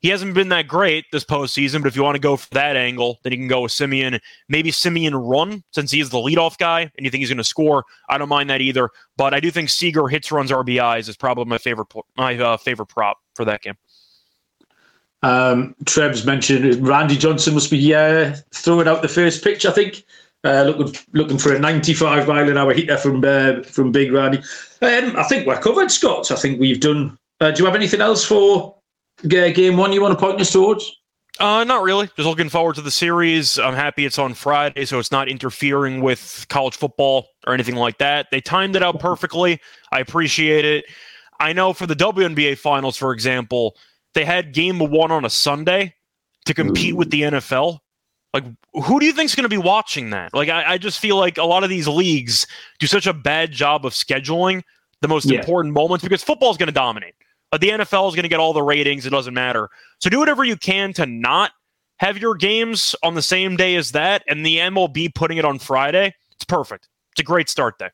He 0.02 0.08
hasn't 0.08 0.34
been 0.34 0.48
that 0.48 0.66
great 0.66 1.06
this 1.12 1.22
postseason, 1.22 1.80
but 1.80 1.86
if 1.86 1.94
you 1.94 2.02
want 2.02 2.16
to 2.16 2.20
go 2.20 2.36
for 2.36 2.48
that 2.50 2.76
angle, 2.76 3.20
then 3.22 3.32
you 3.32 3.38
can 3.38 3.46
go 3.46 3.62
with 3.62 3.70
Semien. 3.70 4.18
Maybe 4.48 4.72
Semien 4.72 5.12
run 5.14 5.62
since 5.70 5.92
he 5.92 6.00
is 6.00 6.10
the 6.10 6.18
leadoff 6.18 6.58
guy 6.58 6.82
and 6.82 7.04
you 7.04 7.10
think 7.10 7.20
he's 7.20 7.28
going 7.28 7.38
to 7.38 7.44
score. 7.44 7.84
I 8.08 8.18
don't 8.18 8.28
mind 8.28 8.50
that 8.50 8.60
either, 8.60 8.90
but 9.16 9.32
I 9.32 9.38
do 9.38 9.52
think 9.52 9.70
Seager 9.70 10.08
hits, 10.08 10.32
runs, 10.32 10.50
RBIs 10.50 11.08
is 11.08 11.16
probably 11.16 11.44
my 11.44 11.58
favorite 11.58 11.86
my 12.16 12.36
uh, 12.36 12.56
favorite 12.56 12.86
prop 12.86 13.18
for 13.36 13.44
that 13.44 13.62
game. 13.62 13.76
Um, 15.22 15.76
Trebs 15.84 16.26
mentioned 16.26 16.86
Randy 16.86 17.16
Johnson 17.16 17.54
must 17.54 17.70
be 17.70 17.94
uh, 17.94 18.34
throwing 18.52 18.88
out 18.88 19.02
the 19.02 19.08
first 19.08 19.44
pitch. 19.44 19.64
I 19.64 19.70
think 19.70 20.04
uh, 20.42 20.64
looking 20.64 21.00
looking 21.12 21.38
for 21.38 21.54
a 21.54 21.60
95 21.60 22.26
mile 22.26 22.48
an 22.48 22.58
hour 22.58 22.74
hitter 22.74 22.96
from 22.96 23.22
uh, 23.24 23.62
from 23.62 23.92
Big 23.92 24.10
Randy. 24.10 24.38
Um, 24.82 25.16
I 25.16 25.22
think 25.28 25.46
we're 25.46 25.60
covered, 25.60 25.92
Scott. 25.92 26.32
I 26.32 26.34
think 26.34 26.58
we've 26.58 26.80
done. 26.80 27.16
Uh, 27.40 27.52
do 27.52 27.62
you 27.62 27.66
have 27.66 27.76
anything 27.76 28.00
else 28.00 28.24
for 28.24 28.74
game 29.28 29.76
one 29.76 29.92
you 29.92 30.02
want 30.02 30.18
to 30.18 30.24
point 30.24 30.40
us 30.40 30.52
towards? 30.52 30.90
Uh, 31.40 31.64
not 31.64 31.82
really. 31.82 32.06
Just 32.16 32.28
looking 32.28 32.48
forward 32.48 32.74
to 32.74 32.82
the 32.82 32.90
series. 32.90 33.58
I'm 33.58 33.74
happy 33.74 34.04
it's 34.04 34.18
on 34.18 34.34
Friday, 34.34 34.84
so 34.84 34.98
it's 34.98 35.10
not 35.10 35.28
interfering 35.28 36.02
with 36.02 36.46
college 36.48 36.76
football 36.76 37.28
or 37.46 37.54
anything 37.54 37.76
like 37.76 37.98
that. 37.98 38.26
They 38.30 38.40
timed 38.40 38.76
it 38.76 38.82
out 38.82 39.00
perfectly. 39.00 39.60
I 39.90 40.00
appreciate 40.00 40.64
it. 40.64 40.84
I 41.40 41.52
know 41.52 41.72
for 41.72 41.86
the 41.86 41.96
WNBA 41.96 42.58
finals, 42.58 42.96
for 42.96 43.12
example, 43.12 43.76
they 44.14 44.24
had 44.24 44.52
game 44.52 44.78
one 44.78 45.10
on 45.10 45.24
a 45.24 45.30
Sunday 45.30 45.94
to 46.44 46.54
compete 46.54 46.94
with 46.96 47.10
the 47.10 47.22
NFL. 47.22 47.78
Like, 48.34 48.44
who 48.74 49.00
do 49.00 49.06
you 49.06 49.12
think 49.12 49.26
is 49.26 49.34
going 49.34 49.44
to 49.44 49.48
be 49.48 49.58
watching 49.58 50.10
that? 50.10 50.32
Like, 50.34 50.48
I, 50.48 50.72
I, 50.72 50.78
just 50.78 51.00
feel 51.00 51.16
like 51.16 51.36
a 51.36 51.44
lot 51.44 51.64
of 51.64 51.70
these 51.70 51.86
leagues 51.86 52.46
do 52.78 52.86
such 52.86 53.06
a 53.06 53.12
bad 53.12 53.52
job 53.52 53.84
of 53.84 53.92
scheduling 53.92 54.62
the 55.02 55.08
most 55.08 55.30
yeah. 55.30 55.38
important 55.38 55.74
moments 55.74 56.02
because 56.02 56.22
football 56.22 56.50
is 56.50 56.56
going 56.56 56.68
to 56.68 56.72
dominate. 56.72 57.14
But 57.52 57.60
the 57.60 57.68
NFL 57.68 58.08
is 58.08 58.14
going 58.14 58.22
to 58.22 58.30
get 58.30 58.40
all 58.40 58.54
the 58.54 58.62
ratings. 58.62 59.04
It 59.04 59.10
doesn't 59.10 59.34
matter. 59.34 59.68
So 60.00 60.08
do 60.08 60.18
whatever 60.18 60.42
you 60.42 60.56
can 60.56 60.94
to 60.94 61.04
not 61.04 61.52
have 61.98 62.16
your 62.16 62.34
games 62.34 62.96
on 63.02 63.14
the 63.14 63.20
same 63.20 63.56
day 63.56 63.76
as 63.76 63.92
that. 63.92 64.24
And 64.26 64.44
the 64.44 64.56
MLB 64.56 65.14
putting 65.14 65.36
it 65.36 65.44
on 65.44 65.58
Friday, 65.58 66.14
it's 66.32 66.46
perfect. 66.46 66.88
It's 67.12 67.20
a 67.20 67.24
great 67.24 67.50
start 67.50 67.78
day. 67.78 67.90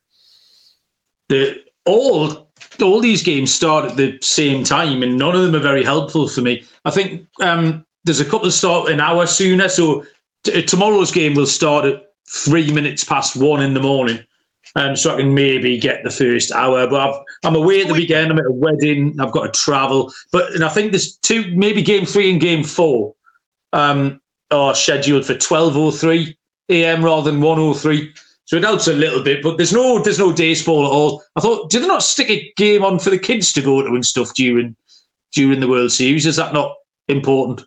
The 1.29 1.61
all 1.85 2.49
all 2.81 3.01
these 3.01 3.23
games 3.23 3.53
start 3.53 3.85
at 3.85 3.97
the 3.97 4.19
same 4.23 4.63
time, 4.63 5.03
and 5.03 5.19
none 5.19 5.35
of 5.35 5.43
them 5.43 5.57
are 5.57 5.63
very 5.63 5.83
helpful 5.83 6.29
for 6.29 6.41
me. 6.41 6.65
I 6.85 6.91
think 6.93 7.27
um, 7.41 7.85
there's 8.05 8.21
a 8.21 8.25
couple 8.25 8.51
start 8.53 8.91
an 8.91 9.01
hour 9.01 9.27
sooner. 9.27 9.69
So 9.69 10.07
t- 10.45 10.63
tomorrow's 10.63 11.11
game 11.11 11.35
will 11.35 11.47
start 11.47 11.85
at 11.85 12.13
three 12.31 12.71
minutes 12.73 13.03
past 13.03 13.37
one 13.37 13.61
in 13.61 13.75
the 13.75 13.81
morning 13.81 14.25
um, 14.77 14.97
so 14.97 15.15
I 15.15 15.19
can 15.19 15.35
maybe 15.35 15.79
get 15.79 16.05
the 16.05 16.11
first 16.11 16.53
hour. 16.53 16.87
But 16.87 17.25
i 17.45 17.49
am 17.49 17.55
away 17.55 17.83
at 17.83 17.89
the 17.89 17.95
weekend. 17.95 18.31
I'm 18.31 18.39
at 18.39 18.47
a 18.47 18.53
wedding. 18.53 19.19
I've 19.21 19.33
got 19.33 19.53
to 19.53 19.61
travel. 19.61 20.13
But 20.33 20.53
and 20.55 20.65
I 20.65 20.69
think 20.69 20.93
there's 20.93 21.17
two, 21.17 21.55
maybe 21.55 21.83
game 21.83 22.07
three 22.07 22.31
and 22.31 22.41
game 22.41 22.65
four 22.65 23.15
um, 23.73 24.21
are 24.51 24.75
scheduled 24.75 25.27
for 25.27 25.35
12:03 25.35 26.37
a.m. 26.71 27.05
rather 27.05 27.31
than 27.31 27.41
1:03. 27.41 28.17
So 28.45 28.57
it 28.57 28.65
helps 28.65 28.89
a 28.89 28.95
little 28.95 29.23
bit, 29.23 29.43
but 29.43 29.59
there's 29.59 29.75
no 29.75 29.99
there's 29.99 30.19
no 30.19 30.33
day 30.33 30.55
sport 30.55 30.87
at 30.87 30.93
all. 30.93 31.23
I 31.37 31.41
thought, 31.41 31.71
did 31.71 31.83
they 31.83 31.87
not 31.87 32.03
stick 32.03 32.31
a 32.31 32.51
game 32.57 32.83
on 32.83 32.99
for 32.99 33.11
the 33.11 33.19
kids 33.19 33.53
to 33.53 33.61
go 33.61 33.83
to 33.83 33.89
and 33.89 34.07
stuff 34.07 34.33
during 34.35 34.75
during 35.33 35.61
the 35.61 35.69
World 35.69 35.93
Series? 35.93 36.25
Is 36.25 36.37
that 36.37 36.55
not 36.55 36.75
important? 37.09 37.65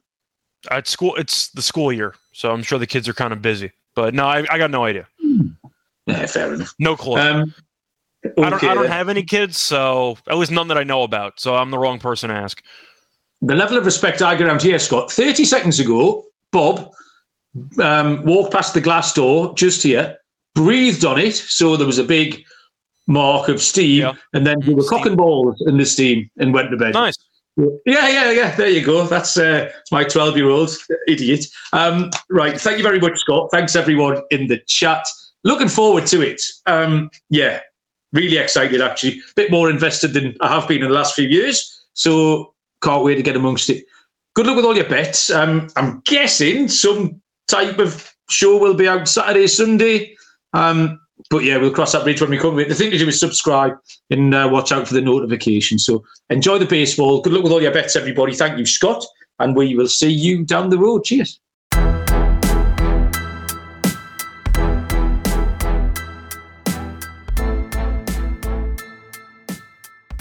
At 0.70 0.88
school, 0.88 1.16
it's 1.16 1.49
the 1.49 1.62
school 1.62 1.91
year, 1.91 2.16
so 2.34 2.52
I'm 2.52 2.64
sure 2.64 2.80
the 2.80 2.88
kids 2.88 3.08
are 3.08 3.14
kind 3.14 3.34
of 3.34 3.41
busy. 3.41 3.72
But 3.95 4.14
no, 4.14 4.26
I, 4.26 4.45
I 4.49 4.58
got 4.58 4.72
no 4.72 4.86
idea. 4.86 5.08
Hmm. 5.22 5.49
Yeah, 6.08 6.26
fair 6.26 6.54
enough. 6.54 6.74
No 6.80 6.95
clue. 6.95 7.18
Um, 7.18 7.54
okay. 8.26 8.41
I 8.43 8.49
don't. 8.49 8.64
I 8.64 8.74
don't 8.74 8.88
have 8.88 9.10
any 9.10 9.24
kids, 9.24 9.58
so 9.58 10.18
at 10.28 10.38
least 10.38 10.52
none 10.52 10.68
that 10.70 10.78
I 10.78 10.84
know 10.84 11.04
about. 11.04 11.39
So 11.39 11.56
I'm 11.56 11.72
the 11.72 11.80
wrong 11.80 11.99
person 11.99 12.30
to 12.30 12.36
ask. 12.36 12.62
The 13.41 13.56
level 13.56 13.78
of 13.78 13.86
respect 13.86 14.22
I 14.22 14.36
get 14.36 14.47
around 14.47 14.62
here, 14.62 14.80
Scott. 14.80 15.12
Thirty 15.12 15.45
seconds 15.45 15.80
ago, 15.80 16.26
Bob 16.52 16.91
um, 17.82 18.24
walked 18.24 18.54
past 18.54 18.74
the 18.74 18.82
glass 18.82 19.14
door 19.14 19.54
just 19.56 19.84
here, 19.84 20.18
breathed 20.56 21.06
on 21.06 21.20
it, 21.20 21.36
so 21.36 21.76
there 21.78 21.88
was 21.88 21.97
a 21.97 22.04
big 22.04 22.43
mark 23.08 23.49
of 23.49 23.62
steam, 23.62 24.02
yeah. 24.02 24.14
and 24.34 24.45
then 24.45 24.60
we 24.68 24.74
were 24.74 24.84
steam. 24.84 24.97
cocking 24.99 25.16
balls 25.16 25.62
in 25.66 25.78
the 25.78 25.86
steam 25.86 26.30
and 26.38 26.54
went 26.54 26.70
to 26.72 26.78
bed. 26.78 26.93
Nice. 26.93 27.18
Yeah, 27.58 28.08
yeah, 28.08 28.32
yeah. 28.32 28.56
There 28.56 28.70
you 28.70 28.84
go. 28.84 29.06
That's 29.06 29.38
uh, 29.38 29.70
my 29.91 30.04
twelve-year-old 30.04 30.70
idiot. 31.08 31.45
Um, 31.74 32.10
right. 32.30 32.60
Thank 32.60 32.78
you 32.78 32.84
very 32.84 32.99
much, 32.99 33.20
Scott. 33.20 33.49
Thanks 33.52 33.76
everyone 33.76 34.22
in 34.32 34.47
the 34.47 34.60
chat. 34.68 35.06
Looking 35.44 35.70
forward 35.70 36.06
to 36.08 36.22
it. 36.22 36.42
Um, 36.66 37.10
yeah, 37.30 37.62
really 38.14 38.38
excited 38.38 38.82
actually. 38.82 39.20
A 39.20 39.34
bit 39.36 39.52
more 39.52 39.70
invested 39.70 40.14
than 40.14 40.36
I 40.42 40.48
have 40.48 40.68
been 40.68 40.82
in 40.82 40.89
the 40.89 40.94
last 40.94 41.16
few 41.16 41.28
years. 41.28 41.86
So 41.94 42.54
can't 42.82 43.04
wait 43.04 43.16
to 43.16 43.24
get 43.24 43.36
amongst 43.36 43.70
it. 43.70 43.86
Good 44.34 44.48
luck 44.48 44.56
with 44.56 44.66
all 44.66 44.76
your 44.76 44.89
bets. 44.89 45.30
Um, 45.30 45.68
I'm 45.76 46.02
guessing 46.06 46.68
some 46.68 47.22
type 47.48 47.80
of 47.80 48.14
show 48.30 48.58
will 48.58 48.74
be 48.74 48.88
out 48.88 49.08
Saturday, 49.08 49.48
Sunday. 49.48 50.16
Um, 50.54 51.00
but 51.30 51.44
yeah, 51.44 51.58
we'll 51.58 51.74
cross 51.74 51.92
that 51.92 52.04
bridge 52.04 52.22
when 52.22 52.30
we 52.30 52.38
come. 52.38 52.56
The 52.56 52.74
thing 52.74 52.92
to 52.92 52.98
do 52.98 53.08
is 53.08 53.20
subscribe 53.20 53.74
and 54.10 54.34
uh, 54.34 54.50
watch 54.52 54.72
out 54.72 54.88
for 54.88 54.94
the 54.94 55.02
notifications. 55.02 55.86
So 55.86 56.04
enjoy 56.30 56.58
the 56.58 56.66
baseball. 56.66 57.22
Good 57.22 57.34
luck 57.34 57.44
with 57.44 57.52
all 57.52 57.62
your 57.62 57.74
bets, 57.74 57.96
everybody. 57.96 58.34
Thank 58.34 58.58
you, 58.58 58.66
Scott. 58.66 59.06
And 59.39 59.56
we 59.56 59.76
will 59.76 59.88
see 59.88 60.12
you 60.12 60.44
down 60.46 60.70
the 60.70 60.78
road. 60.78 61.04
Cheers. 61.04 61.39